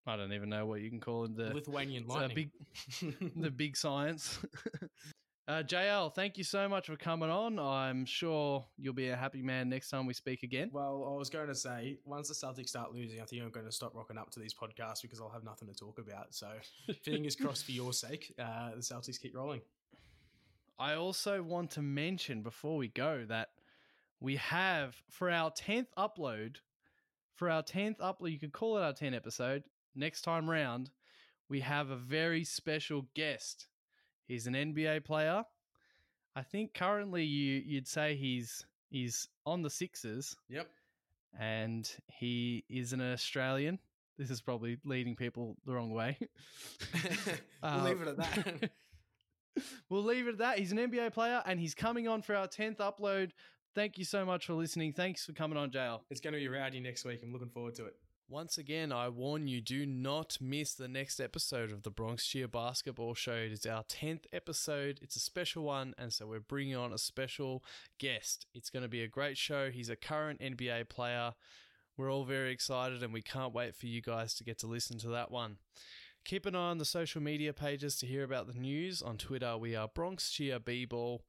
I 0.07 0.17
don't 0.17 0.33
even 0.33 0.51
know 0.51 0.67
what 0.67 0.81
you 0.81 0.91
can 0.91 1.01
call 1.01 1.25
him. 1.25 1.35
The 1.35 1.55
Lithuanian 1.55 2.07
Lightning. 2.07 2.51
big 3.01 3.33
the 3.37 3.51
big 3.51 3.77
science. 3.77 4.39
uh, 5.47 5.63
JL, 5.63 6.15
thank 6.15 6.39
you 6.39 6.45
so 6.45 6.69
much 6.69 6.87
for 6.87 6.97
coming 6.97 7.29
on. 7.29 7.59
I'm 7.59 8.07
sure 8.07 8.65
you'll 8.79 8.95
be 8.95 9.11
a 9.11 9.17
happy 9.17 9.43
man 9.43 9.69
next 9.69 9.91
time 9.91 10.07
we 10.07 10.15
speak 10.15 10.43
again. 10.43 10.71
Well, 10.73 11.07
I 11.13 11.19
was 11.19 11.29
going 11.29 11.49
to 11.49 11.55
say, 11.55 11.99
once 12.05 12.29
the 12.29 12.35
Celtics 12.35 12.71
start 12.71 12.95
losing, 12.95 13.21
I 13.21 13.25
think 13.25 13.43
I'm 13.43 13.51
going 13.51 13.67
to 13.67 13.73
stop 13.73 13.95
rocking 13.95 14.17
up 14.17 14.31
to 14.31 14.41
these 14.41 14.55
podcasts 14.55 15.03
because 15.03 15.21
I'll 15.21 15.31
have 15.31 15.45
nothing 15.45 15.69
to 15.69 15.75
talk 15.75 15.99
about. 15.99 16.35
So, 16.35 16.49
fingers 17.03 17.37
crossed 17.37 17.67
for 17.67 17.73
your 17.73 17.93
sake, 17.93 18.35
uh, 18.39 18.71
the 18.75 18.81
Celtics 18.81 19.21
keep 19.21 19.37
rolling. 19.37 19.61
I 20.79 20.95
also 20.95 21.43
want 21.43 21.71
to 21.73 21.83
mention 21.83 22.43
before 22.43 22.77
we 22.77 22.89
go 22.89 23.25
that 23.29 23.49
we 24.21 24.37
have 24.37 24.97
for 25.11 25.31
our 25.31 25.51
10th 25.51 25.87
upload, 25.99 26.57
for 27.35 27.51
our 27.51 27.63
10th 27.63 27.99
upload, 27.99 28.33
you 28.33 28.39
could 28.39 28.53
call 28.53 28.79
it 28.79 28.83
our 28.83 28.95
10th 28.95 29.15
episode, 29.15 29.65
next 29.95 30.23
time 30.23 30.49
round, 30.49 30.91
we 31.49 31.61
have 31.61 31.91
a 31.91 31.97
very 31.97 32.45
special 32.45 33.07
guest. 33.15 33.67
He's 34.27 34.47
an 34.47 34.55
NBA 34.55 35.05
player. 35.05 35.45
I 36.37 36.43
think 36.43 36.75
currently 36.75 37.25
you 37.25 37.63
you'd 37.65 37.87
say 37.89 38.17
he's 38.17 38.65
he's 38.91 39.29
on 39.47 39.63
the 39.63 39.71
Sixers 39.71 40.35
Yep. 40.49 40.69
and 41.39 41.89
he 42.09 42.65
is 42.69 42.93
an 42.93 43.01
Australian. 43.01 43.79
This 44.19 44.31
is 44.31 44.41
probably 44.41 44.79
leading 44.85 45.17
people 45.17 45.57
the 45.65 45.75
wrong 45.75 45.91
way. 45.91 46.17
we'll 46.95 47.37
Uh, 47.63 47.85
leave 47.85 48.01
it 48.01 48.09
at 48.09 48.17
that. 48.17 48.71
we'll 49.89 50.05
leave 50.05 50.27
it 50.29 50.33
at 50.33 50.39
that. 50.39 50.59
He's 50.59 50.73
an 50.73 50.79
NBA 50.79 51.13
player 51.13 51.43
and 51.47 51.59
he's 51.59 51.75
coming 51.75 52.07
on 52.09 52.23
for 52.23 52.35
our 52.37 52.47
10th 52.49 52.77
upload. 52.77 53.31
Thank 53.75 53.99
you 53.99 54.05
so 54.05 54.25
much 54.25 54.47
for 54.47 54.55
listening. 54.55 54.93
Thanks 54.93 55.25
for 55.27 55.33
coming 55.33 55.59
on, 55.59 55.71
JL. 55.71 56.01
it's 56.11 56.21
going 56.21 56.33
to 56.35 56.39
be 56.39 56.47
rowdy 56.47 56.79
next 56.79 57.05
week. 57.05 57.21
I'm 57.25 57.33
looking 57.33 57.49
forward 57.51 57.75
to 57.77 57.87
it. 57.87 57.95
Once 58.29 58.57
again, 58.57 58.91
I 58.91 59.11
warn 59.11 59.49
you 59.49 59.61
do 59.61 59.85
not 59.85 60.39
miss 60.41 60.73
the 60.73 60.89
next 60.89 61.21
episode 61.21 61.71
of 61.71 61.83
the 61.83 61.91
Bronx 61.91 62.27
Cheer 62.27 62.49
Basketball 62.49 63.13
Show. 63.13 63.35
It 63.35 63.53
is 63.53 63.67
our 63.67 63.85
10th 63.85 64.25
episode. 64.33 64.99
It's 65.03 65.15
a 65.15 65.21
special 65.21 65.65
one, 65.65 65.93
and 65.99 66.11
so 66.11 66.27
we're 66.27 66.41
bringing 66.41 66.75
on 66.75 66.95
a 66.95 66.99
special 66.99 67.63
guest. 67.99 68.47
It's 68.55 68.71
going 68.71 68.83
to 68.83 68.89
be 68.89 69.03
a 69.03 69.09
great 69.09 69.37
show. 69.37 69.71
He's 69.71 69.91
a 69.91 69.95
current 69.95 70.41
NBA 70.41 70.89
player. 70.89 71.35
We're 71.99 72.11
all 72.11 72.25
very 72.25 72.51
excited, 72.51 73.03
and 73.03 73.13
we 73.13 73.21
can't 73.21 73.53
wait 73.53 73.77
for 73.77 73.87
you 73.87 74.01
guys 74.01 74.33
to 74.37 74.45
get 74.45 74.59
to 74.61 74.67
listen 74.67 74.97
to 75.01 75.09
that 75.09 75.31
one. 75.31 75.59
Keep 76.25 76.47
an 76.47 76.55
eye 76.55 76.71
on 76.71 76.79
the 76.79 76.87
social 76.87 77.21
media 77.21 77.53
pages 77.53 77.99
to 77.99 78.07
hear 78.07 78.25
about 78.25 78.47
the 78.47 78.59
news. 78.59 79.03
On 79.03 79.19
Twitter, 79.19 79.59
we 79.59 79.77
are 79.77 79.87
Bronx 79.87 80.31
Cheer 80.31 80.59
B-Ball. 80.59 81.23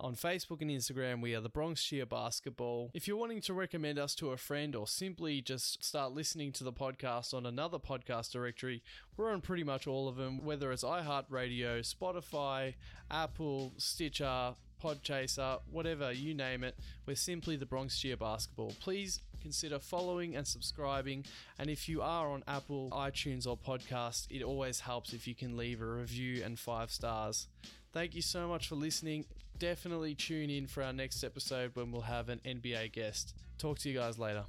On 0.00 0.16
Facebook 0.16 0.60
and 0.60 0.72
Instagram, 0.72 1.22
we 1.22 1.36
are 1.36 1.40
the 1.40 1.48
Bronx 1.48 1.84
Cheer 1.84 2.04
Basketball. 2.04 2.90
If 2.94 3.06
you're 3.06 3.16
wanting 3.16 3.40
to 3.42 3.54
recommend 3.54 3.96
us 3.96 4.16
to 4.16 4.30
a 4.30 4.36
friend 4.36 4.74
or 4.74 4.88
simply 4.88 5.40
just 5.40 5.84
start 5.84 6.10
listening 6.10 6.50
to 6.52 6.64
the 6.64 6.72
podcast 6.72 7.32
on 7.32 7.46
another 7.46 7.78
podcast 7.78 8.32
directory, 8.32 8.82
we're 9.16 9.30
on 9.30 9.40
pretty 9.40 9.62
much 9.62 9.86
all 9.86 10.08
of 10.08 10.16
them, 10.16 10.44
whether 10.44 10.72
it's 10.72 10.82
iHeartRadio, 10.82 11.78
Spotify, 11.80 12.74
Apple, 13.08 13.72
Stitcher, 13.76 14.56
Podchaser, 14.82 15.60
whatever, 15.70 16.10
you 16.10 16.34
name 16.34 16.64
it. 16.64 16.76
We're 17.06 17.14
simply 17.14 17.54
the 17.54 17.64
Bronx 17.64 17.96
Cheer 17.96 18.16
Basketball. 18.16 18.74
Please 18.80 19.20
consider 19.40 19.78
following 19.78 20.34
and 20.34 20.44
subscribing. 20.44 21.24
And 21.56 21.70
if 21.70 21.88
you 21.88 22.02
are 22.02 22.28
on 22.28 22.42
Apple, 22.48 22.90
iTunes, 22.92 23.46
or 23.46 23.56
podcast, 23.56 24.26
it 24.28 24.42
always 24.42 24.80
helps 24.80 25.12
if 25.12 25.28
you 25.28 25.36
can 25.36 25.56
leave 25.56 25.80
a 25.80 25.86
review 25.86 26.42
and 26.44 26.58
five 26.58 26.90
stars. 26.90 27.46
Thank 27.92 28.16
you 28.16 28.22
so 28.22 28.48
much 28.48 28.66
for 28.66 28.74
listening. 28.74 29.26
Definitely 29.58 30.14
tune 30.14 30.50
in 30.50 30.66
for 30.66 30.82
our 30.82 30.92
next 30.92 31.22
episode 31.22 31.72
when 31.74 31.92
we'll 31.92 32.02
have 32.02 32.28
an 32.28 32.40
NBA 32.44 32.92
guest. 32.92 33.34
Talk 33.58 33.78
to 33.80 33.88
you 33.88 33.98
guys 33.98 34.18
later. 34.18 34.44